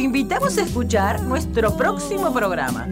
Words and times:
invitamos 0.00 0.56
a 0.58 0.62
escuchar 0.62 1.22
nuestro 1.22 1.76
próximo 1.76 2.32
programa. 2.32 2.88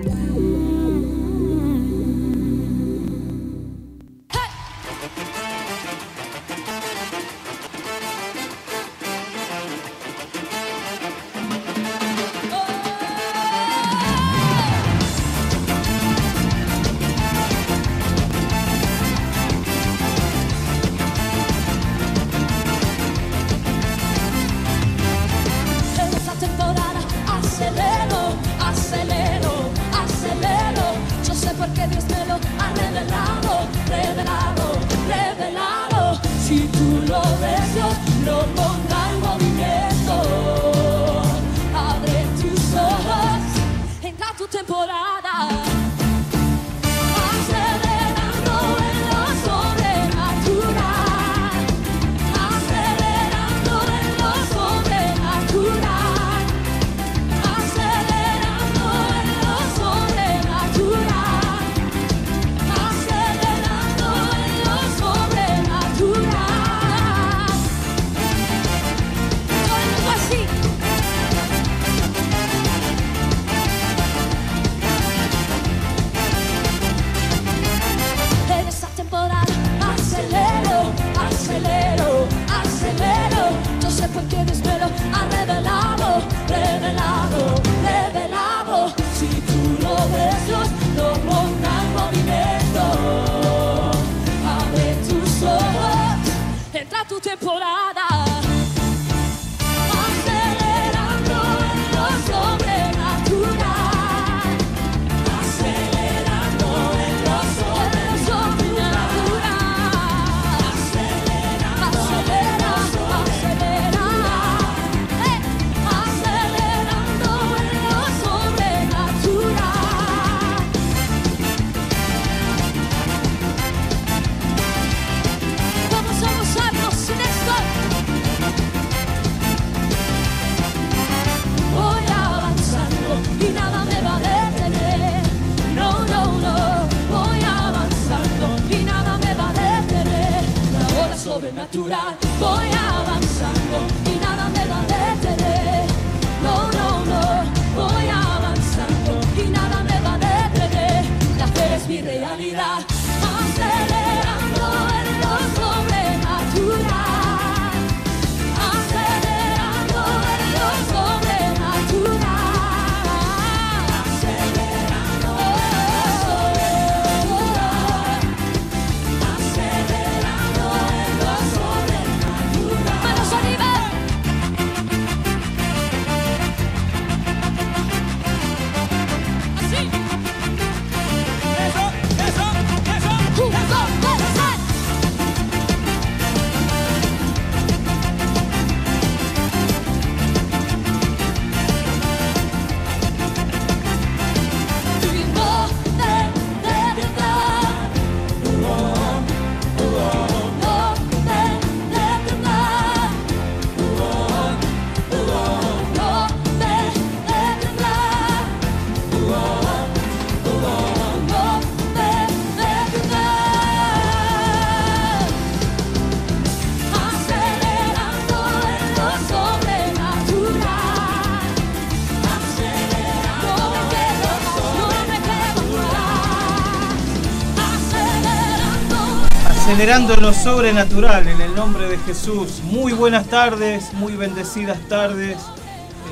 Generando 229.79 230.17
lo 230.17 230.33
sobrenatural 230.33 231.29
en 231.29 231.41
el 231.41 231.55
nombre 231.55 231.89
de 231.89 231.99
Jesús. 231.99 232.63
Muy 232.65 232.93
buenas 232.93 233.29
tardes, 233.29 233.93
muy 233.93 234.17
bendecidas 234.17 234.77
tardes. 234.89 235.39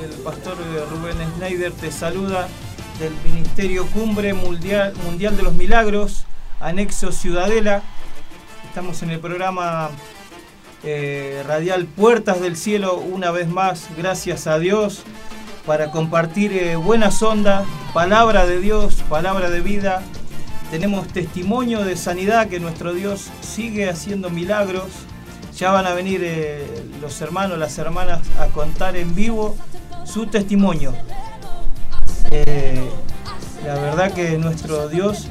El 0.00 0.10
pastor 0.22 0.56
Rubén 0.88 1.16
Schneider 1.34 1.72
te 1.72 1.90
saluda 1.90 2.46
del 3.00 3.12
Ministerio 3.24 3.84
Cumbre 3.86 4.34
Mundial, 4.34 4.94
Mundial 5.04 5.36
de 5.36 5.42
los 5.42 5.54
Milagros, 5.54 6.26
anexo 6.60 7.10
Ciudadela. 7.10 7.82
Estamos 8.68 9.02
en 9.02 9.10
el 9.10 9.18
programa 9.18 9.90
eh, 10.84 11.42
radial 11.44 11.86
Puertas 11.86 12.40
del 12.40 12.56
Cielo 12.56 12.94
una 12.94 13.32
vez 13.32 13.48
más, 13.48 13.88
gracias 13.98 14.46
a 14.46 14.60
Dios, 14.60 15.02
para 15.66 15.90
compartir 15.90 16.52
eh, 16.52 16.76
buenas 16.76 17.20
ondas, 17.20 17.66
palabra 17.92 18.46
de 18.46 18.60
Dios, 18.60 19.02
palabra 19.08 19.50
de 19.50 19.60
vida, 19.60 20.04
tenemos 20.70 21.06
testimonio 21.08 21.84
de 21.84 21.96
sanidad 21.96 22.48
que 22.48 22.60
nuestro 22.60 22.92
Dios 22.92 23.30
sigue 23.40 23.88
haciendo 23.88 24.30
milagros. 24.30 24.84
Ya 25.56 25.70
van 25.70 25.86
a 25.86 25.94
venir 25.94 26.20
eh, 26.22 26.66
los 27.00 27.20
hermanos, 27.20 27.58
las 27.58 27.78
hermanas 27.78 28.20
a 28.38 28.46
contar 28.46 28.96
en 28.96 29.14
vivo 29.14 29.56
su 30.04 30.26
testimonio. 30.26 30.92
Eh, 32.30 32.88
la 33.64 33.74
verdad 33.74 34.12
que 34.12 34.36
nuestro 34.38 34.88
Dios, 34.88 35.28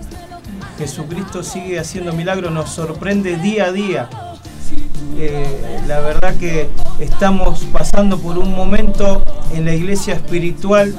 Jesucristo, 0.77 1.43
sigue 1.43 1.79
haciendo 1.79 2.13
milagros, 2.13 2.51
nos 2.51 2.71
sorprende 2.71 3.37
día 3.37 3.65
a 3.65 3.71
día. 3.71 4.09
Eh, 5.17 5.81
la 5.87 5.99
verdad 5.99 6.35
que 6.37 6.69
estamos 6.99 7.59
pasando 7.71 8.17
por 8.17 8.37
un 8.37 8.53
momento 8.53 9.23
en 9.53 9.65
la 9.65 9.73
iglesia 9.73 10.15
espiritual, 10.15 10.93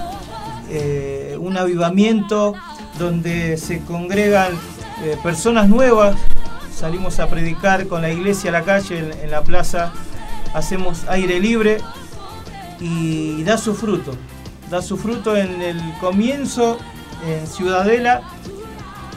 un 1.38 1.56
avivamiento 1.56 2.54
donde 2.98 3.56
se 3.56 3.80
congregan 3.80 4.52
eh, 5.02 5.16
personas 5.22 5.68
nuevas. 5.68 6.16
Salimos 6.74 7.20
a 7.20 7.28
predicar 7.28 7.86
con 7.86 8.02
la 8.02 8.10
iglesia 8.10 8.50
a 8.50 8.52
la 8.52 8.62
calle, 8.62 8.98
en, 9.22 9.30
la 9.30 9.42
plaza. 9.42 9.92
Hacemos 10.54 11.04
aire 11.08 11.40
libre 11.40 11.78
y 12.80 13.42
da 13.44 13.58
su 13.58 13.74
fruto. 13.74 14.16
da 14.70 14.82
su 14.82 14.96
fruto 14.96 15.36
en 15.36 15.62
el 15.62 15.80
comienzo, 16.00 16.78
en 17.26 17.46
Ciudadela. 17.46 18.22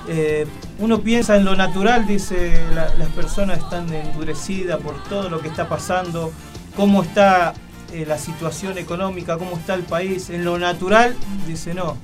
Eh, 0.07 0.47
uno 0.79 1.01
piensa 1.01 1.35
en 1.35 1.45
lo 1.45 1.55
natural, 1.55 2.07
dice, 2.07 2.63
las 2.73 3.09
personas 3.09 3.59
están 3.59 3.93
endurecidas 3.93 4.79
por 4.79 5.03
todo 5.03 5.29
lo 5.29 5.39
que 5.39 5.49
está 5.49 5.67
pasando, 5.67 6.31
cómo 6.75 7.03
está 7.03 7.53
eh, 7.91 8.05
la 8.07 8.17
situación 8.17 8.77
económica, 8.77 9.37
cómo 9.37 9.57
está 9.57 9.73
el 9.73 9.83
país. 9.83 10.29
En 10.29 10.45
lo 10.45 10.57
natural, 10.57 11.15
dice, 11.47 11.73
no. 11.73 11.97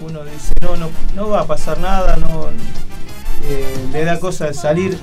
Uno 0.00 0.24
dice, 0.24 0.52
no, 0.60 0.76
no, 0.76 0.88
no 1.14 1.28
va 1.28 1.40
a 1.40 1.46
pasar 1.46 1.78
nada, 1.78 2.16
no 2.16 2.48
eh, 3.44 3.88
le 3.92 4.04
da 4.04 4.20
cosa 4.20 4.46
de 4.46 4.54
salir. 4.54 4.98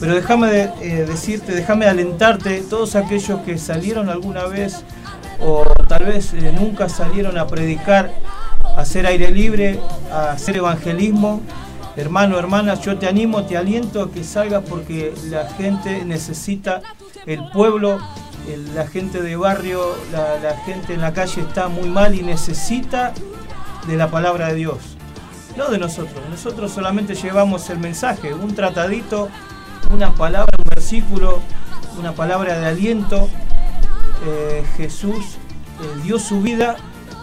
Pero 0.00 0.14
déjame 0.14 0.48
decirte, 1.06 1.54
déjame 1.54 1.86
alentarte, 1.86 2.60
todos 2.68 2.96
aquellos 2.96 3.40
que 3.40 3.56
salieron 3.58 4.10
alguna 4.10 4.44
vez 4.44 4.84
o 5.40 5.64
tal 5.88 6.04
vez 6.04 6.32
nunca 6.34 6.88
salieron 6.88 7.38
a 7.38 7.46
predicar, 7.46 8.12
a 8.76 8.80
hacer 8.80 9.06
aire 9.06 9.30
libre, 9.30 9.80
a 10.10 10.32
hacer 10.32 10.56
evangelismo, 10.56 11.40
Hermano, 11.96 12.40
hermanas, 12.40 12.80
yo 12.80 12.98
te 12.98 13.06
animo, 13.06 13.44
te 13.44 13.56
aliento 13.56 14.02
a 14.02 14.10
que 14.10 14.24
salgas 14.24 14.64
porque 14.68 15.14
la 15.30 15.48
gente 15.50 16.04
necesita, 16.04 16.82
el 17.24 17.48
pueblo, 17.52 18.00
la 18.74 18.86
gente 18.88 19.22
de 19.22 19.36
barrio, 19.36 19.94
la, 20.12 20.56
gente 20.64 20.94
en 20.94 21.00
la 21.00 21.12
calle 21.12 21.42
está 21.42 21.68
muy 21.68 21.88
mal 21.88 22.16
y 22.16 22.22
necesita 22.22 23.12
de 23.86 23.96
la 23.96 24.10
palabra 24.10 24.48
de 24.48 24.54
Dios. 24.54 24.78
No 25.56 25.68
de 25.68 25.78
nosotros, 25.78 26.20
nosotros 26.30 26.72
solamente 26.72 27.14
llevamos 27.14 27.70
el 27.70 27.78
mensaje, 27.78 28.34
un 28.34 28.54
tratadito, 28.54 29.28
una 29.90 30.14
palabra, 30.14 30.50
un 30.58 30.68
versículo, 30.68 31.40
una 31.98 32.12
palabra 32.12 32.58
de 32.58 32.66
aliento. 32.66 33.28
Eh, 34.26 34.64
Jesús 34.76 35.36
dio 36.02 36.18
su 36.18 36.40
vida 36.40 36.76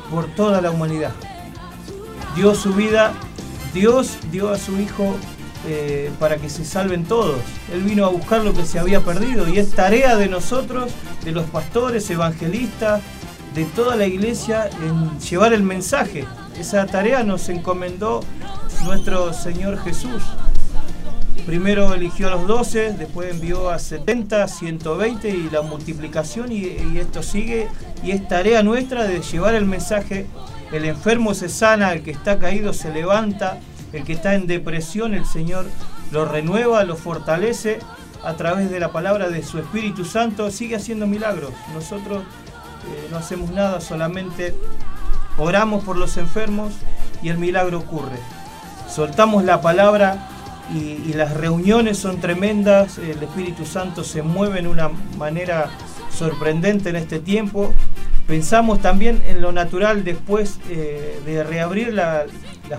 por 0.09 0.27
toda 0.27 0.61
la 0.61 0.71
humanidad. 0.71 1.11
Dio 2.35 2.55
su 2.55 2.73
vida 2.73 3.13
Dios 3.73 4.17
dio 4.31 4.49
a 4.49 4.57
su 4.57 4.79
Hijo 4.79 5.15
eh, 5.67 6.11
para 6.19 6.37
que 6.37 6.49
se 6.49 6.65
salven 6.65 7.05
todos. 7.05 7.39
Él 7.71 7.83
vino 7.83 8.05
a 8.05 8.09
buscar 8.09 8.43
lo 8.43 8.53
que 8.53 8.65
se 8.65 8.79
había 8.79 9.01
perdido 9.01 9.47
y 9.47 9.59
es 9.59 9.71
tarea 9.71 10.15
de 10.15 10.27
nosotros, 10.27 10.91
de 11.23 11.31
los 11.31 11.45
pastores, 11.45 12.09
evangelistas, 12.09 13.01
de 13.55 13.65
toda 13.65 13.95
la 13.95 14.07
iglesia, 14.07 14.69
en 14.83 15.19
llevar 15.19 15.53
el 15.53 15.63
mensaje. 15.63 16.25
Esa 16.61 16.85
tarea 16.85 17.23
nos 17.23 17.49
encomendó 17.49 18.19
nuestro 18.83 19.33
Señor 19.33 19.79
Jesús. 19.79 20.21
Primero 21.47 21.91
eligió 21.95 22.27
a 22.27 22.31
los 22.35 22.45
12, 22.45 22.93
después 22.99 23.31
envió 23.31 23.71
a 23.71 23.79
70, 23.79 24.47
120 24.47 25.27
y 25.27 25.49
la 25.49 25.63
multiplicación 25.63 26.51
y, 26.51 26.67
esto 26.99 27.23
sigue. 27.23 27.67
Y 28.03 28.11
es 28.11 28.27
tarea 28.27 28.61
nuestra 28.61 29.05
de 29.05 29.21
llevar 29.21 29.55
el 29.55 29.65
mensaje 29.65 30.27
el 30.71 30.85
enfermo 30.85 31.33
se 31.33 31.49
sana, 31.49 31.93
el 31.93 32.03
que 32.03 32.11
está 32.11 32.37
caído 32.37 32.73
se 32.73 32.93
levanta, 32.93 33.57
el 33.91 34.03
que 34.03 34.13
está 34.13 34.35
en 34.35 34.45
depresión, 34.45 35.15
el 35.15 35.25
Señor 35.25 35.65
lo 36.11 36.25
renueva, 36.25 36.83
lo 36.83 36.95
fortalece 36.95 37.79
a 38.23 38.35
través 38.35 38.69
de 38.69 38.79
la 38.79 38.91
palabra 38.91 39.29
de 39.29 39.41
su 39.41 39.57
Espíritu 39.57 40.05
Santo, 40.05 40.51
sigue 40.51 40.75
haciendo 40.75 41.07
milagros. 41.07 41.53
Nosotros 41.73 42.21
eh, 42.21 43.07
no 43.09 43.17
hacemos 43.17 43.49
nada, 43.49 43.81
solamente 43.81 44.53
oramos 45.41 45.83
por 45.83 45.97
los 45.97 46.17
enfermos 46.17 46.73
y 47.21 47.29
el 47.29 47.37
milagro 47.37 47.79
ocurre. 47.79 48.17
Soltamos 48.89 49.43
la 49.43 49.61
palabra 49.61 50.27
y, 50.73 51.13
las 51.13 51.33
reuniones 51.33 51.97
son 51.97 52.21
tremendas, 52.21 52.97
el 52.97 53.21
Espíritu 53.21 53.65
Santo 53.65 54.03
se 54.03 54.21
mueve 54.21 54.59
en 54.59 54.67
una 54.67 54.89
manera 55.17 55.69
sorprendente 56.09 56.89
en 56.89 56.95
este 56.95 57.19
tiempo 57.19 57.73
Pensamos 58.31 58.81
también 58.81 59.21
en 59.27 59.41
lo 59.41 59.51
natural 59.51 60.05
después 60.05 60.59
eh, 60.69 61.19
de 61.25 61.43
reabrir 61.43 61.93
las 61.93 62.29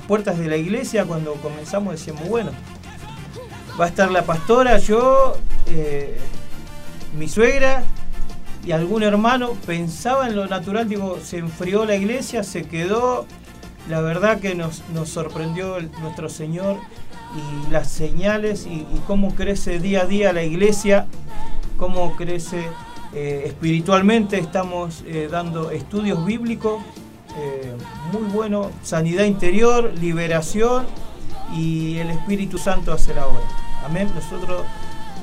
puertas 0.09 0.39
de 0.39 0.49
la 0.49 0.57
iglesia, 0.57 1.05
cuando 1.05 1.35
comenzamos 1.35 1.93
decíamos, 1.93 2.27
bueno, 2.27 2.53
va 3.79 3.85
a 3.85 3.89
estar 3.89 4.11
la 4.11 4.23
pastora, 4.23 4.79
yo, 4.79 5.37
eh, 5.67 6.17
mi 7.19 7.29
suegra 7.29 7.85
y 8.65 8.73
algún 8.73 9.03
hermano, 9.03 9.53
pensaba 9.67 10.29
en 10.29 10.37
lo 10.37 10.47
natural, 10.47 10.89
digo, 10.89 11.19
se 11.23 11.39
enfrió 11.39 11.85
la 11.85 11.97
iglesia, 11.97 12.45
se 12.45 12.65
quedó, 12.65 13.27
la 13.89 14.01
verdad 14.01 14.41
que 14.41 14.55
nos, 14.55 14.83
sorprendió 15.05 15.79
nuestro 16.01 16.29
Señor 16.29 16.77
y 17.37 17.71
las 17.71 17.91
señales 17.91 18.67
y 18.67 18.87
cómo 19.07 19.35
crece 19.35 19.81
día 19.81 20.03
a 20.03 20.07
día 20.07 20.33
la 20.33 20.45
iglesia, 20.45 21.07
cómo 21.77 22.15
crece 22.17 22.67
eh, 23.15 23.43
espiritualmente 23.45 24.39
estamos 24.39 25.05
eh, 25.07 25.29
dando 25.31 25.71
estudios 25.71 26.25
bíblicos, 26.25 26.83
eh, 27.37 27.75
muy 28.11 28.23
bueno, 28.31 28.71
sanidad 28.83 29.25
interior, 29.25 29.93
liberación 30.01 30.87
y 31.55 31.99
el 31.99 32.11
Espíritu 32.11 32.57
Santo 32.57 32.91
hace 32.91 33.15
la 33.15 33.27
obra. 33.27 33.43
Amén. 33.85 34.09
Nosotros 34.15 34.63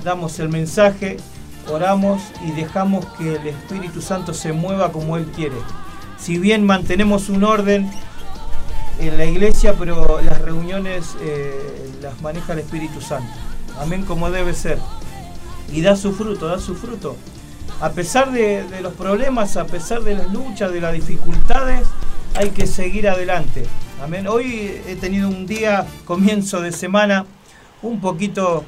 damos 0.04 0.38
el 0.40 0.50
mensaje, 0.50 1.18
oramos 1.70 2.22
y 2.46 2.52
dejamos 2.52 3.06
que 3.18 3.36
el 3.36 3.48
Espíritu 3.48 4.02
Santo 4.02 4.34
se 4.34 4.54
mueva 4.54 4.92
como 4.92 5.18
Él 5.18 5.26
quiere. 5.36 5.56
Si 6.18 6.38
bien 6.38 6.66
mantenemos 6.66 7.30
un 7.30 7.44
orden 7.44 7.90
en 9.00 9.18
la 9.18 9.26
iglesia, 9.26 9.76
pero 9.78 10.20
las 10.22 10.42
reuniones 10.42 11.16
las 12.02 12.22
maneja 12.22 12.54
el 12.54 12.60
Espíritu 12.60 13.02
Santo. 13.02 13.32
Amén, 13.80 14.04
como 14.04 14.30
debe 14.30 14.54
ser. 14.54 14.78
Y 15.72 15.82
da 15.82 15.96
su 15.96 16.14
fruto, 16.14 16.48
da 16.48 16.60
su 16.60 16.76
fruto 16.76 17.16
a 17.82 17.92
pesar 17.92 18.32
de, 18.32 18.66
los 18.82 18.94
problemas, 18.94 19.56
a 19.56 19.66
pesar 19.66 20.02
de 20.02 20.16
las 20.16 20.32
luchas, 20.32 20.72
de 20.72 20.82
las 20.82 20.94
dificultades, 20.94 21.88
hay 22.36 22.50
que 22.50 22.68
seguir 22.68 23.08
adelante. 23.08 23.66
Amén. 24.04 24.28
Hoy 24.28 24.82
he 24.86 24.96
tenido 24.96 25.30
un 25.30 25.46
día, 25.48 25.88
comienzo 26.06 26.62
de 26.62 26.72
semana, 26.72 27.26
un 27.82 28.02
poquito 28.02 28.66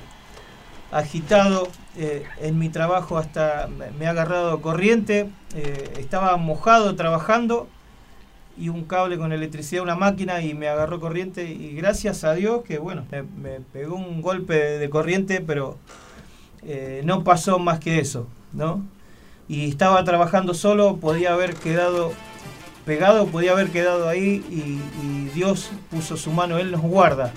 agitado. 0.92 1.68
Eh, 1.98 2.24
en 2.42 2.58
mi 2.58 2.70
trabajo 2.70 3.18
hasta 3.18 3.68
me 4.00 4.08
ha 4.08 4.12
agarrado 4.12 4.62
corriente. 4.62 5.30
Eh, 5.56 5.94
estaba 6.00 6.38
mojado 6.38 6.96
trabajando 6.96 7.68
y 8.58 8.70
un 8.70 8.84
cable 8.84 9.18
con 9.18 9.32
electricidad, 9.32 9.84
una 9.84 9.96
máquina 9.96 10.42
y 10.42 10.54
me 10.54 10.68
agarró 10.68 11.00
corriente. 11.00 11.50
Y 11.52 11.74
gracias 11.74 12.24
a 12.24 12.34
Dios 12.34 12.64
que, 12.64 12.78
bueno, 12.78 13.06
me, 13.42 13.60
pegó 13.74 13.96
un 13.96 14.22
golpe 14.22 14.54
de 14.54 14.90
corriente, 14.90 15.42
pero 15.42 15.78
eh, 16.64 17.02
no 17.04 17.24
pasó 17.24 17.60
más 17.60 17.80
que 17.80 18.00
eso, 18.00 18.28
¿no? 18.54 18.82
y 19.52 19.68
estaba 19.68 20.02
trabajando 20.06 20.54
solo, 20.54 20.96
podía 20.96 21.34
haber 21.34 21.56
quedado 21.56 22.14
pegado, 22.86 23.28
podía 23.28 23.52
haber 23.52 23.70
quedado 23.70 24.08
ahí 24.08 24.42
y, 24.50 24.80
Dios 25.36 25.72
puso 25.89 26.18
su 26.18 26.32
mano, 26.32 26.58
Él 26.58 26.72
nos 26.72 26.82
guarda. 26.82 27.32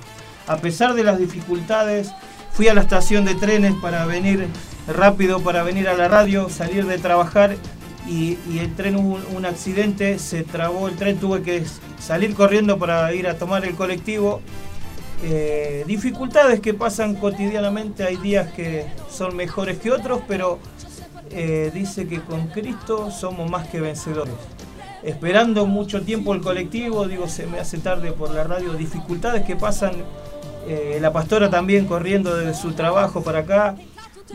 A 0.48 0.56
pesar 0.56 0.94
de 0.94 1.04
las 1.04 1.18
dificultades, 1.18 2.12
fui 2.54 2.68
a 2.68 2.74
la 2.74 2.80
estación 2.80 3.24
de 3.24 3.34
trenes 3.34 3.74
para 3.82 4.06
venir 4.06 4.46
rápido, 4.86 5.40
para 5.40 5.62
venir 5.62 5.88
a 5.88 5.94
la 5.94 6.08
radio, 6.08 6.48
salir 6.48 6.86
de 6.86 6.98
trabajar 6.98 7.56
y, 8.06 8.38
el 8.58 8.74
tren 8.74 8.96
hubo 8.96 9.18
un, 9.34 9.46
accidente, 9.46 10.18
se 10.18 10.44
trabó 10.44 10.88
el 10.88 10.96
tren, 10.96 11.18
tuve 11.18 11.42
que 11.42 11.64
salir 11.98 12.34
corriendo 12.34 12.78
para 12.78 13.12
ir 13.14 13.26
a 13.26 13.38
tomar 13.38 13.64
el 13.64 13.74
colectivo. 13.74 14.40
Eh, 15.22 15.84
dificultades 15.86 16.60
que 16.60 16.74
pasan 16.74 17.14
cotidianamente, 17.14 18.04
hay 18.04 18.16
días 18.16 18.52
que 18.52 18.86
son 19.10 19.34
mejores 19.36 19.78
que 19.78 19.90
otros, 19.90 20.20
pero 20.28 20.58
eh, 21.30 21.70
dice 21.72 22.06
que 22.06 22.20
con 22.20 22.48
Cristo 22.48 23.10
somos 23.10 23.50
más 23.50 23.66
que 23.68 23.80
vencedores. 23.80 24.34
Esperando 25.02 25.66
mucho 25.66 26.02
tiempo 26.02 26.34
el 26.34 26.40
colectivo, 26.40 27.08
digo, 27.08 27.28
se 27.28 27.46
me 27.46 27.58
hace 27.58 27.78
tarde 27.78 28.12
por 28.12 28.30
la 28.30 28.44
radio, 28.44 28.74
dificultades 28.74 29.44
que 29.44 29.56
pasan, 29.56 29.92
eh, 30.66 30.98
la 31.00 31.12
pastora 31.12 31.50
también 31.50 31.86
corriendo 31.86 32.36
desde 32.36 32.54
su 32.54 32.72
trabajo 32.72 33.22
para 33.22 33.40
acá, 33.40 33.76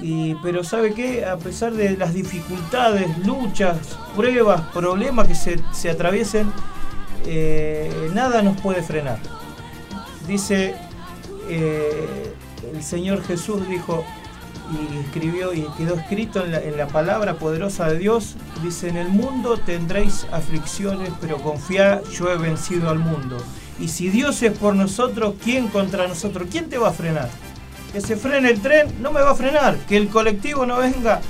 y, 0.01 0.35
pero 0.35 0.63
¿sabe 0.63 0.93
qué? 0.93 1.25
A 1.25 1.37
pesar 1.37 1.73
de 1.73 1.97
las 1.97 2.13
dificultades, 2.13 3.17
luchas, 3.25 3.77
pruebas, 4.15 4.61
problemas 4.73 5.27
que 5.27 5.35
se, 5.35 5.89
atraviesen, 5.89 6.51
eh, 7.25 8.09
nada 8.13 8.41
nos 8.41 8.59
puede 8.61 8.81
frenar. 8.83 9.19
Dice 10.27 10.75
el 11.49 12.83
Señor 12.83 13.23
Jesús, 13.23 13.67
dijo, 13.67 14.05
y 14.71 14.97
escribió 14.99 15.53
y 15.53 15.65
quedó 15.77 15.95
escrito 15.95 16.43
en 16.45 16.77
la, 16.77 16.87
palabra 16.87 17.35
poderosa 17.35 17.87
de 17.89 17.97
Dios, 17.97 18.35
dice, 18.63 18.89
en 18.89 18.97
el 18.97 19.09
mundo 19.09 19.57
tendréis 19.57 20.27
aflicciones, 20.31 21.11
pero 21.19 21.37
confiad, 21.37 22.03
yo 22.11 22.31
he 22.31 22.37
vencido 22.37 22.89
al 22.89 22.99
mundo. 22.99 23.37
Y 23.79 23.87
si 23.87 24.09
Dios 24.09 24.41
es 24.43 24.57
por 24.57 24.75
nosotros, 24.75 25.35
¿quién 25.43 25.69
contra 25.69 26.07
nosotros? 26.07 26.47
¿Quién 26.51 26.69
te 26.69 26.77
va 26.77 26.89
a 26.89 26.93
frenar? 26.93 27.29
Que 27.93 28.01
se 28.01 28.17
frene 28.17 28.49
el 28.49 28.61
tren, 28.61 29.01
no 29.01 29.11
me 29.11 29.21
va 29.21 29.31
a 29.31 29.35
frenar. 29.35 29.77
Que 29.87 29.97
el 29.97 30.09
colectivo 30.09 30.65
no 30.65 30.77
venga, 30.77 31.21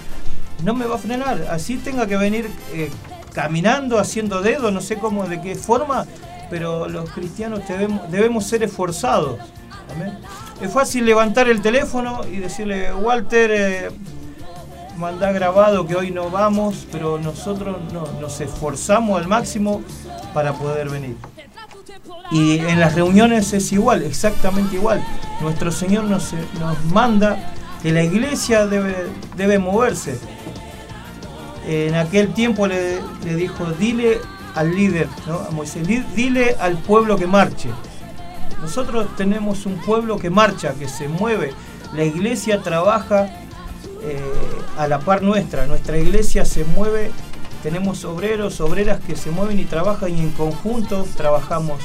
no 0.63 0.73
me 0.73 0.85
va 0.85 0.95
a 0.95 0.99
frenar. 0.99 1.47
Así 1.51 1.77
tenga 1.77 2.07
que 2.07 2.17
venir 2.17 2.49
eh, 2.73 2.89
caminando, 3.33 3.99
haciendo 3.99 4.41
dedo, 4.41 4.71
no 4.71 4.81
sé 4.81 4.97
cómo, 4.97 5.27
de 5.27 5.41
qué 5.41 5.55
forma, 5.55 6.05
pero 6.49 6.87
los 6.89 7.09
cristianos 7.11 7.61
debemos, 8.09 8.45
ser 8.45 8.63
esforzados. 8.63 9.39
Es 10.61 10.71
fácil 10.73 11.05
levantar 11.05 11.49
el 11.49 11.61
teléfono 11.61 12.21
y 12.25 12.37
decirle, 12.37 12.93
Walter, 12.93 13.51
eh, 13.51 13.89
mandá 14.97 15.31
grabado 15.31 15.87
que 15.87 15.95
hoy 15.95 16.11
no 16.11 16.29
vamos, 16.29 16.87
pero 16.91 17.17
nosotros 17.17 17.77
no, 17.93 18.05
nos 18.19 18.41
esforzamos 18.41 19.21
al 19.21 19.27
máximo 19.27 19.81
para 20.33 20.53
poder 20.53 20.89
venir. 20.89 21.15
Y 22.31 22.59
en 22.59 22.79
las 22.79 22.95
reuniones 22.95 23.53
es 23.53 23.71
igual, 23.71 24.03
exactamente 24.03 24.75
igual. 24.75 25.03
Nuestro 25.41 25.71
Señor 25.71 26.03
nos, 26.03 26.33
nos 26.59 26.83
manda 26.85 27.53
que 27.81 27.91
la 27.91 28.03
iglesia 28.03 28.67
debe, 28.67 28.95
debe 29.35 29.57
moverse. 29.57 30.19
En 31.67 31.95
aquel 31.95 32.33
tiempo 32.33 32.67
le, 32.67 32.99
dijo, 33.23 33.65
dile 33.79 34.19
al 34.55 34.75
líder, 34.75 35.07
¿no? 35.27 35.39
a 35.39 35.51
Moisés, 35.51 35.87
dile 36.15 36.55
al 36.59 36.77
pueblo 36.77 37.15
que 37.17 37.27
marche. 37.27 37.69
Nosotros 38.61 39.07
tenemos 39.15 39.65
un 39.65 39.77
pueblo 39.77 40.17
que 40.17 40.29
marcha, 40.29 40.73
que 40.73 40.87
se 40.87 41.07
mueve. 41.07 41.53
La 41.93 42.03
iglesia 42.03 42.61
trabaja 42.61 43.25
eh, 44.01 44.19
a 44.77 44.87
la 44.87 44.99
par 44.99 45.21
nuestra. 45.21 45.65
Nuestra 45.65 45.97
iglesia 45.97 46.43
se 46.43 46.65
mueve, 46.65 47.11
tenemos 47.63 48.05
obreros, 48.05 48.61
obreras 48.61 48.99
que 48.99 49.15
se 49.15 49.31
mueven 49.31 49.59
y 49.59 49.65
trabajan 49.65 50.15
y 50.15 50.19
en 50.19 50.31
conjunto 50.31 51.05
trabajamos. 51.15 51.81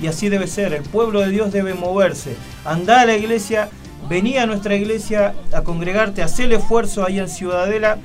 Y 0.00 0.08
así 0.08 0.28
debe 0.28 0.46
ser, 0.46 0.74
el 0.74 0.82
pueblo 0.82 1.20
de 1.20 1.30
Dios 1.30 1.52
debe 1.52 1.74
moverse. 1.74 2.36
Andá 2.64 3.00
a 3.00 3.06
la 3.06 3.14
iglesia, 3.14 3.70
vení 4.08 4.36
a 4.36 4.46
nuestra 4.46 4.74
iglesia 4.74 5.34
a 5.52 5.62
congregarte, 5.62 6.22
hacer 6.22 6.46
el 6.46 6.52
esfuerzo 6.52 7.04
ahí 7.04 7.18
en 7.18 7.28
Ciudadela. 7.28 7.98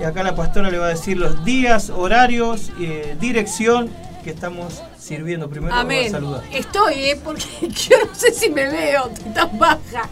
Y 0.00 0.04
acá 0.04 0.22
la 0.22 0.36
pastora 0.36 0.70
le 0.70 0.78
va 0.78 0.86
a 0.86 0.90
decir 0.90 1.16
los 1.16 1.44
días, 1.44 1.90
horarios, 1.90 2.70
eh, 2.78 3.16
dirección 3.18 3.90
que 4.22 4.30
estamos 4.30 4.82
sirviendo. 4.98 5.48
Primero 5.48 5.74
Amén. 5.74 6.10
saludar. 6.10 6.42
Estoy, 6.52 6.94
¿eh? 6.94 7.20
porque 7.22 7.44
yo 7.62 7.96
no 8.06 8.14
sé 8.14 8.32
si 8.32 8.50
me 8.50 8.68
veo, 8.68 9.08
estoy 9.08 9.32
tan 9.32 9.58
baja. 9.58 10.08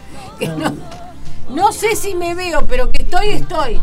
no, 1.49 1.71
sé 1.71 1.95
si 1.95 2.15
me 2.15 2.33
veo, 2.33 2.65
pero 2.67 2.89
que 2.89 3.03
estoy, 3.03 3.29
estoy. 3.29 3.79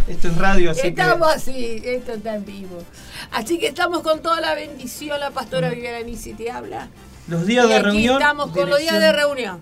Esto 0.09 0.29
es 0.29 0.37
radio, 0.37 0.71
así 0.71 0.89
estamos 0.89 1.29
así, 1.29 1.83
esto 1.85 2.13
está 2.13 2.35
en 2.35 2.45
vivo. 2.45 2.79
Así 3.31 3.59
que 3.59 3.69
estamos 3.69 4.03
con 4.03 4.23
toda 4.23 4.41
la 4.41 4.55
bendición, 4.55 5.19
la 5.21 5.31
pastora 5.31 5.69
mm. 5.69 5.75
Viviana 5.75 5.99
si 6.17 6.35
te 6.35 6.51
habla. 6.51 6.89
Los 7.29 7.47
días 7.47 7.69
de 7.69 7.81
reunión. 7.81 8.21
Estamos 8.21 8.51
con 8.51 8.69
los 8.71 8.79
días 8.79 8.99
de 8.99 9.13
reunión. 9.13 9.61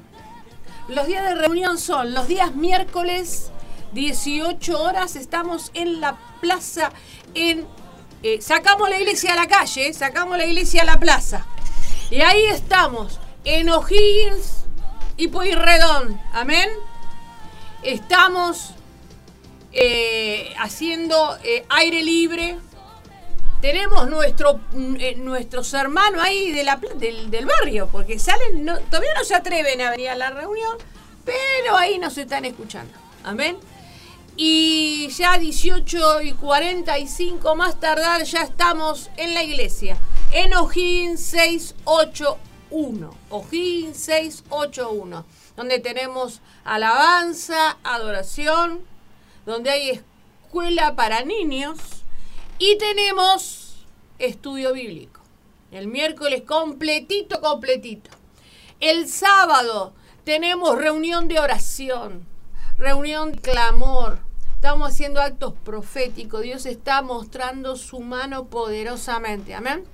Los 0.88 1.06
días 1.06 1.24
de 1.24 1.34
reunión 1.34 1.78
son 1.78 2.14
los 2.14 2.28
días 2.28 2.54
miércoles, 2.54 3.50
18 3.92 4.82
horas, 4.82 5.16
estamos 5.16 5.70
en 5.74 6.00
la 6.00 6.16
plaza, 6.40 6.92
en 7.34 7.66
eh, 8.22 8.40
sacamos 8.40 8.88
la 8.88 8.98
iglesia 8.98 9.34
a 9.34 9.36
la 9.36 9.46
calle, 9.46 9.92
sacamos 9.92 10.38
la 10.38 10.46
iglesia 10.46 10.82
a 10.82 10.84
la 10.86 10.98
plaza. 10.98 11.44
Y 12.10 12.22
ahí 12.22 12.42
estamos, 12.46 13.20
en 13.48 13.70
O'Higgins 13.70 14.64
y 15.16 15.28
Pueyrredón. 15.28 16.20
Amén. 16.34 16.68
Estamos 17.82 18.74
eh, 19.72 20.54
haciendo 20.58 21.38
eh, 21.42 21.64
aire 21.70 22.02
libre. 22.02 22.58
Tenemos 23.62 24.06
nuestro, 24.10 24.60
mm, 24.72 25.24
nuestros 25.24 25.72
hermanos 25.72 26.22
ahí 26.22 26.52
del, 26.52 27.30
del 27.30 27.46
barrio, 27.46 27.88
porque 27.90 28.18
salen, 28.18 28.66
todavía 28.90 29.14
no 29.16 29.24
se 29.24 29.34
atreven 29.34 29.80
a 29.80 29.92
venir 29.92 30.10
a 30.10 30.14
la 30.14 30.28
reunión, 30.28 30.76
pero 31.24 31.74
ahí 31.74 31.98
nos 31.98 32.18
están 32.18 32.44
escuchando. 32.44 32.92
Amén. 33.24 33.56
Y 34.36 35.08
ya 35.08 35.38
18 35.38 36.20
y 36.20 36.32
45 36.34 37.56
más 37.56 37.80
tardar 37.80 38.24
ya 38.24 38.42
estamos 38.42 39.10
en 39.16 39.32
la 39.32 39.42
iglesia. 39.42 39.96
En 40.32 40.52
O'Higgins 40.52 41.34
681. 42.70 43.10
O'Higgins 43.30 43.96
681. 43.96 45.24
Donde 45.56 45.78
tenemos 45.80 46.40
alabanza, 46.64 47.78
adoración, 47.82 48.80
donde 49.46 49.70
hay 49.70 49.90
escuela 49.90 50.94
para 50.94 51.24
niños 51.24 51.78
y 52.58 52.78
tenemos 52.78 53.86
estudio 54.18 54.72
bíblico. 54.72 55.20
El 55.70 55.88
miércoles 55.88 56.42
completito, 56.42 57.40
completito. 57.40 58.10
El 58.80 59.08
sábado 59.08 59.92
tenemos 60.24 60.78
reunión 60.78 61.28
de 61.28 61.40
oración, 61.40 62.26
reunión 62.78 63.32
de 63.32 63.40
clamor. 63.40 64.20
Estamos 64.54 64.90
haciendo 64.90 65.20
actos 65.20 65.54
proféticos. 65.64 66.42
Dios 66.42 66.66
está 66.66 67.02
mostrando 67.02 67.76
su 67.76 68.00
mano 68.00 68.46
poderosamente. 68.46 69.54
Amén. 69.54 69.84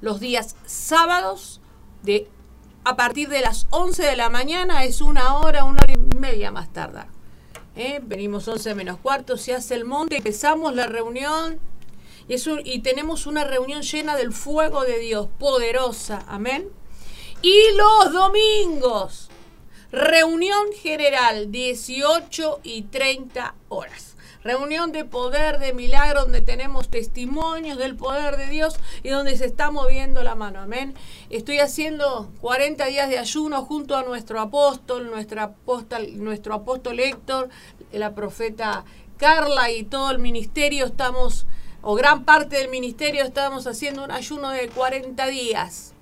Los 0.00 0.20
días 0.20 0.56
sábados 0.66 1.60
de 2.02 2.28
a 2.84 2.96
partir 2.96 3.28
de 3.28 3.40
las 3.40 3.66
11 3.70 4.02
de 4.02 4.16
la 4.16 4.30
mañana 4.30 4.84
es 4.84 5.02
una 5.02 5.36
hora, 5.36 5.64
una 5.64 5.82
hora 5.82 5.92
y 5.92 6.16
media 6.16 6.50
más 6.50 6.72
tarde. 6.72 7.02
¿eh? 7.76 8.00
venimos 8.02 8.48
11 8.48 8.74
menos 8.74 8.98
cuarto, 8.98 9.36
se 9.36 9.54
hace 9.54 9.74
el 9.74 9.84
monte, 9.84 10.16
empezamos 10.16 10.74
la 10.74 10.86
reunión 10.86 11.60
y, 12.28 12.36
y 12.64 12.78
tenemos 12.80 13.26
una 13.26 13.44
reunión 13.44 13.82
llena 13.82 14.16
del 14.16 14.32
fuego 14.32 14.84
de 14.84 14.98
Dios, 14.98 15.28
poderosa, 15.38 16.24
amén. 16.28 16.68
Y 17.42 17.58
los 17.76 18.12
domingos, 18.12 19.28
reunión 19.90 20.66
general, 20.80 21.50
18 21.50 22.60
y 22.62 22.82
30 22.82 23.54
horas. 23.68 24.09
Reunión 24.42 24.90
de 24.90 25.04
poder, 25.04 25.58
de 25.58 25.74
milagro, 25.74 26.22
donde 26.22 26.40
tenemos 26.40 26.88
testimonios 26.88 27.76
del 27.76 27.94
poder 27.94 28.38
de 28.38 28.46
Dios 28.46 28.80
y 29.02 29.10
donde 29.10 29.36
se 29.36 29.44
está 29.44 29.70
moviendo 29.70 30.22
la 30.22 30.34
mano. 30.34 30.60
Amén. 30.60 30.94
Estoy 31.28 31.58
haciendo 31.58 32.30
40 32.40 32.86
días 32.86 33.10
de 33.10 33.18
ayuno 33.18 33.64
junto 33.66 33.96
a 33.96 34.02
nuestro 34.02 34.40
apóstol, 34.40 35.10
nuestra 35.10 35.42
apóstol, 35.42 36.06
nuestro 36.16 36.54
apóstol 36.54 37.00
Héctor, 37.00 37.50
la 37.92 38.14
profeta 38.14 38.84
Carla 39.18 39.70
y 39.70 39.82
todo 39.82 40.10
el 40.10 40.18
ministerio. 40.18 40.86
Estamos, 40.86 41.46
o 41.82 41.94
gran 41.94 42.24
parte 42.24 42.56
del 42.56 42.70
ministerio, 42.70 43.24
estamos 43.24 43.66
haciendo 43.66 44.04
un 44.04 44.10
ayuno 44.10 44.48
de 44.48 44.68
40 44.68 45.26
días, 45.26 45.92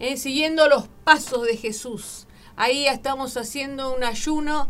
eh, 0.00 0.18
siguiendo 0.18 0.68
los 0.68 0.88
pasos 1.04 1.46
de 1.46 1.56
Jesús. 1.56 2.26
Ahí 2.56 2.86
estamos 2.86 3.38
haciendo 3.38 3.94
un 3.96 4.04
ayuno 4.04 4.68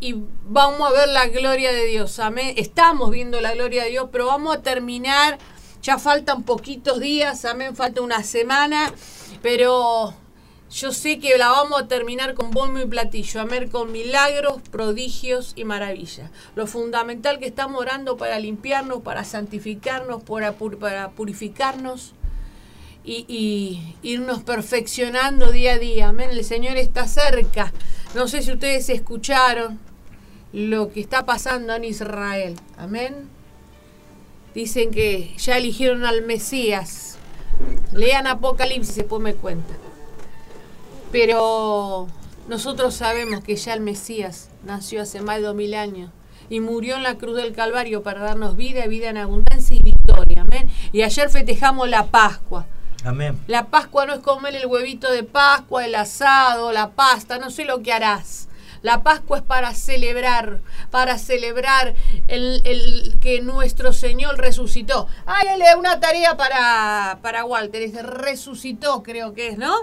y 0.00 0.14
vamos 0.44 0.88
a 0.88 0.92
ver 0.92 1.08
la 1.08 1.26
gloria 1.26 1.72
de 1.72 1.86
Dios. 1.86 2.18
Amén. 2.18 2.54
Estamos 2.56 3.10
viendo 3.10 3.40
la 3.40 3.54
gloria 3.54 3.84
de 3.84 3.90
Dios, 3.90 4.08
pero 4.12 4.26
vamos 4.26 4.56
a 4.56 4.62
terminar. 4.62 5.38
Ya 5.82 5.98
faltan 5.98 6.42
poquitos 6.42 6.98
días, 6.98 7.44
amén, 7.44 7.76
falta 7.76 8.02
una 8.02 8.24
semana, 8.24 8.92
pero 9.42 10.12
yo 10.70 10.92
sé 10.92 11.20
que 11.20 11.38
la 11.38 11.50
vamos 11.50 11.80
a 11.80 11.86
terminar 11.86 12.34
con 12.34 12.50
bombo 12.50 12.80
y 12.80 12.86
platillo, 12.86 13.40
amén, 13.40 13.70
con 13.70 13.92
milagros, 13.92 14.60
prodigios 14.72 15.52
y 15.54 15.64
maravillas. 15.64 16.30
Lo 16.56 16.66
fundamental 16.66 17.38
que 17.38 17.46
estamos 17.46 17.80
orando 17.80 18.16
para 18.16 18.40
limpiarnos, 18.40 19.02
para 19.02 19.22
santificarnos, 19.22 20.24
para, 20.24 20.52
para 20.52 21.10
purificarnos 21.10 22.12
y 23.04 23.94
irnos 24.02 24.42
perfeccionando 24.42 25.50
día 25.52 25.74
a 25.74 25.78
día. 25.78 26.08
Amén. 26.08 26.30
El 26.30 26.44
Señor 26.44 26.76
está 26.76 27.06
cerca. 27.06 27.72
No 28.14 28.28
sé 28.28 28.42
si 28.42 28.52
ustedes 28.52 28.90
escucharon 28.90 29.87
lo 30.52 30.90
que 30.90 31.00
está 31.00 31.26
pasando 31.26 31.74
en 31.74 31.84
Israel. 31.84 32.56
Amén. 32.76 33.28
Dicen 34.54 34.90
que 34.90 35.34
ya 35.38 35.56
eligieron 35.56 36.04
al 36.04 36.22
Mesías. 36.22 37.18
Lean 37.92 38.26
Apocalipsis 38.26 38.96
y 38.96 39.00
después 39.00 39.22
me 39.22 39.34
cuentan. 39.34 39.76
Pero 41.12 42.08
nosotros 42.48 42.94
sabemos 42.94 43.42
que 43.42 43.56
ya 43.56 43.74
el 43.74 43.80
Mesías 43.80 44.48
nació 44.64 45.02
hace 45.02 45.20
más 45.20 45.36
de 45.36 45.42
dos 45.42 45.54
mil 45.54 45.74
años 45.74 46.10
y 46.50 46.60
murió 46.60 46.96
en 46.96 47.02
la 47.02 47.16
cruz 47.16 47.36
del 47.36 47.52
Calvario 47.52 48.02
para 48.02 48.20
darnos 48.20 48.56
vida, 48.56 48.86
vida 48.86 49.10
en 49.10 49.18
abundancia 49.18 49.76
y 49.76 49.82
victoria. 49.82 50.42
Amén. 50.42 50.70
Y 50.92 51.02
ayer 51.02 51.28
festejamos 51.28 51.88
la 51.88 52.06
Pascua. 52.06 52.66
Amén. 53.04 53.38
La 53.46 53.66
Pascua 53.66 54.06
no 54.06 54.14
es 54.14 54.20
comer 54.20 54.56
el 54.56 54.66
huevito 54.66 55.10
de 55.12 55.22
Pascua, 55.22 55.84
el 55.84 55.94
asado, 55.94 56.72
la 56.72 56.90
pasta, 56.90 57.38
no 57.38 57.50
sé 57.50 57.64
lo 57.64 57.82
que 57.82 57.92
harás. 57.92 58.47
La 58.88 59.02
Pascua 59.02 59.36
es 59.36 59.44
para 59.44 59.74
celebrar, 59.74 60.60
para 60.90 61.18
celebrar 61.18 61.94
el, 62.26 63.18
que 63.20 63.42
nuestro 63.42 63.92
Señor 63.92 64.38
resucitó. 64.38 65.08
Ah, 65.26 65.42
una 65.76 66.00
tarea 66.00 66.38
para, 66.38 67.18
para 67.20 67.44
Walter, 67.44 67.82
es 67.82 68.02
resucitó 68.02 69.02
creo 69.02 69.34
que 69.34 69.48
es, 69.48 69.58
¿no? 69.58 69.74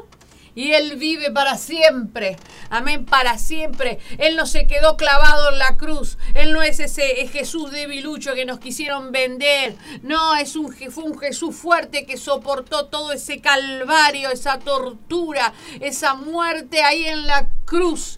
y 0.56 0.72
Él 0.72 0.96
vive 0.96 1.30
para 1.30 1.56
siempre. 1.58 2.38
Amén, 2.72 3.06
para 3.06 3.38
siempre. 3.38 4.00
Él 4.18 4.36
no 4.36 4.48
se 4.48 4.66
quedó 4.66 4.98
clavado 4.98 5.52
en 5.52 5.60
la 5.60 5.78
cruz. 5.78 6.18
Él 6.34 6.52
no 6.52 6.64
es 6.64 6.80
ese 6.80 7.28
Jesús 7.28 7.70
debilucho 7.70 8.34
que 8.34 8.46
nos 8.46 8.60
quisieron 8.60 9.12
vender. 9.12 9.76
No, 10.02 10.36
es 10.36 10.56
un, 10.56 10.74
fue 10.74 11.04
un 11.04 11.20
Jesús 11.20 11.56
fuerte 11.56 12.08
que 12.08 12.18
soportó 12.18 12.88
todo 12.88 13.12
ese 13.12 13.40
calvario, 13.40 14.32
esa 14.32 14.58
tortura, 14.58 15.54
esa 15.80 16.16
muerte 16.16 16.82
ahí 16.82 17.06
en 17.06 17.28
la 17.28 17.48
cruz 17.66 18.18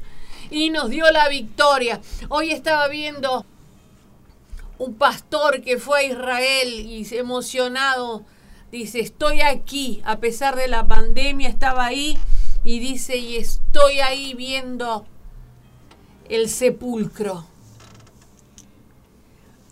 y 0.50 0.70
nos 0.70 0.90
dio 0.90 1.10
la 1.12 1.30
victoria. 1.30 2.02
Hoy 2.30 2.52
estaba 2.52 2.88
viendo 2.88 3.46
un 4.78 4.94
pastor 4.96 5.62
que 5.62 5.78
fue 5.78 6.00
a 6.00 6.04
Israel 6.04 6.70
y 6.70 7.08
emocionado 7.16 8.24
dice, 8.72 9.00
estoy 9.00 9.42
aquí, 9.42 10.02
a 10.06 10.20
pesar 10.20 10.56
de 10.56 10.68
la 10.68 10.88
pandemia, 10.88 11.50
estaba 11.50 11.86
ahí 11.86 12.18
y 12.64 12.80
dice, 12.80 13.18
y 13.18 13.38
estoy 13.38 14.00
ahí 14.00 14.34
viendo 14.34 15.06
el 16.30 16.50
sepulcro. 16.50 17.46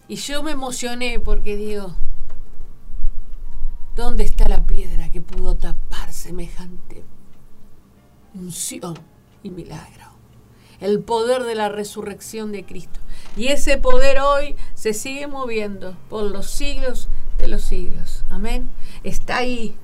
Y 0.08 0.16
yo 0.16 0.44
me 0.44 0.52
emocioné 0.52 1.20
porque 1.20 1.56
digo, 1.56 1.96
¿dónde 3.96 4.24
está 4.24 4.48
la 4.48 4.66
piedra 4.66 5.10
que 5.10 5.22
pudo 5.22 5.56
tapar 5.56 6.14
semejante 6.14 7.04
unción 8.34 8.98
y 9.44 9.50
milagro? 9.50 10.05
El 10.80 11.00
poder 11.00 11.44
de 11.44 11.56
la 11.56 11.70
resurrección 11.70 12.52
de 12.52 12.66
Cristo. 12.66 13.00
Y 13.38 13.48
ese 13.48 13.78
poder 13.78 14.20
hoy 14.20 14.56
se 14.74 14.94
sigue 14.94 15.28
moviendo 15.28 15.96
por 16.10 16.24
los 16.24 16.50
siglos 16.50 17.10
de 17.38 17.48
los 17.48 17.64
siglos. 17.64 18.24
Amén. 18.30 18.70
Está 19.04 19.38
ahí 19.38 19.76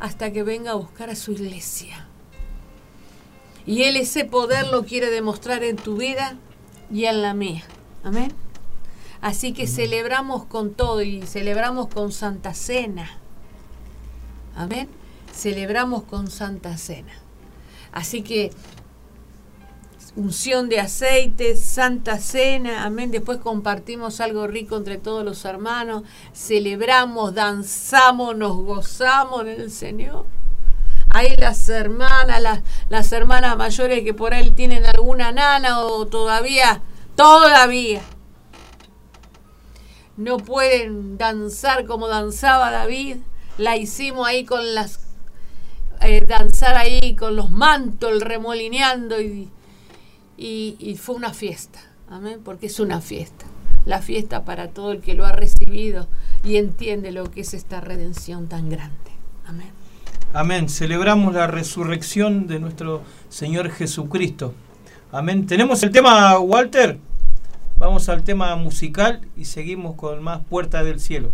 hasta 0.00 0.32
que 0.32 0.42
venga 0.42 0.72
a 0.72 0.76
buscar 0.76 1.10
a 1.10 1.16
su 1.16 1.32
iglesia. 1.32 2.08
Y 3.66 3.82
Él 3.84 3.96
ese 3.96 4.24
poder 4.24 4.66
lo 4.68 4.84
quiere 4.84 5.10
demostrar 5.10 5.62
en 5.62 5.76
tu 5.76 5.96
vida 5.96 6.36
y 6.90 7.04
en 7.04 7.22
la 7.22 7.34
mía. 7.34 7.62
Amén. 8.02 8.32
Así 9.20 9.52
que 9.52 9.68
celebramos 9.68 10.44
con 10.46 10.74
todo 10.74 11.00
y 11.02 11.22
celebramos 11.22 11.86
con 11.86 12.10
Santa 12.10 12.54
Cena. 12.54 13.18
Amén. 14.56 14.88
Celebramos 15.32 16.02
con 16.02 16.28
Santa 16.28 16.76
Cena. 16.76 17.12
Así 17.92 18.22
que 18.22 18.50
unción 20.14 20.68
de 20.68 20.80
aceite, 20.80 21.56
santa 21.56 22.18
cena, 22.18 22.84
amén. 22.84 23.10
Después 23.10 23.38
compartimos 23.38 24.20
algo 24.20 24.46
rico 24.46 24.76
entre 24.76 24.98
todos 24.98 25.24
los 25.24 25.44
hermanos, 25.44 26.02
celebramos, 26.34 27.34
danzamos, 27.34 28.36
nos 28.36 28.56
gozamos 28.56 29.42
en 29.42 29.48
el 29.48 29.70
Señor. 29.70 30.26
Ahí 31.10 31.34
las 31.36 31.68
hermanas, 31.68 32.62
las, 32.88 33.12
hermanas 33.12 33.56
mayores 33.56 34.02
que 34.02 34.14
por 34.14 34.32
ahí 34.32 34.50
tienen 34.50 34.86
alguna 34.86 35.32
nana 35.32 35.80
o 35.80 36.06
todavía, 36.06 36.80
todavía 37.16 38.00
no 40.16 40.38
pueden 40.38 41.18
danzar 41.18 41.84
como 41.86 42.08
danzaba 42.08 42.70
David. 42.70 43.18
La 43.58 43.76
hicimos 43.76 44.26
ahí 44.26 44.44
con 44.44 44.74
las 44.74 45.00
eh, 46.00 46.24
danzar 46.26 46.76
ahí 46.76 47.14
con 47.14 47.36
los 47.36 47.50
mantos, 47.50 48.22
remolineando 48.22 49.20
y 49.20 49.50
y, 50.42 50.96
fue 51.00 51.14
una 51.14 51.32
fiesta, 51.32 51.78
amén, 52.08 52.40
porque 52.44 52.66
es 52.66 52.80
una 52.80 53.00
fiesta, 53.00 53.46
la 53.86 54.02
fiesta 54.02 54.44
para 54.44 54.68
todo 54.68 54.92
el 54.92 55.00
que 55.00 55.14
lo 55.14 55.24
ha 55.24 55.32
recibido 55.32 56.08
y 56.44 56.56
entiende 56.56 57.12
lo 57.12 57.30
que 57.30 57.42
es 57.42 57.54
esta 57.54 57.80
redención 57.80 58.48
tan 58.48 58.68
grande, 58.68 58.96
amén. 59.46 59.70
Amén, 60.32 60.68
celebramos 60.68 61.34
la 61.34 61.46
resurrección 61.46 62.46
de 62.48 62.58
nuestro 62.58 63.02
Señor 63.28 63.70
Jesucristo, 63.70 64.54
amén. 65.12 65.46
Tenemos 65.46 65.82
el 65.84 65.92
tema, 65.92 66.38
Walter, 66.38 66.98
vamos 67.78 68.08
al 68.08 68.24
tema 68.24 68.56
musical 68.56 69.20
y 69.36 69.44
seguimos 69.44 69.94
con 69.94 70.22
más 70.22 70.40
Puerta 70.40 70.82
del 70.82 70.98
Cielo. 70.98 71.30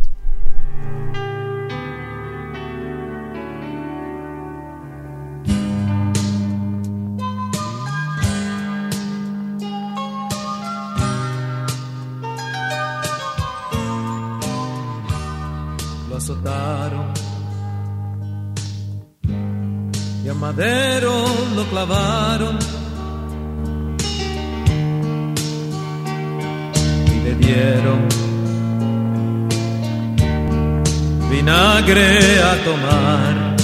Madero 20.40 21.24
lo 21.56 21.64
clavaron 21.64 22.58
y 27.06 27.24
le 27.24 27.34
dieron 27.34 28.08
vinagre 31.30 32.42
a 32.42 32.54
tomar. 32.64 33.56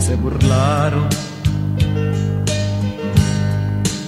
Se 0.00 0.14
burlaron, 0.16 1.08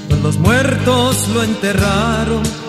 pues 0.08 0.22
los 0.22 0.38
muertos 0.38 1.28
lo 1.34 1.42
enterraron 1.42 2.67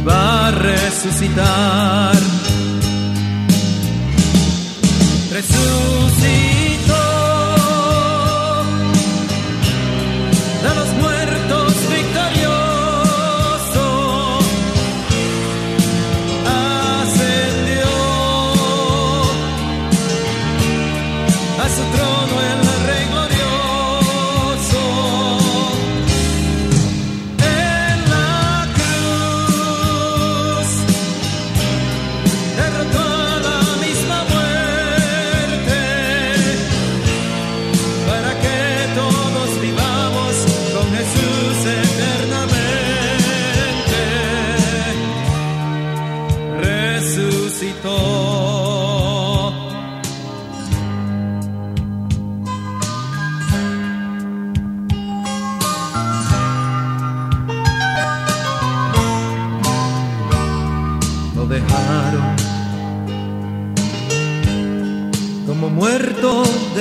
Él 0.00 0.06
iba 0.06 0.46
a 0.46 0.50
resucitar. 0.50 2.16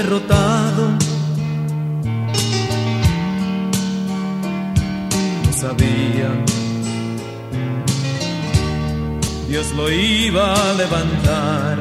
Derrotado. 0.10 0.90
No 5.46 5.54
sabía, 5.54 6.30
Dios 9.48 9.72
lo 9.76 9.92
iba 9.92 10.54
a 10.54 10.74
levantar. 10.74 11.78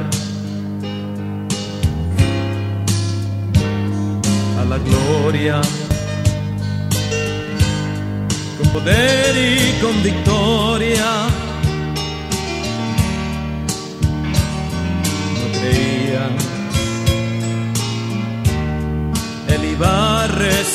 A 4.61 4.64
la 4.64 4.79
gloria, 4.79 5.61
con 8.59 8.69
poder 8.73 9.37
y 9.37 9.81
con 9.81 10.03
victoria. 10.03 11.38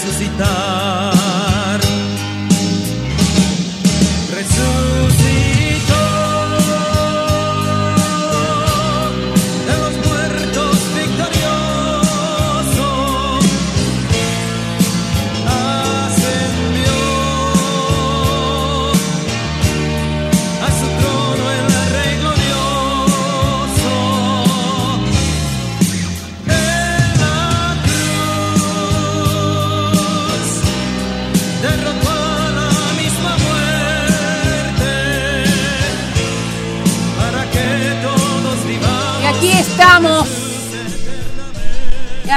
Resucitar. 0.03 1.22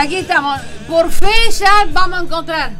Aquí 0.07 0.17
estamos. 0.17 0.61
Por 0.87 1.11
fe 1.11 1.51
ya 1.51 1.85
vamos 1.91 2.21
a 2.21 2.23
encontrar. 2.23 2.73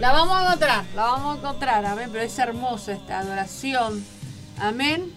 La 0.00 0.12
vamos 0.12 0.36
a 0.36 0.46
encontrar, 0.46 0.84
la 0.94 1.02
vamos 1.04 1.34
a 1.34 1.38
encontrar, 1.38 1.86
amén. 1.86 2.08
Pero 2.12 2.24
es 2.24 2.38
hermosa 2.38 2.92
esta 2.92 3.20
adoración. 3.20 4.04
Amén. 4.58 5.12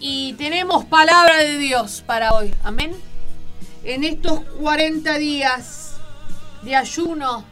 Y 0.00 0.32
tenemos 0.34 0.84
palabra 0.84 1.38
de 1.38 1.58
Dios 1.58 2.02
para 2.04 2.32
hoy. 2.32 2.52
Amén. 2.64 2.92
En 3.84 4.02
estos 4.02 4.40
40 4.60 5.16
días 5.18 5.94
de 6.62 6.74
ayuno, 6.74 7.44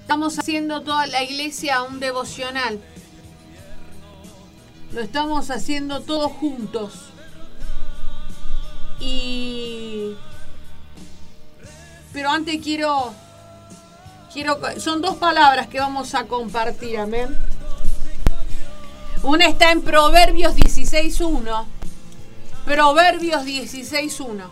estamos 0.00 0.38
haciendo 0.38 0.80
toda 0.80 1.06
la 1.06 1.22
iglesia 1.22 1.82
un 1.82 2.00
devocional. 2.00 2.80
Lo 4.92 5.02
estamos 5.02 5.50
haciendo 5.50 6.00
todos 6.00 6.32
juntos. 6.32 6.94
Y. 9.00 9.83
Pero 12.14 12.30
antes 12.30 12.62
quiero. 12.62 13.12
Quiero. 14.32 14.58
Son 14.78 15.02
dos 15.02 15.16
palabras 15.16 15.66
que 15.66 15.80
vamos 15.80 16.14
a 16.14 16.24
compartir, 16.24 16.96
amén. 16.96 17.36
Una 19.24 19.46
está 19.46 19.72
en 19.72 19.82
Proverbios 19.82 20.54
16.1. 20.54 21.66
Proverbios 22.64 23.44
16.1. 23.44 24.48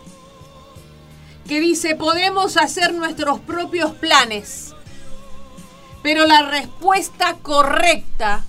Que 1.47 1.59
dice, 1.61 1.95
podemos 1.95 2.57
hacer 2.57 2.93
nuestros 2.93 3.39
propios 3.39 3.93
planes, 3.93 4.73
pero 6.01 6.25
la 6.25 6.43
respuesta 6.43 7.37
correcta 7.41 8.43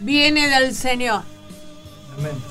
viene 0.00 0.48
del 0.48 0.74
Señor. 0.74 1.22
Amén. 2.18 2.42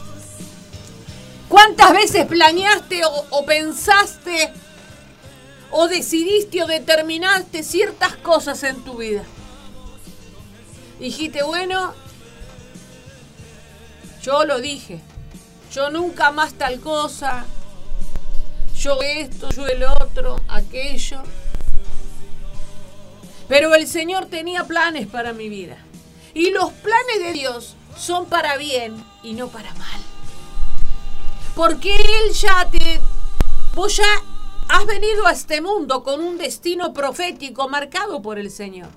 ¿Cuántas 1.48 1.94
veces 1.94 2.26
planeaste 2.26 3.06
o, 3.06 3.26
o 3.30 3.46
pensaste 3.46 4.52
o 5.74 5.88
decidiste 5.88 6.62
o 6.64 6.68
determinaste 6.68 7.64
ciertas 7.64 8.16
cosas 8.18 8.62
en 8.64 8.84
tu 8.84 8.98
vida? 8.98 9.24
Dijiste, 11.00 11.42
bueno, 11.44 11.94
yo 14.22 14.46
lo 14.46 14.62
dije, 14.62 15.02
yo 15.74 15.90
nunca 15.90 16.32
más 16.32 16.54
tal 16.54 16.80
cosa, 16.80 17.46
yo 18.78 19.02
esto, 19.02 19.50
yo 19.50 19.68
el 19.68 19.84
otro, 19.84 20.40
aquello. 20.48 21.24
Pero 23.48 23.74
el 23.74 23.88
Señor 23.88 24.28
tenía 24.28 24.66
planes 24.66 25.08
para 25.08 25.34
mi 25.34 25.50
vida. 25.50 25.78
Y 26.36 26.52
los 26.52 26.72
planes 26.72 27.20
de 27.20 27.34
Dios 27.34 27.76
son 27.98 28.28
para 28.28 28.58
bien 28.58 29.04
y 29.24 29.34
no 29.34 29.48
para 29.50 29.74
mal. 29.74 30.02
Porque 31.56 31.96
Él 31.96 32.34
ya 32.34 32.70
te... 32.70 33.02
Vos 33.76 33.98
ya 33.98 34.22
has 34.74 34.88
venido 34.88 35.28
a 35.28 35.32
este 35.34 35.62
mundo 35.62 36.04
con 36.04 36.20
un 36.20 36.36
destino 36.40 36.94
profético 36.94 37.70
marcado 37.70 38.24
por 38.24 38.40
el 38.40 38.50
Señor. 38.50 38.90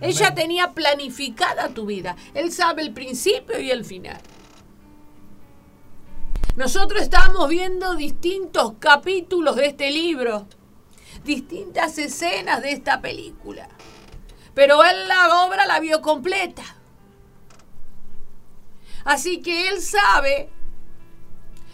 Amén. 0.00 0.34
tenía 0.34 0.72
planificada 0.72 1.68
tu 1.68 1.86
vida. 1.86 2.16
Él 2.34 2.50
sabe 2.50 2.82
el 2.82 2.92
principio 2.92 3.60
y 3.60 3.70
el 3.70 3.84
final. 3.84 4.20
Nosotros 6.56 7.00
estamos 7.00 7.48
viendo 7.48 7.94
distintos 7.94 8.72
capítulos 8.80 9.54
de 9.54 9.66
este 9.66 9.92
libro, 9.92 10.48
distintas 11.22 11.96
escenas 11.98 12.60
de 12.60 12.72
esta 12.72 13.00
película. 13.00 13.68
Pero 14.52 14.82
él 14.82 15.06
la 15.06 15.44
obra 15.44 15.64
la 15.64 15.78
vio 15.78 16.02
completa. 16.02 16.64
Así 19.04 19.40
que 19.42 19.68
él 19.68 19.80
sabe, 19.80 20.50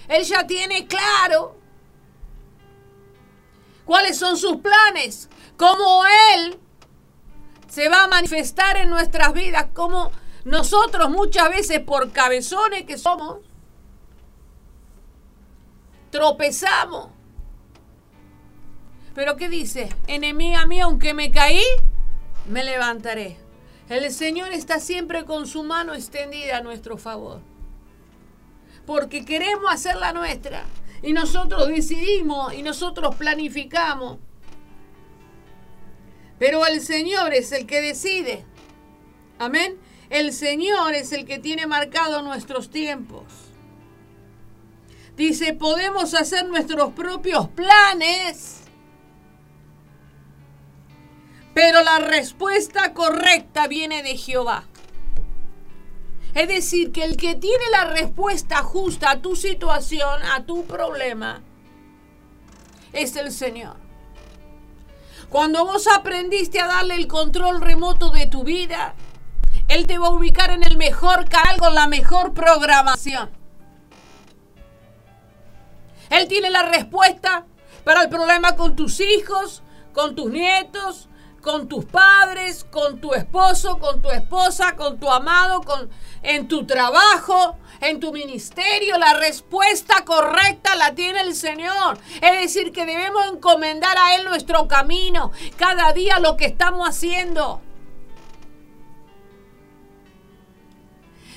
él 0.09 0.25
ya 0.25 0.47
tiene 0.47 0.87
claro 0.87 1.57
cuáles 3.87 4.19
son 4.19 4.37
sus 4.37 4.59
planes, 4.59 5.31
cómo 5.57 6.03
él 6.35 6.59
se 7.69 7.89
va 7.89 8.05
a 8.05 8.09
manifestar 8.09 8.77
en 8.77 8.91
nuestras 8.91 9.33
vidas, 9.33 9.69
cómo 9.73 10.11
nosotros 10.45 11.09
muchas 11.09 11.49
veces 11.49 11.81
por 11.81 12.13
cabezones 12.13 12.85
que 12.85 12.99
somos, 12.99 13.39
tropezamos. 16.11 17.09
Pero 19.15 19.37
¿qué 19.37 19.49
dice? 19.49 19.89
Enemiga 20.07 20.67
mía, 20.67 20.85
aunque 20.85 21.15
me 21.15 21.31
caí, 21.31 21.65
me 22.47 22.63
levantaré. 22.63 23.39
El 23.89 24.13
Señor 24.13 24.53
está 24.53 24.81
siempre 24.81 25.25
con 25.25 25.47
su 25.47 25.63
mano 25.63 25.95
extendida 25.95 26.59
a 26.59 26.61
nuestro 26.61 26.99
favor. 26.99 27.41
Porque 28.85 29.25
queremos 29.25 29.73
hacer 29.73 29.97
la 29.97 30.13
nuestra. 30.13 30.65
Y 31.03 31.13
nosotros 31.13 31.69
decidimos 31.69 32.55
y 32.55 32.63
nosotros 32.63 33.15
planificamos. 33.17 34.19
Pero 36.39 36.67
el 36.67 36.81
Señor 36.81 37.33
es 37.35 37.53
el 37.53 37.67
que 37.67 37.81
decide. 37.81 38.45
Amén. 39.39 39.79
El 40.11 40.33
Señor 40.33 40.95
es 40.95 41.13
el 41.13 41.25
que 41.25 41.39
tiene 41.39 41.67
marcado 41.67 42.23
nuestros 42.23 42.71
tiempos. 42.71 43.25
Dice, 45.17 45.55
podemos 45.55 46.15
hacer 46.15 46.47
nuestros 46.47 46.93
propios 46.93 47.49
planes. 47.49 48.61
Pero 51.55 51.83
la 51.83 51.99
respuesta 52.01 52.93
correcta 52.93 53.67
viene 53.67 54.03
de 54.03 54.17
Jehová. 54.17 54.65
Es 56.37 56.49
decir, 56.49 56.93
que 56.93 57.03
el 57.03 57.17
que 57.17 57.35
tiene 57.35 57.65
la 57.73 57.87
respuesta 57.87 58.63
justa 58.63 59.11
a 59.11 59.23
tu 59.23 59.35
situación, 59.37 60.23
a 60.23 60.45
tu 60.45 60.67
problema, 60.67 61.41
es 62.93 63.17
el 63.17 63.33
Señor. 63.33 63.77
Cuando 65.31 65.65
vos 65.65 65.89
aprendiste 65.89 66.61
a 66.61 66.67
darle 66.67 66.97
el 66.97 67.07
control 67.07 67.63
remoto 67.63 68.11
de 68.11 68.27
tu 68.27 68.45
vida, 68.45 68.95
Él 69.69 69.87
te 69.87 69.97
va 69.97 70.09
a 70.09 70.11
ubicar 70.11 70.51
en 70.51 70.63
el 70.63 70.77
mejor 70.77 71.27
canal 71.27 71.57
con 71.57 71.75
la 71.75 71.87
mejor 71.87 72.35
programación. 72.35 73.31
Él 76.11 76.29
tiene 76.29 76.51
la 76.51 76.65
respuesta 76.65 77.47
para 77.83 78.03
el 78.03 78.11
problema 78.11 78.57
con 78.57 78.77
tus 78.77 79.01
hijos, 79.01 79.63
con 79.95 80.15
tus 80.15 80.31
nietos, 80.31 81.09
con 81.47 81.69
tus 81.69 81.85
padres, 81.85 82.67
con 82.73 83.01
tu 83.01 83.15
esposo, 83.15 83.79
con 83.79 84.03
tu 84.03 84.11
esposa, 84.11 84.75
con 84.75 84.99
tu 84.99 85.09
amado, 85.09 85.63
con, 85.63 85.89
en 86.25 86.49
tu 86.49 86.67
trabajo, 86.67 87.57
en 87.81 88.01
tu 88.01 88.13
ministerio. 88.13 88.99
La 88.99 89.15
respuesta 89.15 90.05
correcta 90.05 90.75
la 90.75 90.97
tiene 90.97 91.21
el 91.21 91.37
Señor. 91.37 91.99
Es 92.21 92.41
decir, 92.41 92.73
que 92.73 92.85
debemos 92.85 93.25
encomendar 93.33 93.97
a 93.97 94.17
Él 94.17 94.25
nuestro 94.25 94.67
camino, 94.67 95.31
cada 95.57 95.93
día 95.93 96.19
lo 96.19 96.37
que 96.37 96.47
estamos 96.47 96.89
haciendo. 96.89 97.61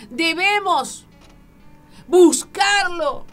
Debemos 0.09 1.05
buscarlo, 2.07 3.27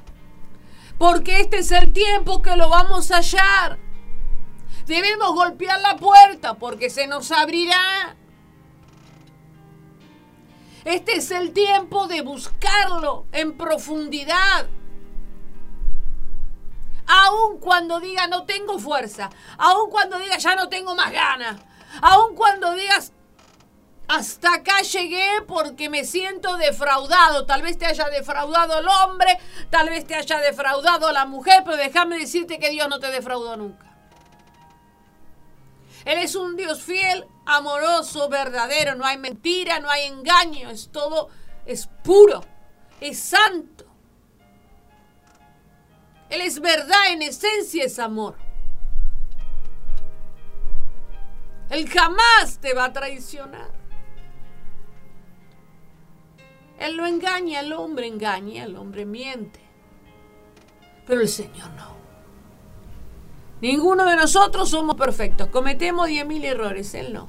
porque 0.98 1.40
este 1.40 1.60
es 1.60 1.72
el 1.72 1.90
tiempo 1.94 2.42
que 2.42 2.54
lo 2.54 2.68
vamos 2.68 3.10
a 3.12 3.16
hallar. 3.16 3.85
Debemos 4.86 5.34
golpear 5.34 5.80
la 5.80 5.96
puerta 5.96 6.54
porque 6.54 6.90
se 6.90 7.06
nos 7.06 7.32
abrirá. 7.32 8.16
Este 10.84 11.16
es 11.16 11.32
el 11.32 11.52
tiempo 11.52 12.06
de 12.06 12.22
buscarlo 12.22 13.26
en 13.32 13.56
profundidad. 13.56 14.68
Aun 17.08 17.58
cuando 17.58 17.98
diga 17.98 18.28
no 18.28 18.44
tengo 18.44 18.78
fuerza, 18.78 19.30
aun 19.58 19.90
cuando 19.90 20.18
diga 20.18 20.38
ya 20.38 20.56
no 20.56 20.68
tengo 20.68 20.94
más 20.94 21.12
ganas, 21.12 21.60
aun 22.02 22.34
cuando 22.34 22.74
digas 22.74 23.12
hasta 24.08 24.54
acá 24.54 24.82
llegué 24.82 25.42
porque 25.48 25.88
me 25.88 26.04
siento 26.04 26.56
defraudado. 26.56 27.46
Tal 27.46 27.62
vez 27.62 27.78
te 27.78 27.86
haya 27.86 28.08
defraudado 28.08 28.78
el 28.78 28.86
hombre, 28.86 29.38
tal 29.70 29.88
vez 29.88 30.06
te 30.06 30.14
haya 30.14 30.38
defraudado 30.38 31.10
la 31.10 31.26
mujer, 31.26 31.62
pero 31.64 31.76
déjame 31.76 32.18
decirte 32.18 32.58
que 32.58 32.70
Dios 32.70 32.88
no 32.88 33.00
te 33.00 33.10
defraudó 33.10 33.56
nunca. 33.56 33.85
Él 36.06 36.18
es 36.18 36.36
un 36.36 36.56
Dios 36.56 36.82
fiel, 36.82 37.26
amoroso, 37.44 38.28
verdadero. 38.28 38.94
No 38.94 39.04
hay 39.04 39.18
mentira, 39.18 39.80
no 39.80 39.90
hay 39.90 40.06
engaño. 40.06 40.70
Es 40.70 40.88
todo, 40.90 41.28
es 41.66 41.88
puro, 42.04 42.44
es 43.00 43.18
santo. 43.18 43.84
Él 46.30 46.40
es 46.40 46.60
verdad, 46.60 47.10
en 47.10 47.22
esencia 47.22 47.84
es 47.84 47.98
amor. 47.98 48.36
Él 51.70 51.88
jamás 51.88 52.58
te 52.60 52.72
va 52.72 52.84
a 52.84 52.92
traicionar. 52.92 53.72
Él 56.78 56.96
no 56.96 57.04
engaña, 57.04 57.60
el 57.60 57.72
hombre 57.72 58.06
engaña, 58.06 58.64
el 58.64 58.76
hombre 58.76 59.04
miente. 59.04 59.58
Pero 61.04 61.20
el 61.20 61.28
Señor 61.28 61.70
no. 61.70 62.05
Ninguno 63.60 64.04
de 64.04 64.16
nosotros 64.16 64.70
somos 64.70 64.96
perfectos. 64.96 65.48
Cometemos 65.48 66.08
10.000 66.08 66.44
errores, 66.44 66.94
Él 66.94 67.12
no. 67.12 67.28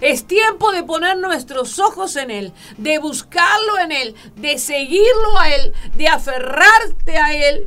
Es 0.00 0.26
tiempo 0.26 0.72
de 0.72 0.82
poner 0.82 1.16
nuestros 1.18 1.78
ojos 1.78 2.16
en 2.16 2.30
Él, 2.30 2.52
de 2.76 2.98
buscarlo 2.98 3.78
en 3.78 3.92
Él, 3.92 4.14
de 4.36 4.58
seguirlo 4.58 5.38
a 5.38 5.48
Él, 5.50 5.72
de 5.96 6.08
aferrarte 6.08 7.16
a 7.16 7.32
Él. 7.32 7.66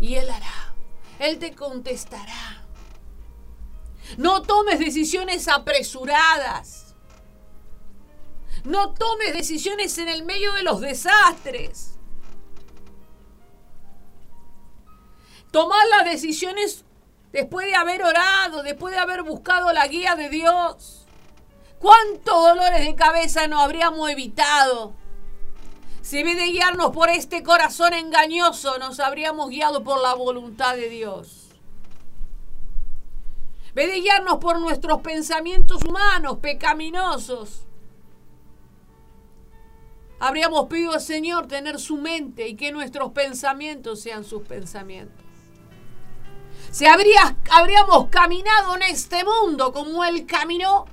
Y 0.00 0.14
Él 0.14 0.30
hará. 0.30 0.74
Él 1.18 1.38
te 1.38 1.54
contestará. 1.54 2.64
No 4.16 4.42
tomes 4.42 4.78
decisiones 4.78 5.46
apresuradas. 5.48 6.94
No 8.64 8.92
tomes 8.94 9.34
decisiones 9.34 9.98
en 9.98 10.08
el 10.08 10.24
medio 10.24 10.52
de 10.54 10.62
los 10.62 10.80
desastres. 10.80 11.99
Tomar 15.50 15.84
las 15.96 16.04
decisiones 16.04 16.84
después 17.32 17.66
de 17.66 17.74
haber 17.74 18.02
orado, 18.02 18.62
después 18.62 18.94
de 18.94 19.00
haber 19.00 19.22
buscado 19.22 19.72
la 19.72 19.86
guía 19.88 20.14
de 20.14 20.28
Dios. 20.28 21.06
¿Cuántos 21.78 22.34
dolores 22.34 22.84
de 22.84 22.94
cabeza 22.94 23.48
no 23.48 23.60
habríamos 23.60 24.08
evitado? 24.10 24.92
Si 26.02 26.18
en 26.18 26.26
vez 26.26 26.36
de 26.36 26.52
guiarnos 26.52 26.90
por 26.90 27.08
este 27.08 27.42
corazón 27.42 27.94
engañoso, 27.94 28.78
nos 28.78 29.00
habríamos 29.00 29.48
guiado 29.50 29.82
por 29.82 30.00
la 30.00 30.14
voluntad 30.14 30.76
de 30.76 30.88
Dios. 30.88 31.48
En 33.68 33.74
vez 33.74 33.92
de 33.92 34.00
guiarnos 34.00 34.38
por 34.38 34.60
nuestros 34.60 35.00
pensamientos 35.00 35.84
humanos, 35.84 36.38
pecaminosos, 36.38 37.62
habríamos 40.18 40.66
pedido 40.66 40.92
al 40.92 41.00
Señor 41.00 41.46
tener 41.46 41.78
su 41.78 41.96
mente 41.96 42.48
y 42.48 42.56
que 42.56 42.72
nuestros 42.72 43.12
pensamientos 43.12 44.00
sean 44.00 44.24
sus 44.24 44.42
pensamientos. 44.42 45.29
Si 46.70 46.86
habría, 46.86 47.36
habríamos 47.50 48.08
caminado 48.08 48.76
en 48.76 48.82
este 48.82 49.24
mundo 49.24 49.72
como 49.72 50.04
Él 50.04 50.24
caminó. 50.24 50.86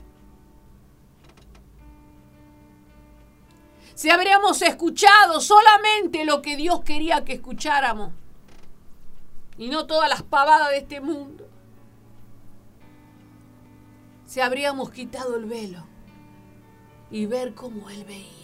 Si 3.94 4.10
habríamos 4.10 4.62
escuchado 4.62 5.40
solamente 5.40 6.26
lo 6.26 6.42
que 6.42 6.56
Dios 6.56 6.84
quería 6.84 7.24
que 7.24 7.34
escucháramos. 7.34 8.12
Y 9.58 9.70
no 9.70 9.88
todas 9.88 10.10
las 10.10 10.24
pavadas 10.24 10.70
de 10.70 10.78
este 10.78 11.02
mundo. 11.02 11.48
Si 14.26 14.42
habríamos 14.42 14.92
quitado 14.92 15.36
el 15.36 15.46
velo 15.46 15.84
y 17.10 17.26
ver 17.28 17.54
cómo 17.54 17.90
Él 17.90 18.04
veía. 18.04 18.37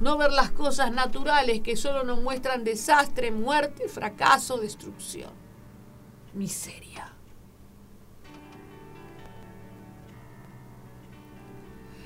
No 0.00 0.16
ver 0.16 0.32
las 0.32 0.50
cosas 0.50 0.92
naturales 0.92 1.60
que 1.60 1.76
solo 1.76 2.04
nos 2.04 2.22
muestran 2.22 2.64
desastre, 2.64 3.30
muerte, 3.30 3.86
fracaso, 3.86 4.56
destrucción, 4.56 5.30
miseria. 6.32 7.12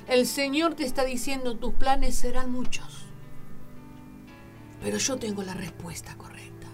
El 0.08 0.26
Señor 0.26 0.74
te 0.74 0.84
está 0.84 1.04
diciendo, 1.04 1.56
tus 1.56 1.72
planes 1.74 2.16
serán 2.16 2.50
muchos, 2.50 3.06
pero 4.82 4.98
yo 4.98 5.16
tengo 5.16 5.42
la 5.42 5.54
respuesta 5.54 6.16
correcta. 6.16 6.66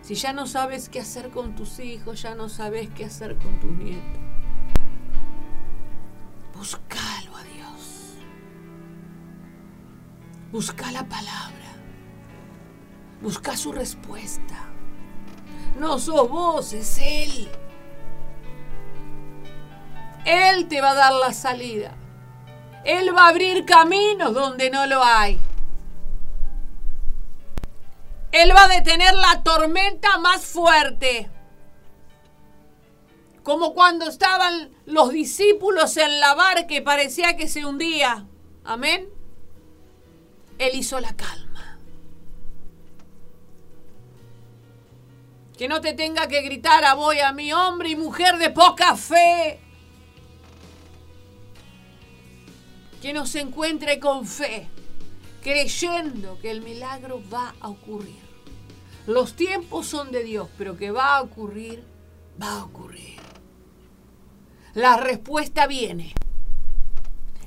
Si 0.00 0.14
ya 0.14 0.32
no 0.32 0.46
sabes 0.46 0.88
qué 0.88 1.00
hacer 1.00 1.30
con 1.30 1.54
tus 1.54 1.78
hijos, 1.80 2.22
ya 2.22 2.34
no 2.34 2.48
sabes 2.48 2.88
qué 2.90 3.04
hacer 3.04 3.36
con 3.36 3.60
tus 3.60 3.72
nietos, 3.72 4.20
buscalo 6.54 7.05
Busca 10.52 10.90
la 10.92 11.04
palabra. 11.04 11.56
Busca 13.20 13.56
su 13.56 13.72
respuesta. 13.72 14.68
No 15.78 15.98
sos 15.98 16.28
vos, 16.28 16.72
es 16.72 16.98
Él. 16.98 17.48
Él 20.24 20.68
te 20.68 20.80
va 20.80 20.90
a 20.90 20.94
dar 20.94 21.12
la 21.12 21.32
salida. 21.32 21.94
Él 22.84 23.14
va 23.16 23.26
a 23.26 23.28
abrir 23.28 23.64
caminos 23.64 24.32
donde 24.32 24.70
no 24.70 24.86
lo 24.86 25.02
hay. 25.02 25.40
Él 28.32 28.52
va 28.54 28.64
a 28.64 28.68
detener 28.68 29.14
la 29.14 29.42
tormenta 29.42 30.18
más 30.18 30.44
fuerte. 30.44 31.30
Como 33.42 33.74
cuando 33.74 34.08
estaban 34.08 34.70
los 34.84 35.10
discípulos 35.10 35.96
en 35.96 36.20
la 36.20 36.34
barca 36.34 36.74
y 36.74 36.80
parecía 36.80 37.36
que 37.36 37.48
se 37.48 37.64
hundía. 37.64 38.26
Amén. 38.64 39.15
Él 40.58 40.70
hizo 40.74 41.00
la 41.00 41.14
calma. 41.14 41.78
Que 45.56 45.68
no 45.68 45.80
te 45.80 45.94
tenga 45.94 46.28
que 46.28 46.42
gritar 46.42 46.84
a 46.84 46.94
vos 46.94 47.14
y 47.14 47.20
a 47.20 47.32
mi 47.32 47.52
hombre 47.52 47.90
y 47.90 47.96
mujer 47.96 48.36
de 48.38 48.50
poca 48.50 48.96
fe. 48.96 49.60
Que 53.00 53.12
nos 53.12 53.34
encuentre 53.34 53.98
con 54.00 54.26
fe, 54.26 54.68
creyendo 55.42 56.38
que 56.40 56.50
el 56.50 56.60
milagro 56.60 57.22
va 57.32 57.54
a 57.60 57.68
ocurrir. 57.68 58.26
Los 59.06 59.34
tiempos 59.34 59.86
son 59.86 60.10
de 60.10 60.24
Dios, 60.24 60.48
pero 60.58 60.76
que 60.76 60.90
va 60.90 61.16
a 61.16 61.22
ocurrir, 61.22 61.84
va 62.42 62.60
a 62.60 62.64
ocurrir. 62.64 63.16
La 64.74 64.96
respuesta 64.96 65.66
viene. 65.66 66.12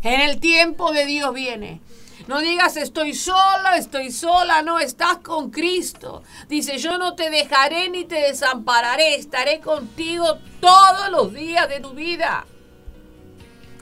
En 0.01 0.21
el 0.21 0.39
tiempo 0.39 0.91
de 0.93 1.05
Dios 1.05 1.33
viene. 1.33 1.81
No 2.29 2.41
digas 2.41 2.77
estoy 2.77 3.15
sola, 3.15 3.75
estoy 3.75 4.11
sola, 4.11 4.61
no, 4.61 4.77
estás 4.77 5.17
con 5.17 5.49
Cristo. 5.49 6.21
Dice, 6.47 6.77
yo 6.77 6.99
no 6.99 7.15
te 7.15 7.31
dejaré 7.31 7.89
ni 7.89 8.05
te 8.05 8.21
desampararé, 8.21 9.15
estaré 9.15 9.59
contigo 9.59 10.37
todos 10.61 11.09
los 11.09 11.33
días 11.33 11.67
de 11.67 11.79
tu 11.79 11.89
vida. 11.93 12.45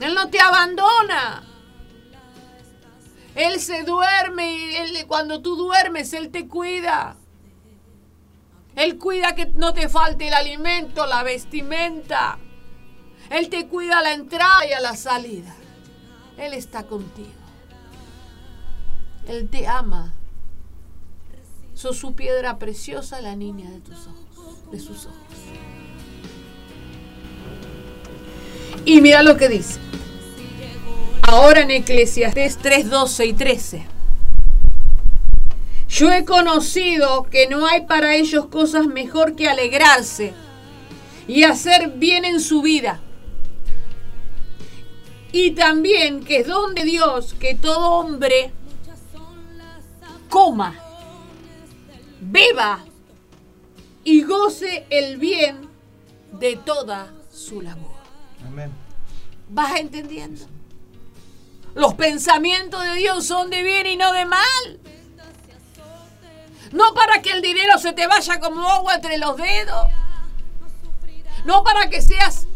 Él 0.00 0.14
no 0.14 0.30
te 0.30 0.40
abandona. 0.40 1.46
Él 3.34 3.60
se 3.60 3.82
duerme 3.82 4.82
y 4.98 5.04
cuando 5.04 5.42
tú 5.42 5.54
duermes, 5.54 6.14
Él 6.14 6.30
te 6.30 6.48
cuida. 6.48 7.16
Él 8.76 8.96
cuida 8.96 9.34
que 9.34 9.44
no 9.56 9.74
te 9.74 9.90
falte 9.90 10.28
el 10.28 10.32
alimento, 10.32 11.04
la 11.04 11.22
vestimenta. 11.22 12.38
Él 13.28 13.50
te 13.50 13.68
cuida 13.68 13.98
a 13.98 14.02
la 14.02 14.14
entrada 14.14 14.66
y 14.66 14.72
a 14.72 14.80
la 14.80 14.96
salida. 14.96 15.54
Él 16.38 16.54
está 16.54 16.84
contigo. 16.84 17.37
Él 19.28 19.48
te 19.50 19.66
ama. 19.66 20.14
Sos 21.74 21.98
su 21.98 22.14
piedra 22.14 22.58
preciosa, 22.58 23.20
la 23.20 23.36
niña 23.36 23.70
de 23.70 23.80
tus 23.80 24.06
ojos, 24.06 24.70
de 24.72 24.80
sus 24.80 25.06
ojos. 25.06 25.16
Y 28.84 29.00
mira 29.00 29.22
lo 29.22 29.36
que 29.36 29.48
dice. 29.48 29.78
Ahora 31.22 31.60
en 31.60 31.70
Eclesiastés 31.70 32.56
3, 32.56 32.88
12 32.88 33.26
y 33.26 33.32
13. 33.34 33.86
Yo 35.88 36.10
he 36.10 36.24
conocido 36.24 37.24
que 37.24 37.48
no 37.48 37.66
hay 37.66 37.82
para 37.82 38.14
ellos 38.14 38.46
cosas 38.46 38.86
mejor 38.86 39.36
que 39.36 39.48
alegrarse 39.48 40.32
y 41.26 41.44
hacer 41.44 41.90
bien 41.96 42.24
en 42.24 42.40
su 42.40 42.62
vida. 42.62 43.00
Y 45.32 45.50
también 45.50 46.24
que 46.24 46.38
es 46.38 46.46
don 46.46 46.74
de 46.74 46.84
Dios 46.84 47.34
que 47.38 47.54
todo 47.54 47.90
hombre 47.90 48.52
coma, 50.28 50.74
beba 52.20 52.84
y 54.04 54.22
goce 54.22 54.86
el 54.90 55.18
bien 55.18 55.68
de 56.32 56.56
toda 56.56 57.12
su 57.30 57.60
labor. 57.60 57.98
Amén. 58.46 58.72
¿Vas 59.48 59.78
entendiendo? 59.78 60.46
Los 61.74 61.94
pensamientos 61.94 62.82
de 62.82 62.94
Dios 62.94 63.24
son 63.24 63.50
de 63.50 63.62
bien 63.62 63.86
y 63.86 63.96
no 63.96 64.12
de 64.12 64.24
mal. 64.24 64.80
No 66.72 66.92
para 66.94 67.22
que 67.22 67.30
el 67.30 67.40
dinero 67.40 67.78
se 67.78 67.92
te 67.92 68.06
vaya 68.06 68.40
como 68.40 68.68
agua 68.68 68.96
entre 68.96 69.18
los 69.18 69.36
dedos. 69.36 69.88
No 71.44 71.62
para 71.62 71.88
que 71.88 72.02
seas 72.02 72.47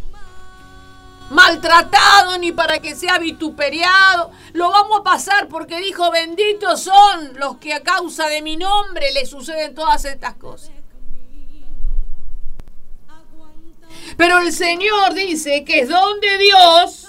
maltratado 1.33 2.39
ni 2.39 2.53
para 2.53 2.79
que 2.81 2.95
sea 2.95 3.19
vituperiado. 3.19 4.31
Lo 4.53 4.71
vamos 4.71 5.01
a 5.01 5.05
pasar 5.05 5.49
porque 5.49 5.81
dijo, 5.81 6.11
benditos 6.11 6.83
son 6.83 7.39
los 7.39 7.57
que 7.57 7.73
a 7.75 7.83
causa 7.83 8.29
de 8.29 8.43
mi 8.43 8.57
nombre 8.57 9.13
le 9.13 9.27
suceden 9.27 9.75
todas 9.75 10.05
estas 10.05 10.35
cosas. 10.35 10.71
Pero 14.17 14.39
el 14.39 14.53
Señor 14.53 15.15
dice 15.15 15.65
que 15.65 15.81
es 15.81 15.89
don 15.89 16.21
de 16.21 16.39
Dios, 16.39 17.09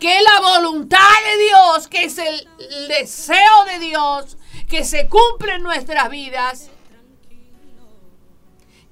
que 0.00 0.16
es 0.16 0.22
la 0.22 0.40
voluntad 0.40 0.98
de 0.98 1.44
Dios, 1.44 1.88
que 1.88 2.04
es 2.04 2.18
el 2.18 2.48
deseo 2.88 3.64
de 3.66 3.78
Dios, 3.80 4.38
que 4.68 4.84
se 4.84 5.08
cumple 5.08 5.54
en 5.54 5.62
nuestras 5.62 6.08
vidas. 6.08 6.70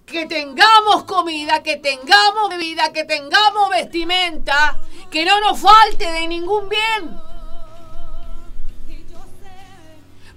Que 0.07 0.27
tengamos 0.27 1.05
comida, 1.05 1.63
que 1.63 1.77
tengamos 1.77 2.51
bebida, 2.51 2.93
que 2.93 3.05
tengamos 3.05 3.71
vestimenta, 3.71 4.79
que 5.11 5.25
no 5.25 5.41
nos 5.41 5.59
falte 5.61 6.11
de 6.13 6.29
ningún 6.29 6.69
bien. 6.69 7.21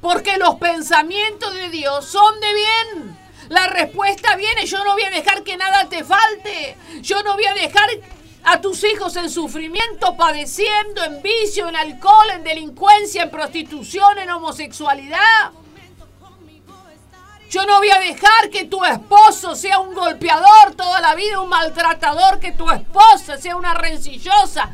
Porque 0.02 0.38
los 0.38 0.56
pensamientos 0.56 1.54
de 1.54 1.70
Dios 1.70 2.06
son 2.06 2.40
de 2.40 2.54
bien, 2.54 3.18
La 3.50 3.68
respuesta 3.68 4.36
viene, 4.36 4.66
yo 4.66 4.84
no 4.84 4.94
voy 4.94 5.04
a 5.04 5.10
dejar 5.10 5.44
que 5.44 5.56
nada 5.56 5.88
te 5.88 6.04
falte. 6.04 6.76
Yo 7.02 7.24
no 7.24 7.36
voy 7.36 7.46
a 7.46 7.54
dejar 7.54 7.90
a 8.44 8.60
tus 8.60 8.84
hijos 8.84 9.16
en 9.16 9.30
sufrimiento, 9.30 10.16
padeciendo, 10.18 11.04
en 11.04 11.22
vicio, 11.22 11.70
en 11.70 11.76
alcohol, 11.76 12.30
en 12.34 12.44
delincuencia, 12.44 13.24
en 13.24 13.32
prostitución, 13.32 14.20
en 14.20 14.30
homosexualidad. 14.30 15.52
Yo 17.50 17.66
no 17.66 17.78
voy 17.78 17.90
a 17.90 18.00
dejar 18.00 18.50
que 18.52 18.66
tu 18.66 18.84
esposo 18.84 19.56
sea 19.56 19.80
un 19.80 19.94
golpeador 19.94 20.76
toda 20.76 21.00
la 21.00 21.16
vida, 21.16 21.40
un 21.40 21.50
maltratador, 21.50 22.40
que 22.40 22.52
tu 22.52 22.70
esposa 22.70 23.38
sea 23.38 23.56
una 23.56 23.74
rencillosa. 23.74 24.70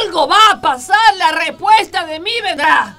Algo 0.00 0.26
va 0.26 0.50
a 0.52 0.60
pasar, 0.60 1.14
la 1.16 1.30
respuesta 1.32 2.04
de 2.04 2.18
mí 2.18 2.32
vendrá. 2.42 2.96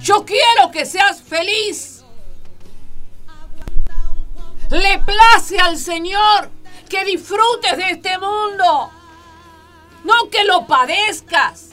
Yo 0.00 0.24
quiero 0.24 0.70
que 0.70 0.86
seas 0.86 1.20
feliz. 1.22 2.04
Le 4.70 4.98
place 5.00 5.58
al 5.58 5.76
Señor 5.76 6.50
que 6.88 7.04
disfrutes 7.04 7.76
de 7.76 7.90
este 7.90 8.16
mundo. 8.18 8.90
No 10.04 10.30
que 10.30 10.44
lo 10.44 10.66
padezcas. 10.66 11.70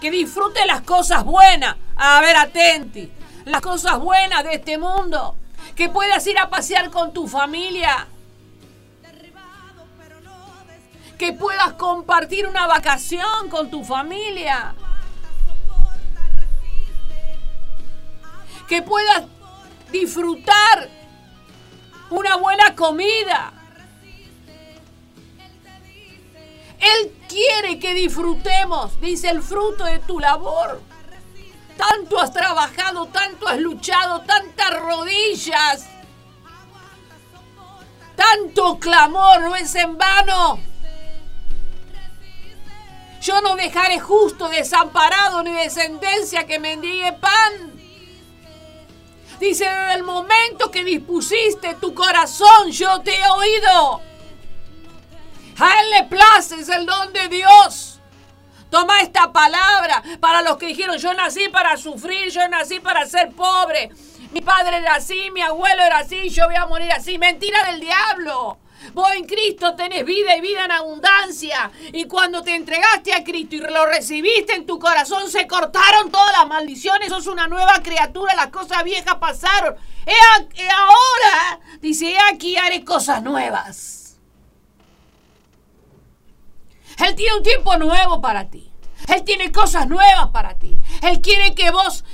Que 0.00 0.10
disfrutes 0.10 0.64
las 0.66 0.82
cosas 0.82 1.24
buenas. 1.24 1.76
A 1.96 2.20
ver, 2.20 2.36
atenti. 2.36 3.10
Las 3.44 3.60
cosas 3.60 3.98
buenas 3.98 4.42
de 4.44 4.54
este 4.54 4.78
mundo. 4.78 5.36
Que 5.74 5.88
puedas 5.88 6.26
ir 6.26 6.38
a 6.38 6.48
pasear 6.48 6.90
con 6.90 7.12
tu 7.12 7.28
familia. 7.28 8.06
Que 11.18 11.32
puedas 11.32 11.74
compartir 11.74 12.46
una 12.46 12.66
vacación 12.66 13.48
con 13.50 13.70
tu 13.70 13.84
familia. 13.84 14.74
Que 18.68 18.82
puedas 18.82 19.24
disfrutar 19.92 20.88
una 22.10 22.36
buena 22.36 22.74
comida. 22.74 23.52
Él 26.78 27.12
quiere 27.28 27.78
que 27.78 27.94
disfrutemos, 27.94 29.00
dice 29.00 29.30
el 29.30 29.42
fruto 29.42 29.84
de 29.84 30.00
tu 30.00 30.18
labor. 30.18 30.80
Tanto 31.76 32.18
has 32.18 32.32
trabajado, 32.32 33.06
tanto 33.06 33.48
has 33.48 33.58
luchado, 33.58 34.20
tantas 34.22 34.80
rodillas, 34.80 35.86
tanto 38.16 38.78
clamor, 38.78 39.40
no 39.40 39.56
es 39.56 39.74
en 39.74 39.98
vano. 39.98 40.60
Yo 43.20 43.40
no 43.40 43.56
dejaré 43.56 43.98
justo 44.00 44.48
desamparado 44.48 45.42
ni 45.42 45.52
descendencia 45.52 46.46
que 46.46 46.58
mendigue 46.58 47.12
pan. 47.14 47.72
Dice, 49.40 49.64
desde 49.64 49.94
el 49.94 50.04
momento 50.04 50.70
que 50.70 50.84
dispusiste 50.84 51.74
tu 51.74 51.94
corazón, 51.94 52.70
yo 52.70 53.00
te 53.00 53.14
he 53.14 53.28
oído. 53.28 54.00
A 55.58 55.80
Él 55.80 55.90
le 55.90 56.04
place, 56.04 56.56
es 56.60 56.68
el 56.68 56.86
don 56.86 57.12
de 57.12 57.28
Dios. 57.28 57.93
Toma 58.74 59.02
esta 59.02 59.30
palabra 59.30 60.02
para 60.18 60.42
los 60.42 60.56
que 60.56 60.66
dijeron, 60.66 60.98
yo 60.98 61.14
nací 61.14 61.48
para 61.48 61.76
sufrir, 61.76 62.32
yo 62.32 62.48
nací 62.48 62.80
para 62.80 63.06
ser 63.06 63.30
pobre. 63.30 63.90
Mi 64.32 64.40
padre 64.40 64.78
era 64.78 64.96
así, 64.96 65.30
mi 65.30 65.42
abuelo 65.42 65.80
era 65.80 65.98
así, 65.98 66.28
yo 66.28 66.46
voy 66.46 66.56
a 66.56 66.66
morir 66.66 66.90
así. 66.90 67.16
Mentira 67.16 67.66
del 67.66 67.78
diablo. 67.78 68.58
Vos 68.92 69.12
en 69.12 69.26
Cristo 69.26 69.76
tenés 69.76 70.04
vida 70.04 70.36
y 70.36 70.40
vida 70.40 70.64
en 70.64 70.72
abundancia. 70.72 71.70
Y 71.92 72.06
cuando 72.06 72.42
te 72.42 72.56
entregaste 72.56 73.12
a 73.12 73.22
Cristo 73.22 73.54
y 73.54 73.60
lo 73.60 73.86
recibiste 73.86 74.54
en 74.54 74.66
tu 74.66 74.80
corazón, 74.80 75.30
se 75.30 75.46
cortaron 75.46 76.10
todas 76.10 76.32
las 76.36 76.48
maldiciones. 76.48 77.10
Sos 77.10 77.28
una 77.28 77.46
nueva 77.46 77.80
criatura, 77.80 78.34
las 78.34 78.48
cosas 78.48 78.82
viejas 78.82 79.14
pasaron. 79.20 79.76
Y 80.04 80.62
ahora, 80.62 81.60
dice, 81.80 82.16
aquí 82.28 82.56
haré 82.56 82.84
cosas 82.84 83.22
nuevas. 83.22 84.03
Él 86.98 87.14
tiene 87.14 87.36
un 87.36 87.42
tiempo 87.42 87.76
nuevo 87.76 88.20
para 88.20 88.50
ti. 88.50 88.70
Él 89.08 89.22
tiene 89.24 89.52
cosas 89.52 89.88
nuevas 89.88 90.28
para 90.28 90.54
ti. 90.54 90.78
Él 91.02 91.20
quiere 91.20 91.54
que 91.54 91.70
vos 91.70 92.04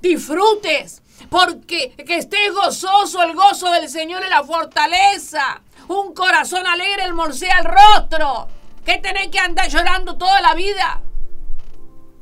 disfrutes. 0.00 1.02
Porque 1.28 1.94
que 2.06 2.16
estés 2.16 2.52
gozoso, 2.54 3.22
el 3.22 3.34
gozo 3.34 3.70
del 3.70 3.88
Señor 3.88 4.22
es 4.22 4.30
la 4.30 4.42
fortaleza. 4.42 5.60
Un 5.88 6.14
corazón 6.14 6.66
alegre 6.66 7.04
el 7.04 7.14
morcea 7.14 7.58
el 7.58 7.66
rostro. 7.66 8.48
¿Qué 8.84 8.98
tenés 8.98 9.28
que 9.28 9.38
andar 9.38 9.68
llorando 9.68 10.16
toda 10.16 10.40
la 10.40 10.54
vida? 10.54 11.02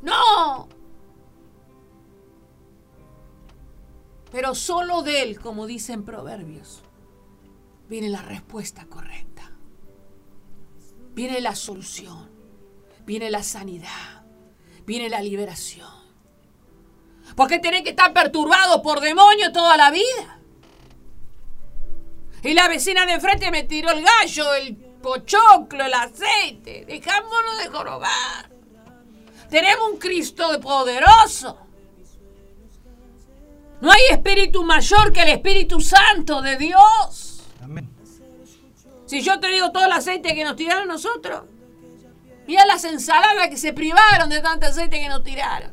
No. 0.01 0.67
Pero 4.31 4.53
solo 4.53 5.01
de 5.01 5.23
Él, 5.23 5.39
como 5.39 5.65
dicen 5.65 6.03
Proverbios, 6.03 6.83
viene 7.87 8.09
la 8.09 8.21
respuesta 8.21 8.85
correcta. 8.85 9.28
Viene 11.13 11.41
la 11.41 11.55
solución. 11.55 12.29
Viene 13.05 13.29
la 13.29 13.43
sanidad. 13.43 14.23
Viene 14.85 15.09
la 15.09 15.21
liberación. 15.21 15.87
¿Por 17.35 17.47
qué 17.47 17.59
tenés 17.59 17.83
que 17.83 17.91
estar 17.91 18.13
perturbado 18.13 18.81
por 18.81 18.99
demonios 18.99 19.51
toda 19.51 19.77
la 19.77 19.91
vida? 19.91 20.39
Y 22.43 22.53
la 22.53 22.67
vecina 22.67 23.05
de 23.05 23.13
enfrente 23.13 23.51
me 23.51 23.63
tiró 23.63 23.91
el 23.91 24.03
gallo, 24.03 24.53
el 24.55 24.75
pochoclo, 24.75 25.85
el 25.85 25.93
aceite. 25.93 26.85
Dejámonos 26.85 27.57
de 27.63 27.69
jorobar. 27.69 28.49
Tenemos 29.49 29.91
un 29.91 29.97
Cristo 29.97 30.59
poderoso. 30.61 31.57
No 33.81 33.91
hay 33.91 34.01
espíritu 34.11 34.63
mayor 34.63 35.13
que 35.13 35.21
el 35.21 35.29
Espíritu 35.29 35.79
Santo 35.79 36.41
de 36.41 36.57
Dios. 36.57 37.28
Si 39.09 39.21
yo 39.21 39.39
te 39.39 39.47
digo 39.47 39.71
todo 39.71 39.87
el 39.87 39.91
aceite 39.91 40.35
que 40.35 40.43
nos 40.43 40.55
tiraron 40.55 40.87
nosotros. 40.87 41.41
Mira 42.45 42.63
las 42.67 42.83
ensaladas 42.83 43.47
que 43.47 43.57
se 43.57 43.73
privaron 43.73 44.29
de 44.29 44.39
tanto 44.39 44.67
aceite 44.67 45.01
que 45.01 45.09
nos 45.09 45.23
tiraron. 45.23 45.71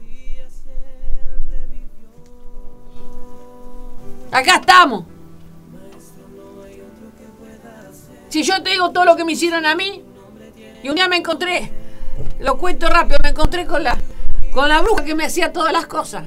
Acá 4.33 4.55
estamos. 4.55 5.05
Si 8.31 8.42
yo 8.42 8.62
te 8.62 8.70
digo 8.70 8.90
todo 8.92 9.05
lo 9.05 9.16
que 9.16 9.25
me 9.27 9.33
hicieron 9.33 9.66
a 9.66 9.75
mí, 9.75 10.03
y 10.83 10.88
un 10.88 10.94
día 10.94 11.07
me 11.07 11.16
encontré, 11.16 11.70
lo 12.38 12.57
cuento 12.57 12.88
rápido, 12.88 13.18
me 13.22 13.29
encontré 13.29 13.66
con 13.66 13.85
la, 13.85 13.99
con 14.51 14.66
la 14.66 14.81
bruja 14.81 15.05
que 15.05 15.14
me 15.14 15.27
hacía 15.27 15.53
todas 15.53 15.75
las 15.75 15.85
cosas. 15.85 16.25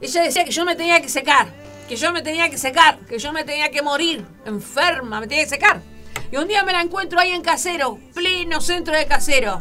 Ella 0.00 0.22
decía 0.22 0.44
que 0.44 0.52
yo 0.52 0.64
me 0.64 0.76
tenía 0.76 1.00
que 1.00 1.08
secar, 1.08 1.48
que 1.88 1.96
yo 1.96 2.12
me 2.12 2.22
tenía 2.22 2.48
que 2.48 2.56
secar, 2.56 3.00
que 3.00 3.18
yo 3.18 3.32
me 3.32 3.42
tenía 3.42 3.68
que 3.72 3.82
morir, 3.82 4.24
enferma, 4.44 5.18
me 5.18 5.26
tenía 5.26 5.42
que 5.42 5.50
secar. 5.50 5.95
Y 6.30 6.36
un 6.36 6.48
día 6.48 6.64
me 6.64 6.72
la 6.72 6.82
encuentro 6.82 7.18
ahí 7.18 7.32
en 7.32 7.42
Casero, 7.42 7.98
pleno 8.14 8.60
centro 8.60 8.96
de 8.96 9.06
Casero. 9.06 9.58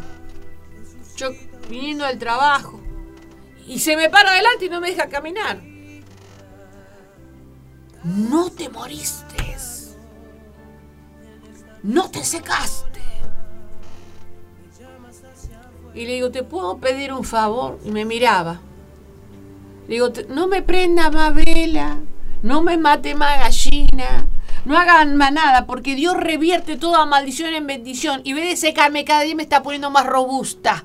Yo 1.16 1.30
viniendo 1.70 2.06
del 2.06 2.20
trabajo. 2.20 2.80
Y 3.68 3.80
se 3.80 3.96
me 3.96 4.10
para 4.10 4.32
adelante 4.32 4.66
y 4.66 4.70
no 4.70 4.82
me 4.82 4.90
deja 4.90 5.10
caminar. 5.10 5.62
No 8.04 8.50
te 8.52 8.70
moriste. 8.70 9.36
No 11.86 12.10
te 12.10 12.24
secaste. 12.24 13.00
Y 15.94 16.06
le 16.06 16.14
digo, 16.14 16.32
¿te 16.32 16.42
puedo 16.42 16.80
pedir 16.80 17.14
un 17.14 17.24
favor? 17.24 17.80
Y 17.86 17.92
me 17.92 18.06
miraba. 18.06 18.60
Le 19.88 19.94
digo, 19.94 20.12
no 20.30 20.48
me 20.48 20.64
prenda 20.64 21.12
más 21.12 21.36
vela, 21.36 22.00
no 22.42 22.64
me 22.64 22.76
mate 22.76 23.14
más 23.14 23.40
gallina, 23.40 24.26
no 24.66 24.78
hagan 24.78 25.16
más 25.16 25.32
nada, 25.32 25.68
porque 25.68 25.96
Dios 25.96 26.18
revierte 26.18 26.76
toda 26.76 27.06
maldición 27.06 27.54
en 27.54 27.68
bendición. 27.68 28.22
Y 28.24 28.34
ve 28.34 28.42
de 28.42 28.58
secarme 28.58 29.06
cada 29.06 29.22
día 29.22 29.36
me 29.36 29.44
está 29.44 29.62
poniendo 29.62 29.92
más 29.92 30.06
robusta. 30.06 30.84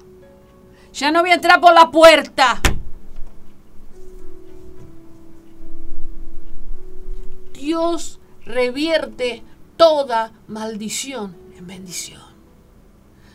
Ya 0.93 1.11
no 1.11 1.23
voy 1.23 1.31
a 1.31 1.35
entrar 1.35 1.61
por 1.61 1.73
la 1.73 1.91
puerta. 1.91 2.61
Dios 7.55 8.21
revierte 8.45 9.43
toda 9.77 10.33
maldición 10.47 11.37
en 11.57 11.67
bendición. 11.67 12.23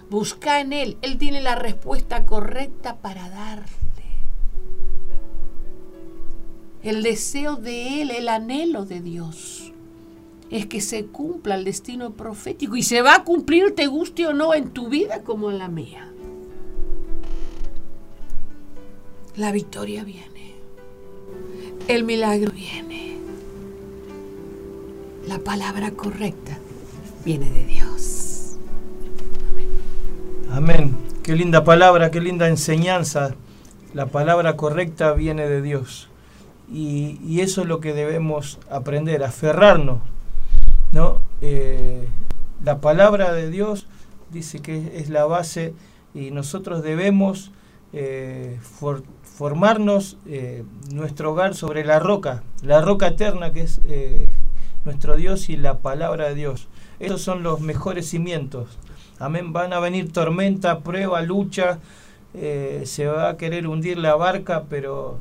Busca 0.10 0.60
en 0.60 0.74
Él. 0.74 0.98
Él 1.02 1.18
tiene 1.18 1.42
la 1.42 1.56
respuesta 1.56 2.26
correcta 2.26 2.98
para 2.98 3.30
darte. 3.30 3.72
El 6.84 7.02
deseo 7.02 7.56
de 7.56 8.02
Él, 8.02 8.12
el 8.12 8.30
anhelo 8.30 8.86
de 8.86 9.02
Dios, 9.02 9.65
es 10.52 10.68
que 10.68 10.82
se 10.82 11.06
cumpla 11.06 11.56
el 11.56 11.66
destino 11.66 12.14
profético 12.14 12.76
y 12.76 12.84
se 12.84 13.02
va 13.02 13.16
a 13.16 13.24
cumplir, 13.24 13.74
te 13.74 13.88
guste 13.88 14.28
o 14.28 14.34
no, 14.34 14.54
en 14.54 14.70
tu 14.70 14.90
vida 14.90 15.24
como 15.24 15.50
en 15.50 15.58
la 15.58 15.68
mía. 15.68 16.12
La 19.36 19.52
victoria 19.52 20.04
viene. 20.04 20.56
El 21.88 22.04
milagro 22.04 22.52
viene. 22.52 23.18
La 25.28 25.40
palabra 25.40 25.92
correcta 25.92 26.58
viene 27.26 27.50
de 27.50 27.66
Dios. 27.66 28.58
Amén. 30.52 30.96
Qué 31.24 31.36
linda 31.36 31.64
palabra, 31.64 32.12
qué 32.12 32.22
linda 32.22 32.48
enseñanza. 32.48 33.36
La 33.94 34.06
palabra 34.06 34.56
correcta 34.56 35.14
viene 35.14 35.50
de 35.50 35.62
Dios. 35.62 36.10
y, 36.72 37.20
y 37.24 37.42
eso 37.42 37.62
es 37.62 37.68
lo 37.68 37.80
que 37.80 37.94
debemos 37.94 38.60
aprender, 38.70 39.24
aferrarnos. 39.24 40.00
¿No? 40.92 41.22
Eh, 41.42 42.08
la 42.64 42.80
palabra 42.80 43.34
de 43.34 43.50
Dios 43.50 43.88
dice 44.32 44.60
que 44.60 44.98
es 44.98 45.10
la 45.10 45.26
base 45.26 45.74
y 46.14 46.32
nosotros 46.32 46.82
debemos 46.84 47.52
eh, 47.94 48.58
for- 48.62 49.04
formarnos 49.24 50.18
eh, 50.26 50.64
nuestro 50.92 51.32
hogar 51.34 51.56
sobre 51.56 51.84
la 51.86 52.00
roca, 52.00 52.44
la 52.62 52.82
roca 52.82 53.08
eterna 53.08 53.52
que 53.52 53.62
es 53.62 53.82
nuestro 54.86 55.16
Dios 55.16 55.50
y 55.50 55.58
la 55.58 55.80
palabra 55.80 56.30
de 56.30 56.36
Dios. 56.36 56.68
Esos 57.00 57.22
son 57.22 57.44
los 57.44 57.60
mejores 57.60 58.10
cimientos. 58.10 58.78
Amén. 59.20 59.52
Van 59.52 59.74
a 59.74 59.80
venir 59.80 60.12
tormenta, 60.12 60.80
prueba, 60.80 61.22
lucha. 61.22 61.80
se 62.34 63.08
va 63.08 63.30
a 63.30 63.38
querer 63.38 63.68
hundir 63.68 63.98
la 63.98 64.16
barca, 64.16 64.64
pero 64.70 65.20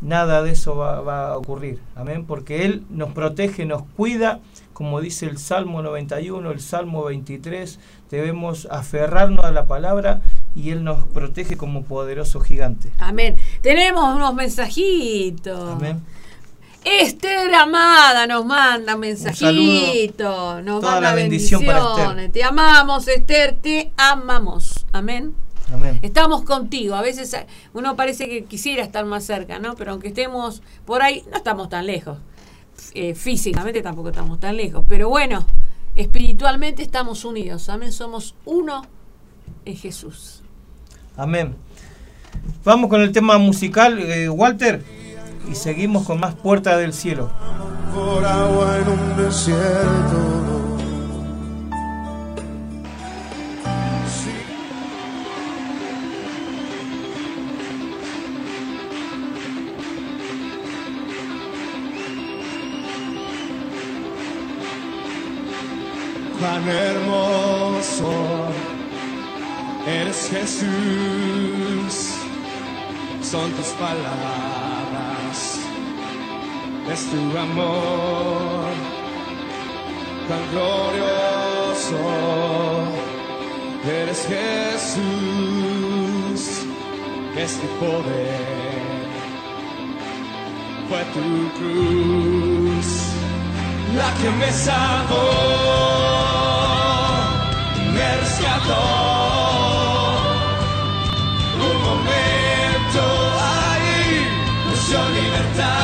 nada 0.00 0.42
de 0.42 0.52
eso 0.52 0.76
va, 0.76 1.00
va 1.00 1.28
a 1.32 1.36
ocurrir. 1.38 1.80
Amén. 1.94 2.24
Porque 2.26 2.64
Él 2.64 2.84
nos 2.90 3.12
protege, 3.12 3.64
nos 3.66 3.82
cuida, 3.96 4.40
como 4.72 5.00
dice 5.00 5.26
el 5.26 5.38
Salmo 5.38 5.82
91, 5.82 6.50
el 6.50 6.60
Salmo 6.60 7.04
23. 7.04 7.78
Debemos 8.10 8.66
aferrarnos 8.70 9.44
a 9.44 9.50
la 9.50 9.66
palabra 9.66 10.22
y 10.54 10.70
Él 10.70 10.84
nos 10.84 11.04
protege 11.08 11.56
como 11.56 11.82
poderoso 11.84 12.40
gigante. 12.40 12.90
Amén. 12.98 13.36
Tenemos 13.62 14.14
unos 14.14 14.34
mensajitos. 14.34 15.70
Amén. 15.70 16.02
Esther 16.84 17.54
Amada 17.54 18.26
nos 18.26 18.44
manda 18.44 18.94
un 18.94 19.00
mensajito. 19.00 20.60
Nos 20.62 20.80
Toda 20.80 20.94
manda 20.94 21.10
la 21.10 21.14
bendición 21.14 21.64
para 21.64 21.78
Esther. 21.78 22.32
Te 22.32 22.42
amamos, 22.42 23.06
Esther, 23.06 23.56
te 23.60 23.92
amamos. 23.96 24.84
Amén. 24.92 25.34
Amén. 25.72 26.00
Estamos 26.02 26.42
contigo. 26.42 26.94
A 26.96 27.02
veces 27.02 27.36
uno 27.72 27.96
parece 27.96 28.28
que 28.28 28.44
quisiera 28.44 28.82
estar 28.82 29.04
más 29.04 29.24
cerca, 29.24 29.58
¿no? 29.58 29.74
Pero 29.74 29.92
aunque 29.92 30.08
estemos 30.08 30.62
por 30.84 31.02
ahí, 31.02 31.24
no 31.30 31.36
estamos 31.36 31.68
tan 31.68 31.86
lejos. 31.86 32.18
Eh, 32.94 33.14
físicamente 33.14 33.82
tampoco 33.82 34.08
estamos 34.10 34.40
tan 34.40 34.56
lejos. 34.56 34.84
Pero 34.88 35.08
bueno, 35.08 35.46
espiritualmente 35.96 36.82
estamos 36.82 37.24
unidos. 37.24 37.68
Amén. 37.68 37.92
Somos 37.92 38.34
uno 38.44 38.82
en 39.64 39.76
Jesús. 39.76 40.42
Amén. 41.16 41.54
Vamos 42.64 42.88
con 42.88 43.00
el 43.02 43.12
tema 43.12 43.38
musical, 43.38 43.98
eh, 43.98 44.28
Walter, 44.28 44.84
y 45.50 45.54
seguimos 45.54 46.06
con 46.06 46.18
más 46.20 46.34
Puerta 46.34 46.76
del 46.76 46.92
Cielo. 46.92 47.30
por 47.94 48.24
agua 48.24 48.78
en 48.78 48.88
un 48.88 49.16
desierto. 49.18 50.61
Cuán 66.42 66.66
hermoso. 66.68 68.12
Eres 69.86 70.28
Jesús, 70.28 71.94
son 73.22 73.52
tus 73.52 73.68
palabras. 73.78 75.60
Es 76.92 77.06
tu 77.12 77.38
amor. 77.38 78.72
Tan 80.28 80.42
glorioso. 80.50 82.02
Eres 83.86 84.26
Jesús, 84.26 85.00
es 87.36 87.52
tu 87.60 87.66
poder, 87.78 89.08
fue 90.88 91.02
tu 91.14 91.26
cruz 91.58 92.71
la 93.94 94.14
que 94.14 94.30
me 94.30 94.50
salvó, 94.52 95.28
me 97.94 98.16
rescató. 98.16 98.84
Un 101.68 101.76
momento 101.88 103.02
nos 104.66 104.88
dio 104.88 105.00
libertad. 105.10 105.82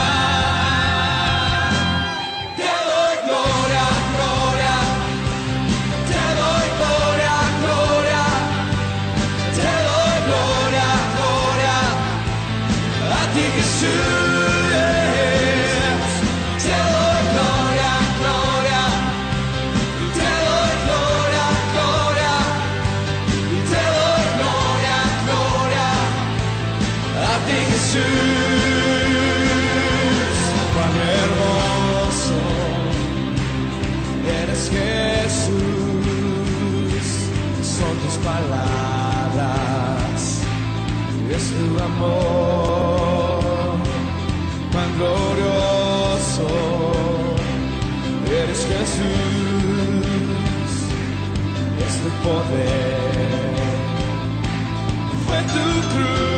Te 13.35 14.18
amor, 41.99 43.79
glorioso 44.97 46.49
eres 48.31 48.61
Jesús, 48.67 50.07
es 51.87 51.95
tu 52.03 52.11
poder. 52.25 53.59
Fue 55.27 55.39
tu 55.43 55.65
cruz 55.93 56.38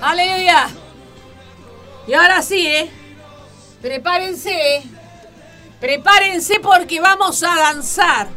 Aleluya. 0.00 0.68
Y 2.06 2.14
ahora 2.14 2.40
sí, 2.40 2.66
¿eh? 2.66 2.90
Prepárense. 3.82 4.76
¿eh? 4.76 4.82
Prepárense 5.80 6.60
porque 6.60 7.00
vamos 7.00 7.42
a 7.42 7.54
danzar. 7.54 8.28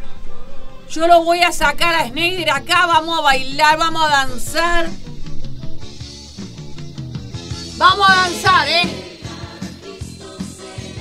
Yo 0.89 1.07
lo 1.07 1.23
voy 1.23 1.41
a 1.41 1.51
sacar 1.53 1.95
a 1.95 2.07
Snyder 2.09 2.49
acá, 2.49 2.85
vamos 2.85 3.17
a 3.19 3.21
bailar, 3.21 3.77
vamos 3.77 4.03
a 4.03 4.09
danzar. 4.09 4.89
Vamos 7.77 8.09
a 8.09 8.15
danzar, 8.15 8.67
¿eh? 8.67 9.00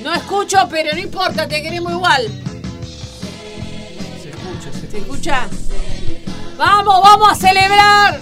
No 0.03 0.15
escucho, 0.15 0.67
pero 0.71 0.93
no 0.95 0.99
importa, 0.99 1.47
te 1.47 1.63
queremos 1.63 1.93
igual. 1.93 2.27
Se 4.23 4.31
escucha, 4.31 4.73
se 4.73 4.91
¿Se 4.91 4.99
escucha? 4.99 5.49
Vamos, 6.57 7.03
vamos 7.03 7.33
a 7.33 7.35
celebrar. 7.35 8.19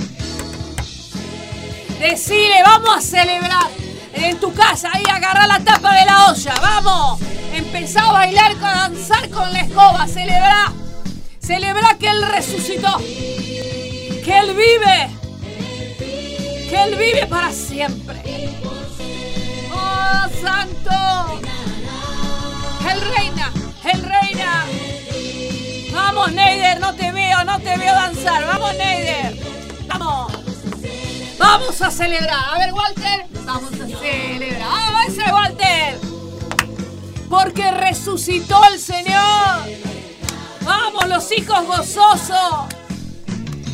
Decile, 2.00 2.62
vamos 2.64 2.96
a 2.96 3.00
celebrar. 3.00 3.70
En 4.14 4.38
tu 4.38 4.52
casa, 4.52 4.90
ahí 4.92 5.04
agarra 5.08 5.46
la 5.46 5.60
tapa 5.60 5.94
de 5.94 6.04
la 6.04 6.30
olla. 6.30 6.54
Vamos. 6.60 7.20
Empezá 7.52 8.08
a 8.08 8.12
bailar, 8.12 8.52
a 8.62 8.88
danzar 8.88 9.28
con 9.30 9.52
la 9.52 9.60
escoba. 9.60 10.06
Celebra. 10.06 10.72
Celebra 11.40 11.96
que 11.98 12.08
Él 12.08 12.22
resucitó. 12.28 12.98
Que 12.98 14.38
Él 14.38 14.54
vive. 14.54 15.10
Que 16.68 16.82
Él 16.82 16.96
vive 16.96 17.26
para 17.26 17.52
siempre. 17.52 18.22
Santo. 20.42 21.40
Él 22.90 23.00
reina. 23.16 23.52
Él 23.84 24.02
reina. 24.02 24.64
Vamos, 25.92 26.32
Neider. 26.32 26.80
No 26.80 26.94
te 26.94 27.12
veo, 27.12 27.44
no 27.44 27.58
te 27.60 27.76
veo 27.76 27.94
danzar. 27.94 28.44
Vamos, 28.46 28.72
Neider. 28.74 29.38
Vamos. 29.86 30.32
Vamos 31.38 31.80
a 31.80 31.90
celebrar. 31.90 32.54
A 32.54 32.58
ver, 32.58 32.72
Walter. 32.72 33.26
Vamos 33.44 33.72
a 33.72 33.86
celebrar. 33.86 34.68
¡Ah, 34.70 35.04
ese 35.08 35.32
Walter! 35.32 35.98
Porque 37.30 37.70
resucitó 37.70 38.60
el 38.72 38.78
Señor. 38.78 39.64
Vamos, 40.62 41.08
los 41.08 41.32
hijos 41.32 41.66
gozosos. 41.66 42.66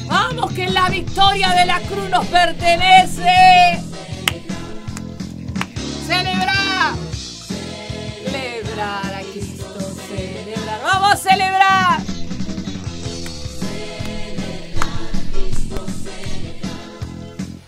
Vamos, 0.07 0.53
que 0.53 0.68
la 0.68 0.89
victoria 0.91 1.51
de 1.51 1.66
la 1.66 1.80
cruz 1.80 2.09
nos 2.09 2.24
pertenece. 2.26 3.82
Celebrar. 6.07 6.95
Celebrar 8.25 9.15
a 9.15 9.21
Cristo. 9.33 9.65
Celebrar. 10.09 10.81
Vamos 10.83 11.13
a 11.13 11.17
celebrar. 11.17 12.01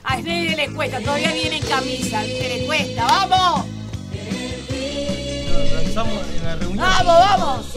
A 0.04 0.20
Sneider 0.20 0.56
le 0.56 0.72
cuesta, 0.74 1.00
todavía 1.00 1.32
viene 1.32 1.56
en 1.56 1.66
camisa. 1.66 2.22
Le 2.22 2.66
cuesta, 2.66 3.06
¡vamos! 3.06 3.66
Lanzamos 5.74 6.22
en 6.36 6.44
la 6.44 6.56
reunión. 6.56 6.78
¡Vamos, 6.78 7.06
vamos! 7.06 7.38
¡Vamos! 7.38 7.75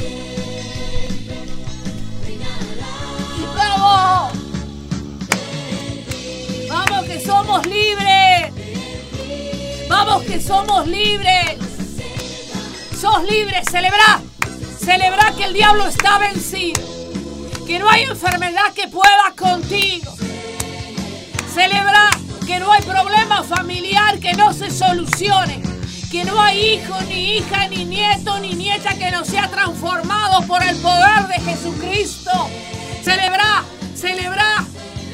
¡Vamos 10.10 10.26
que 10.26 10.41
somos 10.41 10.88
libres! 10.88 11.60
¡Sos 12.99 13.24
libres! 13.30 13.64
¡Celebrá! 13.70 14.20
¡Celebrá 14.84 15.34
que 15.38 15.43
el 15.43 15.53
diablo 15.53 15.86
está 15.86 16.18
vencido! 16.18 16.82
¡Que 17.68 17.78
no 17.78 17.88
hay 17.88 18.05
enfermedad 18.05 18.74
que 18.74 18.88
pueda 18.88 19.36
contigo! 19.38 20.12
Celebra 21.53 22.10
que 22.47 22.57
no 22.57 22.72
hay 22.72 22.82
problema 22.82 23.43
familiar 23.43 24.18
que 24.18 24.34
no 24.34 24.51
se 24.51 24.72
solucione. 24.72 25.62
Que 26.10 26.24
no 26.24 26.41
hay 26.41 26.60
hijo, 26.74 26.99
ni 27.07 27.38
hija, 27.38 27.68
ni 27.68 27.86
nieto, 27.86 28.39
ni 28.39 28.55
nieta 28.55 28.95
que 28.95 29.12
no 29.12 29.24
sea 29.24 29.47
transformado 29.47 30.41
por 30.47 30.64
el 30.64 30.76
poder 30.78 31.28
de 31.28 31.36
Jesucristo. 31.36 32.32
Celebra, 33.03 33.64
celebra 33.95 34.66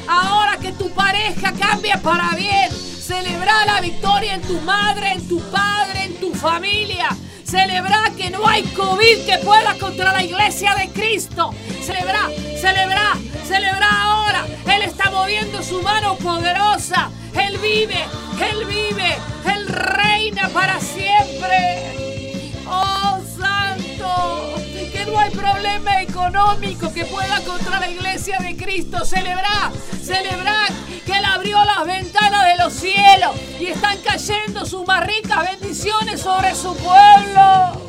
ahora 0.08 0.56
que 0.56 0.72
tu 0.72 0.88
pareja 0.88 1.52
cambie 1.52 1.98
para 1.98 2.30
bien. 2.30 2.95
Celebra 3.06 3.64
la 3.66 3.80
victoria 3.80 4.34
en 4.34 4.42
tu 4.42 4.58
madre, 4.62 5.12
en 5.12 5.28
tu 5.28 5.40
padre, 5.52 6.06
en 6.06 6.16
tu 6.16 6.34
familia. 6.34 7.16
Celebra 7.44 8.10
que 8.16 8.30
no 8.30 8.44
hay 8.48 8.64
COVID 8.64 9.24
que 9.24 9.38
pueda 9.44 9.78
contra 9.78 10.12
la 10.12 10.24
iglesia 10.24 10.74
de 10.74 10.88
Cristo. 10.88 11.54
Celebra, 11.84 12.28
celebra, 12.60 13.12
celebra 13.46 14.02
ahora. 14.02 14.44
Él 14.74 14.82
está 14.82 15.08
moviendo 15.10 15.62
su 15.62 15.80
mano 15.82 16.16
poderosa. 16.16 17.08
Él 17.40 17.56
vive, 17.58 18.04
Él 18.40 18.64
vive, 18.64 19.16
Él 19.54 19.68
reina 19.68 20.48
para 20.48 20.80
siempre. 20.80 22.56
Oh, 22.66 23.20
Santo, 23.38 24.56
que 24.92 25.06
no 25.06 25.16
hay 25.16 25.30
problema 25.30 26.02
económico 26.02 26.92
que 26.92 27.04
pueda 27.04 27.40
contra 27.42 27.78
la 27.78 27.88
iglesia 27.88 28.38
de 28.40 28.56
Cristo. 28.56 29.04
Celebra, 29.04 29.70
celebra 30.02 30.66
que 31.06 31.12
Él 31.12 31.24
abrió 31.24 31.64
las 31.64 31.86
ventanas 31.86 32.46
de 32.46 32.56
los 32.56 32.72
cielos 32.72 33.36
y 33.60 33.66
están 33.66 33.96
cayendo 34.02 34.66
sus 34.66 34.84
más 34.86 35.06
ricas 35.06 35.48
bendiciones 35.52 36.20
sobre 36.20 36.54
su 36.54 36.76
pueblo. 36.76 37.80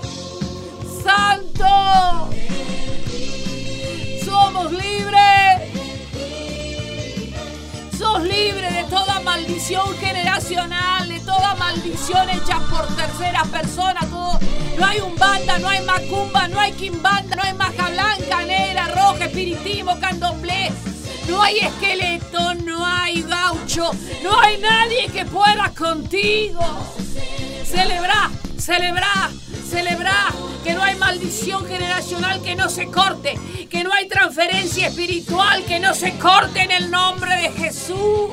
Santo, 1.03 2.29
somos 4.23 4.71
libres. 4.71 5.17
Sos 7.97 8.21
libre 8.21 8.71
de 8.71 8.83
toda 8.83 9.19
maldición 9.21 9.97
generacional, 9.97 11.09
de 11.09 11.19
toda 11.21 11.55
maldición 11.55 12.29
hecha 12.29 12.59
por 12.69 12.85
terceras 12.95 13.47
personas. 13.47 14.07
Todo. 14.11 14.39
No 14.77 14.85
hay 14.85 14.99
umbanda, 14.99 15.57
no 15.57 15.69
hay 15.69 15.83
macumba, 15.83 16.47
no 16.49 16.59
hay 16.59 16.71
quimbanda, 16.73 17.35
no 17.35 17.41
hay 17.41 17.53
maja 17.53 17.89
blanca, 17.89 18.43
negra, 18.45 18.87
roja, 18.89 19.25
espiritismo, 19.25 19.99
candomblé. 19.99 20.71
No 21.27 21.41
hay 21.41 21.59
esqueleto, 21.59 22.53
no 22.55 22.85
hay 22.85 23.21
gaucho, 23.21 23.91
no 24.23 24.39
hay 24.39 24.57
nadie 24.59 25.07
que 25.09 25.25
pueda 25.25 25.73
contigo. 25.77 26.61
Celebra, 27.65 28.31
celebra, 28.57 29.29
celebra 29.69 30.33
que 30.63 30.73
no 30.73 30.81
hay 30.81 30.95
maldición 30.95 31.65
generacional 31.67 32.41
que 32.41 32.55
no 32.55 32.69
se 32.69 32.87
corte, 32.87 33.37
que 33.69 33.83
no 33.83 33.91
hay 33.93 34.07
transferencia 34.07 34.87
espiritual 34.87 35.63
que 35.65 35.79
no 35.79 35.93
se 35.93 36.17
corte 36.17 36.61
en 36.61 36.71
el 36.71 36.89
nombre 36.89 37.35
de 37.35 37.51
Jesús. 37.51 38.29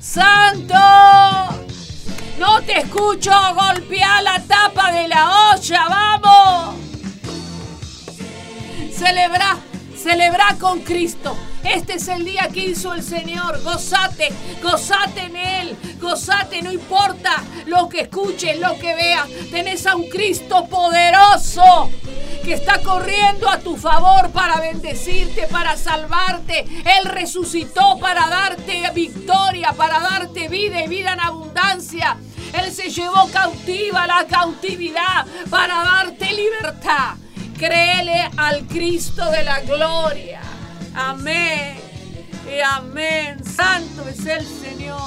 Santo, 0.00 0.74
no 2.38 2.60
te 2.62 2.80
escucho 2.80 3.30
golpear 3.54 4.22
la 4.22 4.42
tapa 4.42 4.92
de 4.92 5.08
la 5.08 5.52
olla, 5.52 5.88
vamos. 5.88 6.76
Celebra, 8.92 9.58
celebra 9.96 10.56
con 10.58 10.80
Cristo. 10.80 11.36
Este 11.64 11.94
es 11.94 12.08
el 12.08 12.24
día 12.24 12.48
que 12.52 12.60
hizo 12.60 12.92
el 12.92 13.02
Señor. 13.02 13.62
Gozate, 13.62 14.32
gozate 14.62 15.22
en 15.22 15.36
Él. 15.36 15.76
Gozate, 16.00 16.62
no 16.62 16.70
importa 16.70 17.42
lo 17.66 17.88
que 17.88 18.02
escuches, 18.02 18.58
lo 18.60 18.78
que 18.78 18.94
veas. 18.94 19.26
Tenés 19.50 19.86
a 19.86 19.96
un 19.96 20.08
Cristo 20.08 20.66
poderoso 20.66 21.90
que 22.44 22.52
está 22.52 22.80
corriendo 22.82 23.48
a 23.48 23.58
tu 23.58 23.76
favor 23.76 24.30
para 24.30 24.60
bendecirte, 24.60 25.46
para 25.46 25.76
salvarte. 25.76 26.60
Él 26.60 27.06
resucitó 27.06 27.98
para 27.98 28.28
darte 28.28 28.82
victoria, 28.94 29.72
para 29.72 30.00
darte 30.00 30.48
vida 30.48 30.84
y 30.84 30.88
vida 30.88 31.14
en 31.14 31.20
abundancia. 31.20 32.18
Él 32.52 32.70
se 32.70 32.90
llevó 32.90 33.28
cautiva 33.32 34.06
la 34.06 34.26
cautividad 34.26 35.26
para 35.50 35.74
darte 35.82 36.26
libertad. 36.32 37.14
Créele 37.58 38.30
al 38.36 38.66
Cristo 38.66 39.24
de 39.30 39.42
la 39.42 39.60
gloria. 39.60 40.43
Amén. 40.94 41.76
Y 42.46 42.60
amén. 42.60 43.44
Santo 43.44 44.08
es 44.08 44.24
el 44.26 44.44
Señor. 44.46 45.00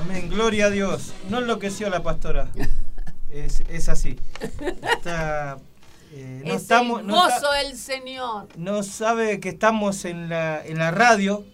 Amén, 0.00 0.28
gloria 0.28 0.66
a 0.66 0.70
Dios. 0.70 1.12
No 1.28 1.38
enloqueció 1.38 1.88
la 1.90 2.02
pastora. 2.02 2.48
Es, 3.32 3.60
es 3.68 3.88
así. 3.88 4.18
Está, 4.82 5.58
eh, 6.12 6.42
no 6.44 6.54
es 6.54 6.62
estamos, 6.62 7.00
el 7.00 7.06
no 7.06 7.28
está- 7.28 7.52
del 7.54 7.76
Señor. 7.76 8.48
no 8.56 8.82
sabe 8.82 9.38
que 9.40 9.48
estamos 9.50 10.04
en 10.04 10.28
la, 10.28 10.64
en 10.64 10.78
la 10.78 10.90
radio. 10.90 11.44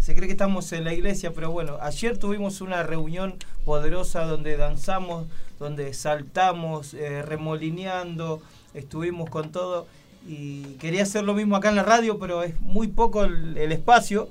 Se 0.00 0.14
cree 0.14 0.26
que 0.26 0.32
estamos 0.32 0.70
en 0.72 0.84
la 0.84 0.92
iglesia, 0.92 1.32
pero 1.32 1.50
bueno, 1.50 1.78
ayer 1.80 2.16
tuvimos 2.18 2.60
una 2.60 2.82
reunión 2.82 3.36
poderosa 3.64 4.24
donde 4.24 4.56
danzamos, 4.56 5.26
donde 5.58 5.94
saltamos, 5.94 6.94
eh, 6.94 7.22
remolineando, 7.22 8.40
estuvimos 8.74 9.30
con 9.30 9.50
todo. 9.50 9.86
Y 10.28 10.62
quería 10.80 11.02
hacer 11.04 11.24
lo 11.24 11.34
mismo 11.34 11.56
acá 11.56 11.68
en 11.68 11.76
la 11.76 11.82
radio, 11.84 12.18
pero 12.18 12.42
es 12.42 12.60
muy 12.60 12.88
poco 12.88 13.24
el, 13.24 13.56
el 13.56 13.72
espacio. 13.72 14.28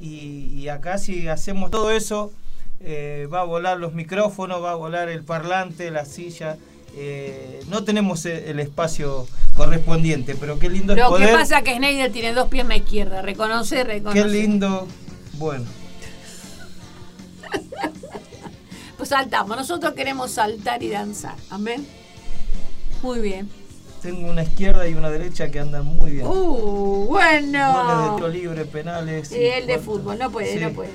Y, 0.00 0.48
y 0.54 0.68
acá 0.68 0.98
si 0.98 1.28
hacemos 1.28 1.70
todo 1.70 1.90
eso, 1.90 2.32
eh, 2.80 3.26
va 3.32 3.40
a 3.40 3.44
volar 3.44 3.78
los 3.78 3.94
micrófonos, 3.94 4.62
va 4.62 4.72
a 4.72 4.74
volar 4.74 5.08
el 5.08 5.22
parlante, 5.22 5.90
la 5.90 6.04
silla. 6.04 6.56
eh, 6.96 7.60
no 7.68 7.84
tenemos 7.84 8.24
el, 8.26 8.44
el 8.44 8.60
espacio 8.60 9.26
correspondiente, 9.56 10.34
pero 10.34 10.58
qué 10.58 10.68
lindo 10.68 10.92
es 10.92 10.98
Lo 10.98 11.06
que 11.06 11.10
poder. 11.24 11.32
pasa 11.32 11.58
es 11.58 11.64
que 11.64 11.74
Schneider 11.74 12.12
tiene 12.12 12.32
dos 12.34 12.48
piernas 12.48 12.76
izquierdas. 12.78 13.24
Reconoce, 13.24 13.82
reconoce. 13.84 14.20
Qué 14.22 14.28
lindo. 14.28 14.86
Bueno, 15.34 15.64
Pues 18.96 19.08
saltamos. 19.08 19.56
Nosotros 19.56 19.92
queremos 19.94 20.30
saltar 20.32 20.82
y 20.82 20.88
danzar. 20.90 21.34
Amén. 21.50 21.86
Muy 23.02 23.18
bien. 23.20 23.48
Tengo 24.04 24.28
una 24.28 24.42
izquierda 24.42 24.86
y 24.86 24.92
una 24.92 25.08
derecha 25.08 25.50
que 25.50 25.58
andan 25.60 25.86
muy 25.86 26.10
bien. 26.10 26.26
Uh, 26.26 27.06
Goles 27.06 27.42
de 27.52 27.58
bueno. 27.58 28.16
tiro 28.16 28.28
libre, 28.28 28.64
penales. 28.66 29.32
Y 29.32 29.46
el 29.46 29.66
de 29.66 29.78
fútbol. 29.78 30.18
No 30.18 30.30
puede, 30.30 30.52
Sí. 30.52 30.60
no 30.62 30.70
puede. 30.72 30.90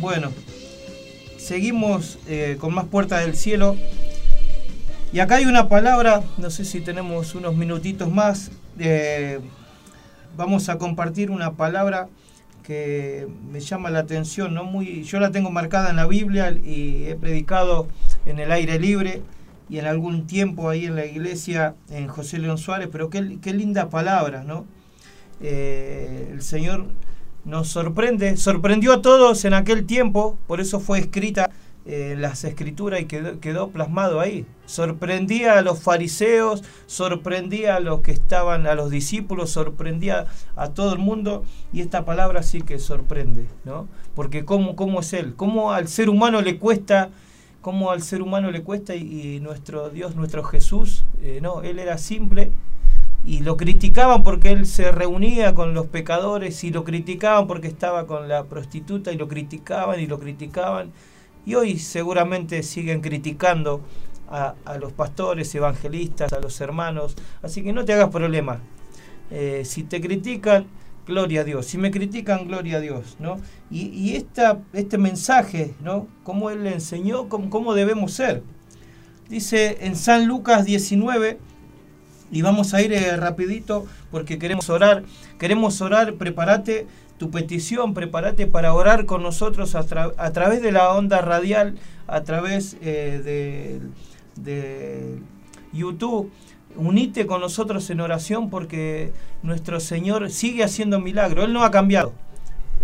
Bueno, 0.00 0.32
seguimos 1.38 2.18
eh, 2.26 2.56
con 2.60 2.74
más 2.74 2.86
puertas 2.86 3.24
del 3.24 3.36
cielo. 3.36 3.76
Y 5.12 5.20
acá 5.20 5.36
hay 5.36 5.44
una 5.46 5.68
palabra, 5.68 6.22
no 6.36 6.50
sé 6.50 6.64
si 6.64 6.80
tenemos 6.80 7.34
unos 7.36 7.54
minutitos 7.56 8.10
más. 8.10 8.50
eh, 8.80 9.38
vamos 10.36 10.68
a 10.68 10.78
compartir 10.78 11.30
una 11.30 11.52
palabra 11.52 12.08
que 12.64 13.26
me 13.52 13.60
llama 13.60 13.88
la 13.90 14.00
atención, 14.00 14.52
¿no? 14.52 14.64
Muy, 14.64 15.04
yo 15.04 15.18
la 15.20 15.30
tengo 15.30 15.50
marcada 15.50 15.90
en 15.90 15.96
la 15.96 16.06
Biblia 16.06 16.50
y 16.50 17.06
he 17.06 17.14
predicado 17.14 17.86
en 18.26 18.38
el 18.40 18.50
aire 18.52 18.78
libre 18.80 19.22
y 19.68 19.78
en 19.78 19.86
algún 19.86 20.26
tiempo 20.26 20.68
ahí 20.68 20.86
en 20.86 20.96
la 20.96 21.06
iglesia 21.06 21.74
en 21.90 22.08
José 22.08 22.38
León 22.38 22.58
Suárez, 22.58 22.88
pero 22.90 23.10
qué, 23.10 23.38
qué 23.40 23.52
linda 23.52 23.90
palabra, 23.90 24.44
¿no? 24.44 24.64
Eh, 25.40 26.30
el 26.32 26.42
Señor 26.42 26.86
nos 27.44 27.68
sorprende, 27.68 28.36
sorprendió 28.36 28.92
a 28.94 29.02
todos 29.02 29.44
en 29.44 29.54
aquel 29.54 29.86
tiempo, 29.86 30.38
por 30.46 30.60
eso 30.60 30.80
fue 30.80 30.98
escrita 30.98 31.50
eh, 31.90 32.16
las 32.18 32.44
escrituras 32.44 33.00
y 33.00 33.06
quedó, 33.06 33.40
quedó, 33.40 33.70
plasmado 33.70 34.20
ahí. 34.20 34.44
Sorprendía 34.66 35.56
a 35.56 35.62
los 35.62 35.78
fariseos, 35.80 36.62
sorprendía 36.84 37.76
a 37.76 37.80
los 37.80 38.00
que 38.02 38.10
estaban, 38.10 38.66
a 38.66 38.74
los 38.74 38.90
discípulos, 38.90 39.48
sorprendía 39.48 40.26
a 40.54 40.68
todo 40.68 40.92
el 40.92 40.98
mundo 40.98 41.44
y 41.72 41.80
esta 41.80 42.04
palabra 42.04 42.42
sí 42.42 42.60
que 42.60 42.78
sorprende, 42.78 43.46
¿no? 43.64 43.88
Porque 44.14 44.44
cómo, 44.44 44.76
cómo 44.76 45.00
es 45.00 45.14
Él, 45.14 45.34
cómo 45.34 45.72
al 45.72 45.88
ser 45.88 46.10
humano 46.10 46.42
le 46.42 46.58
cuesta, 46.58 47.08
cómo 47.60 47.90
al 47.90 48.02
ser 48.02 48.22
humano 48.22 48.50
le 48.50 48.62
cuesta 48.62 48.94
y, 48.94 49.40
nuestro 49.40 49.90
Dios, 49.90 50.16
nuestro 50.16 50.44
Jesús, 50.44 51.04
eh, 51.22 51.40
no, 51.42 51.62
Él 51.62 51.78
era 51.78 51.98
simple 51.98 52.52
y 53.24 53.40
lo 53.40 53.56
criticaban 53.56 54.22
porque 54.22 54.52
él 54.52 54.64
se 54.64 54.92
reunía 54.92 55.54
con 55.54 55.74
los 55.74 55.86
pecadores 55.88 56.62
y 56.64 56.70
lo 56.70 56.84
criticaban 56.84 57.46
porque 57.46 57.66
estaba 57.66 58.06
con 58.06 58.28
la 58.28 58.44
prostituta 58.44 59.12
y 59.12 59.16
lo 59.16 59.26
criticaban 59.28 60.00
y 60.00 60.06
lo 60.06 60.18
criticaban 60.20 60.92
y 61.44 61.54
hoy 61.54 61.78
seguramente 61.78 62.62
siguen 62.62 63.00
criticando 63.00 63.82
a, 64.30 64.54
a, 64.64 64.78
los 64.78 64.92
pastores, 64.92 65.54
evangelistas, 65.54 66.32
a 66.32 66.40
los 66.40 66.60
hermanos. 66.60 67.16
Así 67.42 67.62
que 67.62 67.72
no 67.72 67.84
te 67.84 67.94
hagas 67.94 68.10
problema. 68.10 68.60
Eh, 69.30 69.62
si 69.64 69.84
te 69.84 70.00
critican, 70.00 70.66
gloria 71.08 71.40
a 71.40 71.44
Dios. 71.44 71.66
Si 71.66 71.78
me 71.78 71.90
critican, 71.90 72.46
gloria 72.46 72.76
a 72.76 72.80
Dios. 72.80 73.16
¿no? 73.18 73.40
Y, 73.70 73.88
y 73.88 74.14
esta, 74.14 74.60
este 74.72 74.98
mensaje, 74.98 75.74
¿no? 75.82 76.06
cómo 76.22 76.50
Él 76.50 76.62
le 76.62 76.74
enseñó, 76.74 77.28
cómo, 77.28 77.50
cómo 77.50 77.74
debemos 77.74 78.12
ser. 78.12 78.44
Dice 79.28 79.78
en 79.80 79.96
San 79.96 80.26
Lucas 80.26 80.64
19, 80.64 81.38
y 82.30 82.42
vamos 82.42 82.74
a 82.74 82.82
ir 82.82 82.92
eh, 82.92 83.16
rapidito 83.16 83.86
porque 84.10 84.38
queremos 84.38 84.68
orar. 84.70 85.04
Queremos 85.38 85.80
orar, 85.80 86.14
prepárate 86.14 86.86
tu 87.18 87.30
petición, 87.30 87.94
prepárate 87.94 88.46
para 88.46 88.74
orar 88.74 89.06
con 89.06 89.22
nosotros 89.22 89.74
a, 89.74 89.84
tra 89.84 90.12
a, 90.16 90.32
través 90.32 90.62
de 90.62 90.72
la 90.72 90.92
onda 90.92 91.20
radial, 91.20 91.76
a 92.06 92.22
través 92.22 92.76
eh, 92.80 93.20
de, 93.24 93.80
de, 94.42 95.18
YouTube. 95.72 96.30
Unite 96.78 97.26
con 97.26 97.40
nosotros 97.40 97.90
en 97.90 98.00
oración 98.00 98.50
porque 98.50 99.12
nuestro 99.42 99.80
Señor 99.80 100.30
sigue 100.30 100.62
haciendo 100.62 101.00
milagros. 101.00 101.46
Él 101.46 101.52
no 101.52 101.64
ha 101.64 101.70
cambiado. 101.70 102.12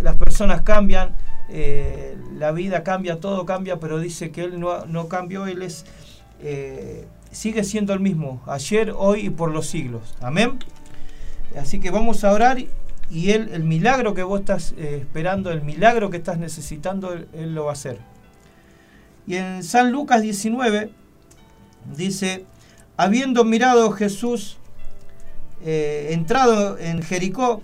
Las 0.01 0.17
personas 0.17 0.63
cambian, 0.63 1.17
eh, 1.49 2.17
la 2.37 2.51
vida 2.51 2.83
cambia, 2.83 3.21
todo 3.21 3.47
cambia, 3.47 3.79
pero 3.79 4.01
dice 4.01 4.33
que 4.33 4.43
Él 4.43 4.59
no, 4.59 4.85
no 4.87 5.09
cambió. 5.09 5.47
Él 5.47 5.63
es, 5.63 5.87
eh, 6.41 7.07
sigue 7.31 7.63
siendo 7.63 7.93
el 7.93 8.01
mismo, 8.01 8.43
ayer, 8.47 8.93
hoy 8.97 9.27
y 9.27 9.31
por 9.31 9.53
los 9.53 9.67
siglos. 9.67 10.17
Amén. 10.21 10.59
Así 11.57 11.79
que 11.79 11.91
vamos 11.91 12.25
a 12.25 12.33
orar 12.33 12.59
y 13.11 13.31
él, 13.31 13.51
el 13.53 13.63
milagro 13.63 14.15
que 14.15 14.25
vos 14.25 14.41
estás 14.41 14.75
eh, 14.77 14.99
esperando, 15.03 15.53
el 15.53 15.63
milagro 15.63 16.11
que 16.11 16.17
estás 16.17 16.39
necesitando, 16.39 17.13
él, 17.13 17.29
él, 17.33 17.55
lo 17.55 17.67
va 17.67 17.71
a 17.71 17.75
hacer. 17.75 17.99
Y 19.27 19.37
en 19.37 19.63
San 19.63 19.93
Lucas 19.93 20.23
19 20.23 20.91
dice, 21.97 22.45
habiendo 22.97 23.45
mirado 23.45 23.91
Jesús 23.93 24.59
eh, 25.65 26.09
entrado 26.13 26.79
en 26.79 27.03
Jericó, 27.03 27.63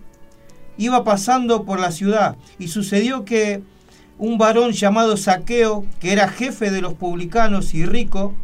iba 0.78 1.04
pasando 1.04 1.64
por 1.64 1.78
la 1.78 1.92
ciudad 1.92 2.36
y 2.58 2.68
sucedió 2.68 3.24
que 3.24 3.62
un 4.18 4.38
varón 4.38 4.72
llamado 4.72 5.16
Saqueo, 5.16 5.84
que 5.98 6.12
era 6.12 6.28
jefe 6.28 6.70
de 6.70 6.80
los 6.80 6.94
publicanos 6.94 7.74
y 7.74 7.86
rico, 7.86 8.34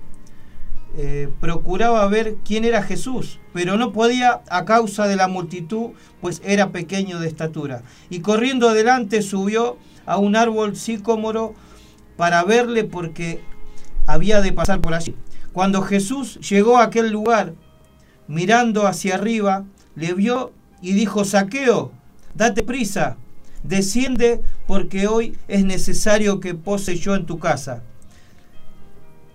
eh, 0.99 1.29
procuraba 1.41 2.07
ver 2.09 2.37
quién 2.43 2.65
era 2.65 2.83
Jesús, 2.83 3.39
pero 3.53 3.77
no 3.77 3.93
podía 3.93 4.41
a 4.49 4.65
causa 4.65 5.07
de 5.07 5.17
la 5.17 5.29
multitud, 5.29 5.91
pues 6.23 6.41
era 6.45 6.71
pequeño 6.71 7.21
de 7.21 7.29
estatura. 7.29 7.83
Y 8.09 8.21
corriendo 8.21 8.71
adelante 8.71 9.21
subió 9.21 9.77
a 10.07 10.17
un 10.17 10.37
árbol 10.37 10.77
sicómoro 10.77 11.55
para 12.17 12.43
verle 12.45 12.85
porque 12.85 13.43
había 14.07 14.41
de 14.41 14.55
pasar 14.55 14.81
por 14.81 14.95
allí. 14.95 15.15
Cuando 15.57 15.81
Jesús 15.81 16.39
llegó 16.47 16.77
a 16.77 16.83
aquel 16.83 17.11
lugar, 17.11 17.55
mirando 18.29 18.87
hacia 18.87 19.15
arriba, 19.15 19.65
le 19.95 20.13
vio 20.13 20.53
y 20.83 20.93
dijo, 20.93 21.25
Saqueo, 21.25 21.93
date 22.35 22.63
prisa, 22.63 23.17
desciende 23.63 24.43
porque 24.67 25.07
hoy 25.07 25.39
es 25.49 25.65
necesario 25.65 26.41
que 26.41 26.55
pose 26.55 26.97
yo 26.97 27.15
en 27.15 27.25
tu 27.25 27.39
casa. 27.39 27.83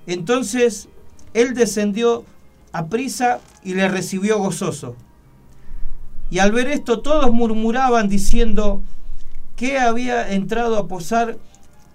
Entonces 0.06 0.90
él 1.34 1.56
descendió 1.56 2.24
a 2.72 2.86
prisa 2.86 3.40
y 3.64 3.74
le 3.74 3.88
recibió 3.88 4.38
gozoso. 4.38 4.96
Y 6.30 6.38
al 6.38 6.52
ver 6.52 6.68
esto 6.68 7.00
todos 7.02 7.32
murmuraban 7.34 8.10
diciendo 8.10 8.84
que 9.56 9.80
había 9.80 10.32
entrado 10.34 10.78
a 10.78 10.88
posar 10.88 11.40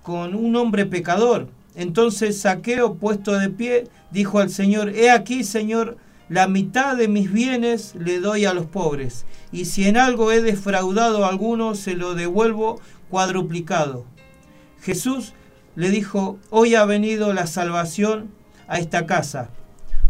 con 0.03 0.35
un 0.35 0.57
hombre 0.57 0.85
pecador. 0.85 1.47
Entonces 1.77 2.41
Saqueo, 2.41 2.95
puesto 2.95 3.39
de 3.39 3.51
pie, 3.51 3.89
dijo 4.11 4.39
al 4.39 4.51
Señor, 4.51 4.89
He 4.91 5.11
aquí, 5.11 5.45
Señor, 5.45 5.99
la 6.29 6.49
mitad 6.49 6.97
de 6.97 7.07
mis 7.07 7.31
bienes 7.31 7.95
le 7.95 8.19
doy 8.19 8.47
a 8.47 8.55
los 8.55 8.67
pobres, 8.67 9.27
y 9.53 9.67
si 9.67 9.87
en 9.87 9.97
algo 9.97 10.33
he 10.33 10.41
defraudado 10.41 11.25
a 11.25 11.29
alguno, 11.29 11.75
se 11.75 11.95
lo 11.95 12.15
devuelvo 12.15 12.81
cuadruplicado. 13.11 14.05
Jesús 14.81 15.35
le 15.77 15.91
dijo, 15.91 16.39
Hoy 16.51 16.75
ha 16.75 16.85
venido 16.87 17.33
la 17.33 17.47
salvación 17.47 18.31
a 18.67 18.79
esta 18.79 19.07
casa, 19.07 19.51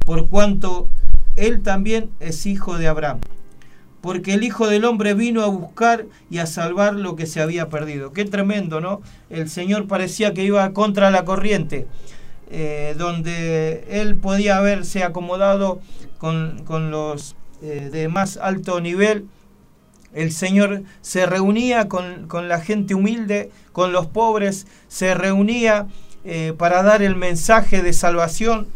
por 0.07 0.29
cuanto 0.29 0.89
él 1.35 1.63
también 1.63 2.11
es 2.21 2.47
hijo 2.47 2.79
de 2.79 2.87
Abraham. 2.87 3.19
Porque 4.07 4.35
el 4.35 4.45
Hijo 4.45 4.69
del 4.69 4.85
Hombre 4.85 5.15
vino 5.15 5.43
a 5.43 5.49
buscar 5.49 6.07
y 6.31 6.39
a 6.39 6.47
salvar 6.47 6.95
lo 6.95 7.17
que 7.17 7.27
se 7.27 7.41
había 7.41 7.69
perdido. 7.69 8.13
Qué 8.13 8.25
tremendo, 8.25 8.81
¿no? 8.81 9.03
El 9.31 9.51
Señor 9.51 9.89
parecía 9.89 10.33
que 10.33 10.45
iba 10.45 10.73
contra 10.73 11.11
la 11.11 11.25
corriente, 11.25 11.89
eh, 12.49 12.95
donde 12.97 13.85
él 13.89 14.15
podía 14.15 14.59
haberse 14.59 15.03
acomodado 15.03 15.81
con, 16.19 16.63
con 16.65 16.93
los 16.93 17.35
eh, 17.63 17.91
de 17.91 18.07
más 18.07 18.37
alto 18.37 18.81
nivel. 18.81 19.27
El 20.15 20.31
Señor 20.31 20.85
se 21.01 21.27
reunía 21.27 21.89
con, 21.89 22.29
con, 22.29 22.49
la 22.49 22.61
gente 22.61 22.95
humilde, 22.95 23.51
con 23.73 23.91
los 23.91 24.07
pobres, 24.07 24.69
se 24.87 25.15
reunía 25.15 25.89
eh, 26.25 26.55
para 26.57 26.85
dar 26.85 27.03
el 27.03 27.17
mensaje 27.17 27.83
de 27.83 27.93
salvación. 27.93 28.69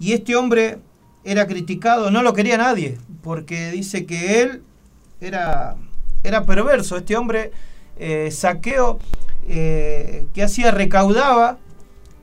Y 0.00 0.12
este 0.14 0.34
hombre 0.34 0.80
era 1.26 1.48
criticado, 1.48 2.10
no 2.12 2.22
lo 2.22 2.32
quería 2.32 2.56
nadie, 2.56 2.98
porque 3.22 3.72
dice 3.72 4.06
que 4.06 4.42
él 4.42 4.62
era, 5.20 5.76
era 6.22 6.46
perverso. 6.46 6.96
Este 6.96 7.16
hombre, 7.16 7.50
eh, 7.98 8.30
saqueo, 8.30 9.00
eh, 9.48 10.26
que 10.32 10.44
hacía, 10.44 10.70
recaudaba 10.70 11.58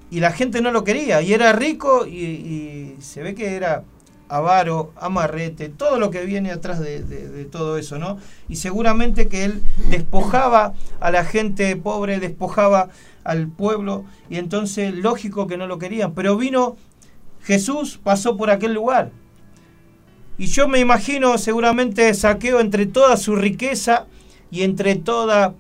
y 0.10 0.22
la 0.22 0.32
gente 0.32 0.62
no 0.62 0.72
lo 0.72 0.86
quería. 0.86 1.22
Y 1.22 1.34
era 1.34 1.52
rico 1.52 2.08
y, 2.08 2.96
se 3.00 3.22
ve 3.22 3.36
que 3.36 3.56
era 3.56 3.84
avaro, 4.30 4.94
amarrete, 4.96 5.68
todo 5.68 6.00
lo 6.00 6.10
que 6.10 6.26
viene 6.26 6.52
atrás 6.52 6.80
de, 6.80 7.46
todo 7.52 7.78
eso, 7.78 8.00
¿no? 8.00 8.18
Y 8.48 8.56
seguramente 8.56 9.28
que 9.28 9.44
él 9.44 9.62
despojaba 9.90 10.74
a 11.02 11.12
la 11.12 11.26
gente 11.26 11.76
pobre, 11.76 12.22
despojaba 12.22 12.88
al 13.26 13.48
pueblo 13.50 14.06
y 14.30 14.38
entonces 14.38 14.94
lógico 14.96 15.46
que 15.46 15.58
no 15.58 15.68
lo 15.68 15.78
querían. 15.78 16.14
Pero 16.14 16.38
vino 16.38 16.78
Jesús, 17.44 18.00
pasó 18.02 18.38
por 18.38 18.50
aquel 18.50 18.74
lugar. 18.74 19.12
Y 20.38 20.48
yo 20.48 20.68
me 20.68 20.80
imagino 20.80 21.38
seguramente 21.38 22.14
saqueo 22.14 22.60
entre 22.60 22.86
toda 22.86 23.18
su 23.18 23.36
riqueza 23.36 24.08
y 24.50 24.64
entre 24.64 24.96
toda 24.96 25.54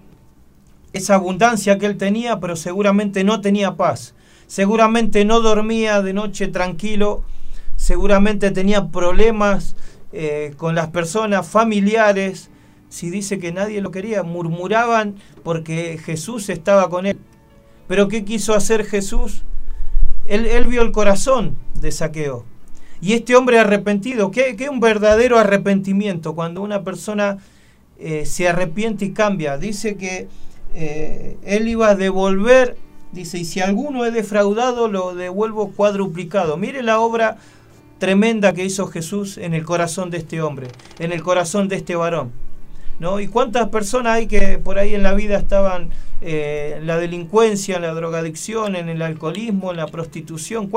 esa 0.93 1.15
abundancia 1.15 1.77
que 1.77 1.86
él 1.86 1.97
tenía, 1.97 2.39
pero 2.39 2.55
seguramente 2.55 3.23
no 3.23 3.41
tenía 3.41 3.75
paz. 3.75 4.15
Seguramente 4.47 5.25
no 5.25 5.41
dormía 5.41 6.01
de 6.01 6.13
noche 6.13 6.47
tranquilo. 6.47 7.23
Seguramente 7.75 8.51
tenía 8.51 8.89
problemas 8.89 9.75
eh, 10.11 10.53
con 10.57 10.75
las 10.75 10.88
personas 10.89 11.47
familiares. 11.47 12.49
Si 12.89 13.09
dice 13.09 13.39
que 13.39 13.51
nadie 13.51 13.81
lo 13.81 13.91
quería, 13.91 14.23
murmuraban 14.23 15.15
porque 15.43 15.99
Jesús 16.03 16.49
estaba 16.49 16.89
con 16.89 17.05
él. 17.05 17.17
Pero 17.88 18.07
¿qué 18.07 18.23
quiso 18.23 18.53
hacer 18.53 18.86
Jesús? 18.86 19.43
Él, 20.28 20.65
vio 20.67 20.82
el 20.82 20.91
corazón 20.91 21.57
de 21.80 21.91
saqueo. 21.91 22.45
Y 23.01 23.13
este 23.13 23.36
hombre 23.36 23.59
arrepentido, 23.59 24.32
¿qué, 24.32 24.55
qué 24.55 24.69
un 24.69 24.80
verdadero 24.80 25.38
arrepentimiento? 25.38 26.36
Cuando 26.36 26.61
una 26.61 26.84
persona 26.84 27.39
eh, 27.99 28.26
se 28.26 28.47
arrepiente 28.47 29.05
y 29.05 29.11
cambia. 29.11 29.57
Dice 29.57 29.95
que 29.95 30.28
eh, 30.74 31.38
él 31.43 31.67
iba 31.67 31.89
a 31.89 31.95
devolver, 31.95 32.76
dice, 33.11 33.38
y 33.38 33.45
si 33.45 33.61
alguno 33.61 34.05
he 34.05 34.11
defraudado, 34.11 34.88
lo 34.88 35.15
devuelvo 35.15 35.71
cuadruplicado. 35.71 36.57
Mire 36.57 36.82
la 36.84 36.99
obra 36.99 37.38
tremenda 37.99 38.53
que 38.53 38.65
hizo 38.65 38.88
Jesús 38.88 39.38
en 39.38 39.53
el 39.53 39.63
corazón 39.63 40.09
de 40.09 40.17
este 40.17 40.41
hombre, 40.41 40.67
en 40.99 41.11
el 41.13 41.24
corazón 41.24 41.69
de 41.69 41.78
este 41.78 41.95
varón. 41.95 42.32
¿No? 43.03 43.19
¿Y 43.19 43.27
cuántas 43.27 43.67
personas 43.67 44.15
hay 44.15 44.27
que 44.27 44.57
por 44.57 44.79
ahí 44.79 44.95
en 44.95 45.03
la 45.03 45.13
vida 45.13 45.37
estaban 45.37 45.89
eh, 46.21 46.75
en 46.77 46.87
la 46.87 46.97
delincuencia, 46.97 47.75
en 47.75 47.81
la 47.81 47.93
drogadicción, 47.93 48.75
en 48.75 48.87
el 48.89 49.01
alcoholismo, 49.01 49.71
en 49.71 49.77
la 49.77 49.87
prostitución? 49.87 50.71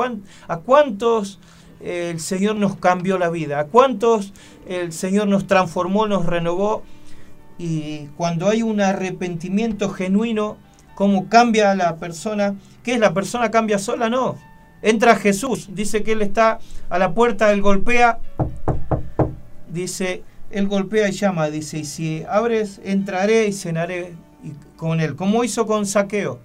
¿A 0.47 0.57
cuántos 0.57 1.39
eh, 1.79 2.11
el 2.11 2.19
Señor 2.19 2.57
nos 2.57 2.75
cambió 2.75 3.17
la 3.17 3.29
vida? 3.29 3.59
¿A 3.59 3.65
cuántos 3.65 4.33
el 4.67 4.91
Señor 4.91 5.27
nos 5.27 5.47
transformó, 5.47 6.05
nos 6.05 6.25
renovó? 6.25 6.83
Y 7.57 8.07
cuando 8.17 8.49
hay 8.49 8.61
un 8.61 8.81
arrepentimiento 8.81 9.89
genuino, 9.89 10.57
¿cómo 10.95 11.29
cambia 11.29 11.73
la 11.75 11.95
persona? 11.95 12.55
¿Qué 12.83 12.95
es? 12.95 12.99
¿La 12.99 13.13
persona 13.13 13.49
cambia 13.49 13.79
sola? 13.79 14.09
No. 14.09 14.35
Entra 14.81 15.15
Jesús, 15.15 15.69
dice 15.71 16.03
que 16.03 16.11
Él 16.11 16.21
está 16.21 16.59
a 16.89 16.99
la 16.99 17.13
puerta, 17.13 17.51
Él 17.51 17.61
golpea, 17.61 18.19
dice, 19.69 20.23
Él 20.51 20.67
golpea 20.67 21.09
y 21.09 21.11
llama, 21.11 21.49
dice, 21.49 21.79
y 21.79 21.85
si 21.85 22.23
abres, 22.29 22.79
entraré 22.83 23.47
y 23.47 23.53
cenaré 23.53 24.13
con 24.75 25.01
Él, 25.01 25.15
como 25.15 25.43
hizo 25.43 25.65
con 25.65 25.85
Saqueo. 25.85 26.39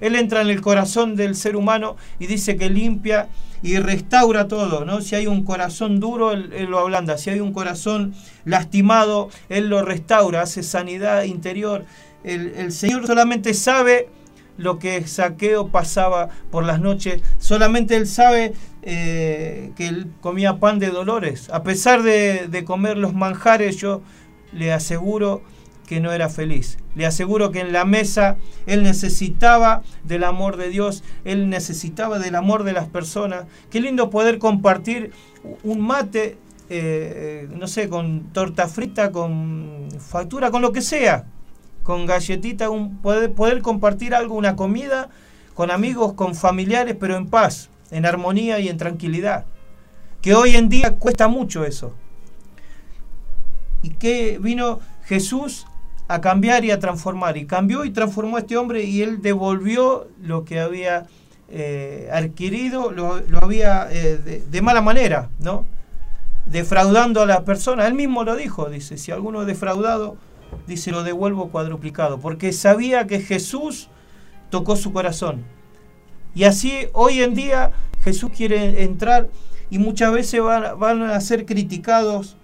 Él 0.00 0.14
entra 0.14 0.42
en 0.42 0.48
el 0.48 0.60
corazón 0.60 1.16
del 1.16 1.34
ser 1.34 1.56
humano 1.56 1.96
y 2.18 2.26
dice 2.26 2.56
que 2.56 2.70
limpia 2.70 3.28
y 3.62 3.78
restaura 3.78 4.46
todo, 4.46 4.84
¿no? 4.84 5.00
Si 5.00 5.16
hay 5.16 5.26
un 5.26 5.44
corazón 5.44 5.98
duro, 5.98 6.32
él, 6.32 6.66
lo 6.68 6.78
ablanda. 6.78 7.18
Si 7.18 7.30
hay 7.30 7.40
un 7.40 7.52
corazón 7.52 8.14
lastimado, 8.44 9.30
Él 9.48 9.68
lo 9.68 9.82
restaura, 9.82 10.42
hace 10.42 10.62
sanidad 10.62 11.24
interior. 11.24 11.84
El, 12.22 12.52
el 12.56 12.70
Señor 12.70 13.06
solamente 13.06 13.54
sabe 13.54 14.08
lo 14.58 14.78
que 14.78 15.06
Saqueo 15.06 15.68
pasaba 15.68 16.28
por 16.50 16.64
las 16.64 16.80
noches. 16.80 17.22
Solamente 17.38 17.96
él 17.96 18.06
sabe 18.06 18.52
eh, 18.90 19.72
que 19.76 19.86
él 19.86 20.10
comía 20.22 20.58
pan 20.58 20.78
de 20.78 20.88
dolores. 20.88 21.50
A 21.50 21.62
pesar 21.62 22.02
de, 22.02 22.48
de, 22.48 22.64
comer 22.64 22.96
los 22.96 23.12
manjares, 23.12 23.76
yo 23.76 24.00
le 24.52 24.72
aseguro 24.72 25.42
que 25.86 26.00
no 26.00 26.10
era 26.10 26.30
feliz. 26.30 26.78
Le 26.94 27.04
aseguro 27.04 27.52
que 27.52 27.60
en 27.60 27.74
la 27.74 27.84
mesa 27.84 28.38
él 28.64 28.82
necesitaba 28.82 29.82
del 30.04 30.24
amor 30.24 30.56
de 30.56 30.70
Dios, 30.70 31.04
él 31.26 31.50
necesitaba 31.50 32.18
del 32.18 32.34
amor 32.34 32.64
de 32.64 32.72
las 32.72 32.88
personas. 32.88 33.44
Qué 33.68 33.82
lindo 33.82 34.08
poder 34.08 34.38
compartir 34.38 35.12
un 35.64 35.80
mate, 35.80 36.38
eh, 36.70 37.46
no 37.54 37.66
sé, 37.66 37.90
con 37.90 38.32
torta 38.32 38.68
frita, 38.68 39.12
con 39.12 39.88
factura, 40.00 40.50
con 40.50 40.62
lo 40.62 40.72
que 40.72 40.80
sea 40.80 41.26
con 41.88 42.04
galletita, 42.04 42.68
un, 42.68 42.98
poder, 42.98 43.32
poder 43.32 43.62
compartir 43.62 44.14
algo, 44.14 44.34
una 44.34 44.56
comida 44.56 45.08
con 45.54 45.70
amigos, 45.70 46.12
con 46.12 46.34
familiares, 46.34 46.94
pero 47.00 47.16
en 47.16 47.26
paz, 47.26 47.70
en 47.90 48.06
armonía 48.06 48.58
y 48.60 48.68
en 48.68 48.76
tranquilidad. 48.76 49.46
Que 50.20 50.34
hoy 50.34 50.56
en 50.56 50.68
día 50.68 50.96
cuesta 50.96 51.28
mucho 51.28 51.64
eso. 51.64 51.94
Y 53.82 53.90
que 53.90 54.38
vino 54.40 54.80
Jesús 55.04 55.66
a 56.08 56.20
cambiar 56.20 56.64
y 56.64 56.70
a 56.70 56.78
transformar. 56.78 57.36
Y 57.36 57.46
cambió 57.46 57.84
y 57.84 57.90
transformó 57.90 58.36
a 58.36 58.40
este 58.40 58.56
hombre 58.56 58.84
y 58.84 59.02
él 59.02 59.22
devolvió 59.22 60.08
lo 60.20 60.44
que 60.44 60.58
había 60.60 61.06
eh, 61.50 62.10
adquirido, 62.12 62.90
lo, 62.90 63.22
había 63.40 63.88
eh, 63.90 64.18
de, 64.18 64.40
de, 64.40 64.62
mala 64.62 64.82
manera, 64.82 65.30
¿no? 65.38 65.64
Defraudando 66.46 67.22
a 67.22 67.26
la 67.26 67.44
persona. 67.44 67.86
Él 67.86 67.94
mismo 67.94 68.24
lo 68.24 68.36
dijo, 68.36 68.68
dice, 68.68 68.98
si 68.98 69.12
alguno 69.12 69.44
defraudado 69.44 70.16
dice, 70.66 70.90
lo 70.90 71.04
devuelvo 71.04 71.50
cuadruplicado, 71.50 72.18
porque 72.20 72.52
sabía 72.52 73.06
que 73.06 73.20
Jesús 73.20 73.88
tocó 74.50 74.76
su 74.76 74.92
corazón. 74.92 75.44
Y 76.38 76.44
así 76.44 76.86
hoy 76.92 77.20
en 77.20 77.34
día 77.34 77.72
Jesús 78.04 78.30
quiere 78.30 78.84
entrar 78.84 79.28
y 79.70 79.80
muchas 79.80 80.12
veces 80.12 80.40
van, 80.40 80.78
van, 80.78 81.02
a 81.02 81.20
ser 81.20 81.44
criticados. 81.44 82.36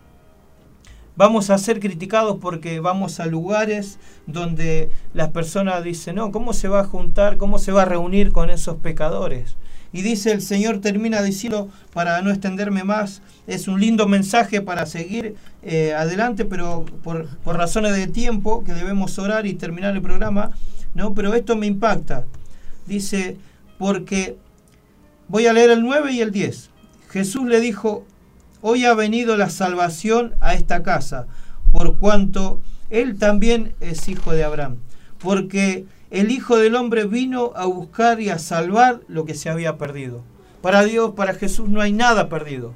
Vamos 1.14 1.48
a 1.48 1.58
ser 1.58 1.78
criticados 1.78 2.38
porque 2.40 2.80
vamos 2.80 3.20
a 3.20 3.26
lugares 3.26 4.00
donde 4.26 4.90
las 5.12 5.28
personas 5.28 5.84
dicen, 5.84 6.16
no, 6.16 6.32
¿cómo 6.32 6.54
se 6.54 6.66
va 6.66 6.80
a 6.80 6.84
juntar, 6.84 7.36
cómo 7.36 7.60
se 7.60 7.70
va 7.70 7.82
a 7.82 7.84
reunir 7.84 8.32
con 8.32 8.50
esos 8.50 8.78
pecadores? 8.78 9.54
Y 9.92 10.02
dice 10.02 10.32
el 10.32 10.42
Señor, 10.42 10.80
termina 10.80 11.22
diciendo, 11.22 11.68
para 11.92 12.20
no 12.20 12.30
extenderme 12.30 12.82
más, 12.82 13.22
es 13.46 13.68
un 13.68 13.80
lindo 13.80 14.08
mensaje 14.08 14.60
para 14.60 14.86
seguir 14.86 15.36
eh, 15.62 15.94
adelante, 15.94 16.44
pero 16.44 16.84
por, 17.04 17.28
por, 17.28 17.56
razones 17.56 17.94
de 17.94 18.08
tiempo, 18.08 18.64
que 18.64 18.74
debemos 18.74 19.20
orar 19.20 19.46
y 19.46 19.54
terminar 19.54 19.94
el 19.94 20.02
programa, 20.02 20.50
¿no? 20.96 21.14
Pero 21.14 21.32
esto 21.32 21.54
me 21.54 21.68
impacta. 21.68 22.24
Dice, 22.86 23.38
porque 23.78 24.36
voy 25.28 25.46
a 25.46 25.52
leer 25.52 25.70
el 25.70 25.82
9 25.82 26.12
y 26.12 26.20
el 26.20 26.30
10. 26.30 26.70
Jesús 27.10 27.46
le 27.46 27.60
dijo, 27.60 28.06
hoy 28.60 28.84
ha 28.84 28.94
venido 28.94 29.36
la 29.36 29.50
salvación 29.50 30.34
a 30.40 30.54
esta 30.54 30.82
casa, 30.82 31.26
por 31.72 31.98
cuanto 31.98 32.60
él 32.90 33.18
también 33.18 33.74
es 33.80 34.08
hijo 34.08 34.32
de 34.32 34.44
Abraham, 34.44 34.76
porque 35.18 35.86
el 36.10 36.30
Hijo 36.30 36.56
del 36.56 36.76
Hombre 36.76 37.06
vino 37.06 37.52
a 37.56 37.66
buscar 37.66 38.20
y 38.20 38.30
a 38.30 38.38
salvar 38.38 39.00
lo 39.08 39.24
que 39.24 39.34
se 39.34 39.50
había 39.50 39.78
perdido. 39.78 40.22
Para 40.62 40.84
Dios, 40.84 41.14
para 41.16 41.34
Jesús 41.34 41.68
no 41.68 41.80
hay 41.80 41.92
nada 41.92 42.28
perdido. 42.28 42.72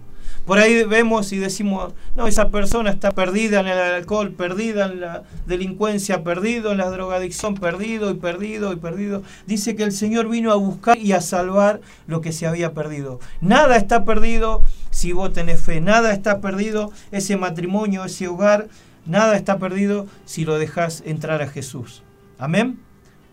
Por 0.49 0.59
ahí 0.59 0.83
vemos 0.85 1.31
y 1.35 1.37
decimos, 1.37 1.93
no, 2.17 2.27
esa 2.27 2.49
persona 2.49 2.89
está 2.89 3.11
perdida 3.11 3.61
en 3.61 3.67
el 3.67 3.79
alcohol, 3.79 4.33
perdida 4.33 4.87
en 4.87 5.03
la 5.03 5.25
delincuencia, 5.45 6.25
perdido 6.25 6.73
en 6.73 6.79
la 6.79 6.89
drogadicción, 6.89 7.55
perdido 7.55 8.11
y 8.11 8.15
perdido 8.15 8.73
y 8.73 8.77
perdido. 8.77 9.23
Dice 9.47 9.77
que 9.77 9.83
el 9.83 9.93
Señor 9.93 10.31
vino 10.31 10.51
a 10.51 10.55
buscar 10.55 10.97
y 10.97 11.13
a 11.13 11.21
salvar 11.21 11.83
lo 12.07 12.23
que 12.23 12.33
se 12.33 12.47
había 12.47 12.73
perdido. 12.73 13.21
Nada 13.43 13.77
está 13.77 14.07
perdido 14.07 14.63
si 14.89 15.13
vos 15.13 15.35
tenés 15.35 15.61
fe, 15.61 15.83
nada 15.83 16.15
está 16.15 16.41
perdido 16.41 16.93
ese 17.11 17.37
matrimonio, 17.37 18.07
ese 18.07 18.27
hogar, 18.27 18.69
nada 19.05 19.37
está 19.37 19.59
perdido 19.59 20.07
si 20.25 20.47
lo 20.47 20.59
dejas 20.59 21.03
entrar 21.05 21.43
a 21.43 21.49
Jesús. 21.49 22.03
Amén. 22.39 22.81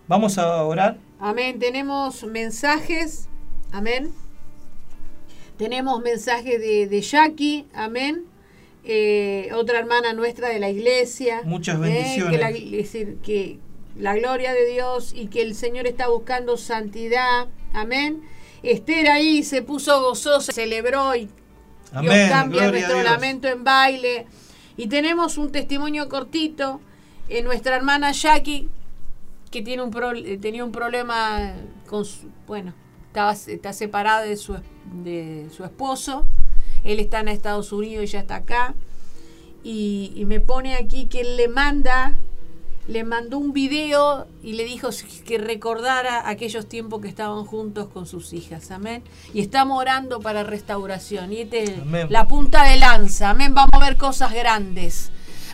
Vamos 0.10 0.38
a 0.38 0.62
orar. 0.64 0.98
Amén. 1.22 1.60
Tenemos 1.60 2.26
mensajes. 2.26 3.30
Amén. 3.72 4.12
Tenemos 5.58 6.02
mensaje 6.02 6.60
de, 6.60 6.88
de 6.88 7.02
Jackie. 7.02 7.66
Amén. 7.74 8.26
Eh, 8.84 9.50
otra 9.56 9.80
hermana 9.80 10.14
nuestra 10.14 10.50
de 10.50 10.60
la 10.60 10.70
iglesia. 10.70 11.42
Muchas 11.44 11.80
bendiciones. 11.80 12.32
que, 12.32 12.38
la, 12.38 12.52
decir, 12.52 13.18
que 13.24 13.60
la 13.98 14.16
gloria 14.16 14.54
de 14.54 14.66
Dios 14.68 15.14
y 15.16 15.28
que 15.28 15.42
el 15.42 15.56
Señor 15.56 15.88
está 15.88 16.08
buscando 16.10 16.58
santidad. 16.58 17.48
Amén. 17.74 18.22
Esther 18.64 19.10
ahí 19.10 19.44
se 19.44 19.62
puso 19.62 20.02
gozosa, 20.02 20.52
celebró 20.52 21.16
y 21.16 21.30
Amén. 21.94 22.12
Dios 22.12 22.30
cambia 22.30 22.72
nuestro 22.72 23.02
lamento 23.04 23.48
en 23.48 23.64
baile. 23.64 24.26
Y 24.78 24.88
tenemos 24.88 25.38
un 25.38 25.52
testimonio 25.52 26.10
cortito 26.10 26.82
en 27.30 27.46
nuestra 27.46 27.76
hermana 27.78 28.12
Jackie 28.12 28.68
que 29.50 29.62
tiene 29.62 29.82
un 29.84 29.90
pro- 29.92 30.12
tenía 30.42 30.66
un 30.66 30.72
problema 30.74 31.54
con 31.88 32.04
su, 32.04 32.28
bueno, 32.46 32.74
está 33.48 33.74
separada 33.74 34.22
de 34.22 34.38
su, 34.38 34.56
es- 34.56 34.62
de 35.04 35.48
su 35.56 35.64
esposo, 35.64 36.26
él 36.84 37.00
está 37.00 37.20
en 37.22 37.28
Estados 37.30 37.72
Unidos 37.72 38.04
y 38.04 38.08
ella 38.08 38.20
está 38.20 38.36
acá, 38.36 38.74
y, 39.64 40.12
y 40.16 40.26
me 40.26 40.40
pone 40.40 40.76
aquí 40.76 41.08
que 41.08 41.22
él 41.22 41.38
le 41.38 41.48
manda, 41.48 42.16
le 42.88 43.04
mandó 43.04 43.40
un 43.40 43.52
video 43.52 44.28
y 44.44 44.54
le 44.54 44.64
dijo 44.64 44.90
que 45.26 45.40
recordara 45.40 46.30
aquellos 46.30 46.68
tiempos 46.68 47.02
que 47.02 47.08
estaban 47.08 47.44
juntos 47.46 47.88
con 47.92 48.06
sus 48.06 48.32
hijas, 48.34 48.70
amén. 48.70 49.02
Y 49.34 49.42
estamos 49.42 49.80
orando 49.80 50.20
para 50.20 50.44
restauración, 50.44 51.34
y 51.34 51.38
este 51.42 51.64
es 51.64 51.80
Amén. 51.82 52.08
la 52.12 52.28
punta 52.28 52.64
de 52.66 52.78
lanza, 52.78 53.32
amén, 53.32 53.56
vamos 53.56 53.72
a 53.74 53.80
ver 53.80 53.98
cosas 53.98 54.32
grandes. 54.34 55.10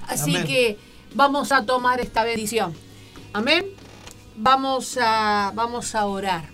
Así 0.08 0.36
Amén. 0.36 0.48
que 0.48 0.78
vamos 1.16 1.54
a 1.54 1.66
tomar 1.66 2.02
esta 2.02 2.26
bendición. 2.26 2.74
Amén. 3.32 3.66
Vamos 4.36 4.98
a, 5.02 5.54
vamos 5.56 5.96
a 5.96 6.06
orar. 6.08 6.50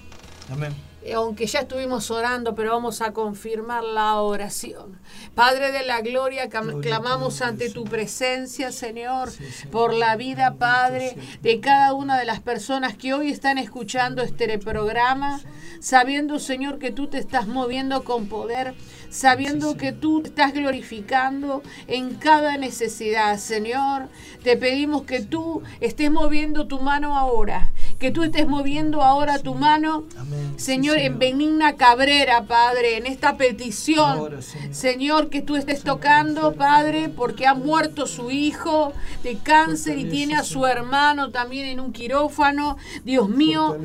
Amén. 0.51 0.76
Eh, 1.08 1.14
Aunque 1.14 1.47
ya 1.47 1.62
estuvimos 1.62 2.12
orando, 2.12 2.53
pero 2.53 2.72
vamos 2.72 3.01
a 3.01 3.14
confirmar 3.14 3.84
la 3.84 4.16
oración. 4.20 4.99
Padre 5.36 5.72
de 5.72 5.86
la 5.86 6.01
gloria, 6.01 6.49
clamamos 6.49 7.41
ante 7.41 7.70
tu 7.70 7.86
presencia, 7.86 8.72
Señor, 8.74 9.30
por 9.72 9.93
la 9.93 10.18
vida, 10.18 10.55
Padre, 10.55 11.16
de 11.41 11.60
cada 11.62 11.93
una 11.93 12.20
de 12.20 12.26
las 12.26 12.41
personas 12.41 12.97
que 12.97 13.14
hoy 13.14 13.32
están 13.32 13.58
escuchando 13.58 14.22
este 14.22 14.60
programa, 14.60 15.39
sabiendo, 15.80 16.39
Señor, 16.39 16.78
que 16.78 16.91
tú 16.91 17.08
te 17.08 17.20
estás 17.20 17.47
moviendo 17.47 18.03
con 18.03 18.28
poder, 18.28 18.76
sabiendo 19.10 19.72
Sí, 19.72 19.78
que 19.78 19.91
tú 19.91 20.24
estás 20.24 20.53
glorificando 20.53 21.64
en 21.88 22.16
cada 22.16 22.58
necesidad, 22.58 23.38
Señor. 23.38 24.10
Te 24.43 24.58
pedimos 24.58 25.03
que 25.03 25.22
tú 25.22 25.62
estés 25.82 26.12
moviendo 26.12 26.68
tu 26.68 26.80
mano 26.80 27.18
ahora 27.18 27.72
que 27.99 28.12
tú 28.12 28.24
estés 28.24 28.47
moviendo 28.47 29.01
ahora 29.01 29.39
tu 29.39 29.55
mano, 29.55 30.03
Amén. 30.18 30.53
Señor, 30.58 30.97
en 30.99 31.18
Benigna 31.18 31.76
Cabrera, 31.78 32.43
Padre, 32.43 32.97
en 32.97 33.08
esta 33.08 33.38
petición. 33.38 34.20
Ahora, 34.20 34.41
Señor. 34.41 34.76
Señor, 34.76 35.30
que 35.30 35.41
tú 35.41 35.55
estés 35.55 35.82
tocando, 35.82 36.53
Padre, 36.53 37.10
porque 37.10 37.47
ha 37.47 37.55
muerto 37.55 38.05
su 38.05 38.30
hijo 38.30 38.93
de 39.24 39.38
cáncer 39.38 39.97
y 39.97 40.05
tiene 40.05 40.36
a 40.36 40.43
su 40.43 40.66
hermano 40.68 41.32
también 41.32 41.66
en 41.66 41.80
un 41.80 41.91
quirófano. 41.91 42.78
Dios 43.03 43.30
mío, 43.30 43.78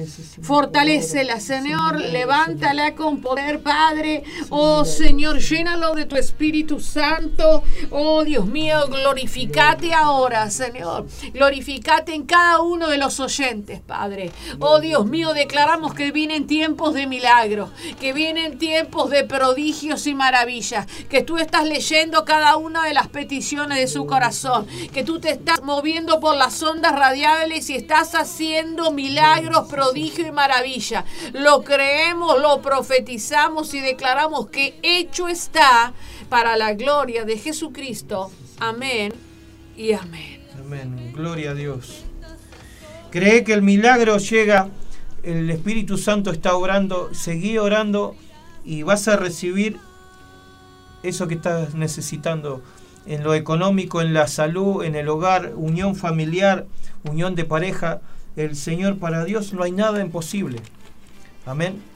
fortalecela, 0.43 1.41
Señor, 1.41 1.99
levántala 1.99 2.95
con 2.95 3.21
poder, 3.23 3.63
Padre. 3.63 4.25
Oh 4.51 4.85
Señor, 4.85 5.12
llénalo 5.19 5.95
de 5.95 6.07
tu 6.07 6.17
Espíritu 6.17 6.81
Santo. 6.81 7.63
Oh 7.91 8.25
Dios 8.25 8.47
mío, 8.47 8.87
glorificate 8.89 9.93
ahora, 9.93 10.51
Señor. 10.51 11.07
Glorificate 11.33 12.15
en 12.15 12.25
cada 12.25 12.61
uno 12.61 12.89
de 12.89 12.99
los 12.99 13.21
oyentes, 13.21 13.81
Padre. 13.81 14.33
Oh 14.59 14.81
Dios 14.81 15.07
mío, 15.07 15.35
declaramos 15.35 15.95
que 15.95 16.13
vienen 16.13 16.47
tiempos 16.47 16.95
de 16.95 17.07
milagros, 17.07 17.71
que 18.01 18.13
vienen 18.13 18.59
tiempos 18.59 19.11
de 19.11 19.25
prodigios 19.25 20.07
y 20.07 20.15
maravillas, 20.15 20.87
que 21.09 21.23
tú 21.23 21.39
estás 21.39 21.65
leyendo 21.65 22.25
cada 22.25 22.57
una 22.57 22.85
de 22.85 22.95
las 22.95 23.09
peticiones 23.09 23.79
de 23.79 23.89
su 23.89 24.07
corazón, 24.07 24.67
que 24.93 25.05
tú 25.05 25.21
te 25.21 25.31
estás 25.31 25.63
moviendo 25.63 26.21
por 26.21 26.37
las 26.37 26.63
ondas 26.63 26.93
radiales 26.93 27.69
y 27.71 27.77
estás 27.77 28.15
haciendo 28.15 28.91
milagros, 28.93 29.69
prodigios 29.69 30.29
y 30.29 30.33
maravilla. 30.33 31.05
Lo 31.33 31.63
creemos, 31.63 32.41
lo 32.41 32.63
profetizamos 32.63 33.75
y 33.75 33.81
declaramos 33.81 34.49
que 34.49 34.79
hecho 35.03 35.29
está 35.29 35.93
para 36.29 36.57
la 36.57 36.75
gloria 36.75 37.25
de 37.25 37.37
Jesucristo. 37.37 38.31
Amén 38.59 39.13
y 39.77 39.93
amén. 39.93 40.41
Amén. 40.59 41.13
Gloria 41.13 41.51
a 41.51 41.55
Dios. 41.55 42.05
Cree 43.11 43.43
que 43.45 43.53
el 43.53 43.63
milagro 43.63 44.17
llega, 44.19 44.69
el 45.23 45.51
Espíritu 45.51 45.99
Santo 45.99 46.31
está 46.31 46.55
orando, 46.55 47.13
seguí 47.13 47.59
orando 47.59 48.15
y 48.65 48.85
vas 48.85 49.09
a 49.09 49.17
recibir 49.17 49.79
eso 51.03 51.27
que 51.27 51.35
estás 51.35 51.75
necesitando 51.75 52.63
en 53.05 53.25
lo 53.25 53.35
económico, 53.35 54.01
en 54.01 54.15
la 54.15 54.29
salud, 54.29 54.85
en 54.85 54.95
el 54.95 55.09
hogar, 55.09 55.53
unión 55.57 55.97
familiar, 55.97 56.67
unión 57.03 57.35
de 57.35 57.45
pareja. 57.45 58.01
El 58.37 58.55
Señor, 58.55 58.99
para 58.99 59.25
Dios 59.25 59.53
no 59.53 59.65
hay 59.65 59.73
nada 59.73 60.01
imposible. 60.01 60.61
Amén. 61.45 61.92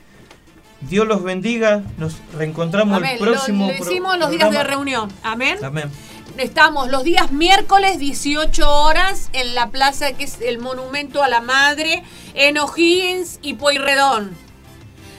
Dios 0.89 1.07
los 1.07 1.23
bendiga. 1.23 1.83
Nos 1.99 2.17
reencontramos 2.37 2.97
Amén. 2.99 3.13
el 3.19 3.25
Lo- 3.25 3.33
próximo 3.33 3.67
lo 3.67 3.73
decimos 3.73 4.19
los 4.19 4.31
días 4.31 4.51
de 4.51 4.63
reunión. 4.65 5.11
Amén. 5.23 5.59
Amén. 5.63 5.91
Estamos 6.39 6.89
los 6.91 7.03
días 7.03 7.33
miércoles 7.33 7.99
18 7.99 8.69
horas 8.71 9.31
en 9.33 9.55
la 9.55 9.71
plaza 9.71 10.13
que 10.13 10.25
es 10.25 10.41
el 10.43 10.59
Monumento 10.59 11.23
a 11.23 11.29
la 11.29 11.41
Madre 11.41 12.03
en 12.35 12.59
O'Higgins 12.59 13.39
y 13.43 13.55
Pueyrredón. 13.55 14.37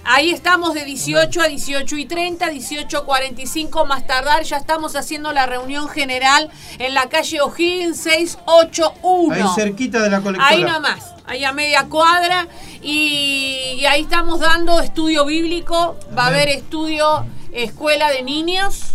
Ahí 0.10 0.32
estamos 0.32 0.74
de 0.74 0.86
18 0.86 1.42
a 1.42 1.48
18 1.50 1.98
y 1.98 2.06
30, 2.06 2.50
18 2.50 2.98
a 2.98 3.04
45 3.04 3.86
más 3.86 4.08
tardar. 4.08 4.42
Ya 4.44 4.56
estamos 4.56 4.96
haciendo 4.96 5.34
la 5.34 5.46
reunión 5.46 5.90
general 5.90 6.50
en 6.80 6.94
la 6.94 7.10
calle 7.10 7.42
O'Higgins 7.42 7.98
681. 7.98 9.34
Ahí 9.36 9.44
cerquita 9.54 10.02
de 10.02 10.10
la 10.10 10.22
colectora. 10.22 10.50
Ahí 10.50 10.64
nomás, 10.64 11.14
ahí 11.26 11.44
a 11.44 11.52
media 11.52 11.88
cuadra. 11.90 12.48
Y, 12.82 13.76
y 13.80 13.86
ahí 13.86 14.04
estamos 14.04 14.40
dando 14.40 14.80
estudio 14.80 15.26
bíblico. 15.26 15.98
Va 16.18 16.24
a 16.24 16.28
haber 16.28 16.48
estudio 16.48 17.26
escuela 17.52 18.10
de 18.10 18.24
niños. 18.24 18.94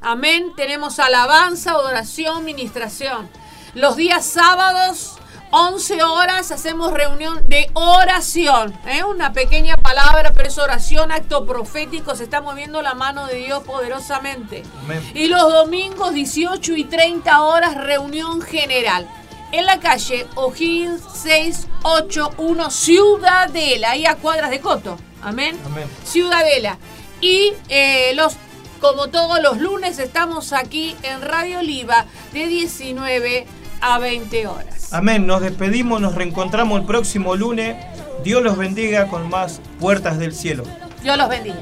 Amén. 0.00 0.52
Tenemos 0.56 1.00
alabanza, 1.00 1.72
adoración, 1.72 2.44
ministración. 2.44 3.28
Los 3.74 3.96
días 3.96 4.24
sábados, 4.24 5.18
11 5.50 6.02
horas, 6.02 6.50
hacemos 6.50 6.92
reunión 6.92 7.48
de 7.48 7.70
oración. 7.74 8.76
¿eh? 8.86 9.04
Una 9.04 9.32
pequeña 9.32 9.76
palabra, 9.76 10.32
pero 10.34 10.48
es 10.48 10.58
oración, 10.58 11.12
acto 11.12 11.46
profético. 11.46 12.14
Se 12.16 12.24
está 12.24 12.40
moviendo 12.40 12.82
la 12.82 12.94
mano 12.94 13.26
de 13.26 13.36
Dios 13.36 13.62
poderosamente. 13.62 14.64
Amén. 14.82 15.02
Y 15.14 15.28
los 15.28 15.52
domingos, 15.52 16.12
18 16.12 16.74
y 16.74 16.84
30 16.84 17.42
horas, 17.42 17.76
reunión 17.76 18.42
general. 18.42 19.08
En 19.52 19.64
la 19.64 19.78
calle 19.78 20.26
O'Higgins 20.34 21.00
681, 21.14 22.70
Ciudadela, 22.70 23.92
ahí 23.92 24.04
a 24.04 24.16
cuadras 24.16 24.50
de 24.50 24.60
Coto. 24.60 24.98
Amén. 25.22 25.56
Amén. 25.64 25.88
Ciudadela. 26.04 26.78
Y 27.20 27.52
eh, 27.68 28.12
los, 28.14 28.34
como 28.80 29.08
todos 29.08 29.40
los 29.40 29.58
lunes, 29.58 30.00
estamos 30.00 30.52
aquí 30.52 30.96
en 31.02 31.22
Radio 31.22 31.60
Oliva 31.60 32.06
de 32.32 32.46
19 32.46 33.46
a 33.80 33.98
20 33.98 34.46
horas. 34.46 34.92
Amén, 34.92 35.26
nos 35.26 35.40
despedimos, 35.40 36.00
nos 36.00 36.14
reencontramos 36.14 36.80
el 36.80 36.86
próximo 36.86 37.36
lunes. 37.36 37.76
Dios 38.24 38.42
los 38.42 38.56
bendiga 38.56 39.08
con 39.08 39.28
más 39.28 39.60
puertas 39.80 40.18
del 40.18 40.34
cielo. 40.34 40.64
Dios 41.02 41.16
los 41.16 41.28
bendiga. 41.28 41.56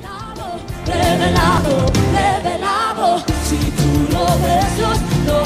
Revelado, 0.86 1.86
revelado, 2.12 3.18
si 3.44 3.56
tú 3.56 4.12
lo 4.12 4.24
ves, 4.46 4.76
Dios 4.76 4.98
lo. 5.26 5.44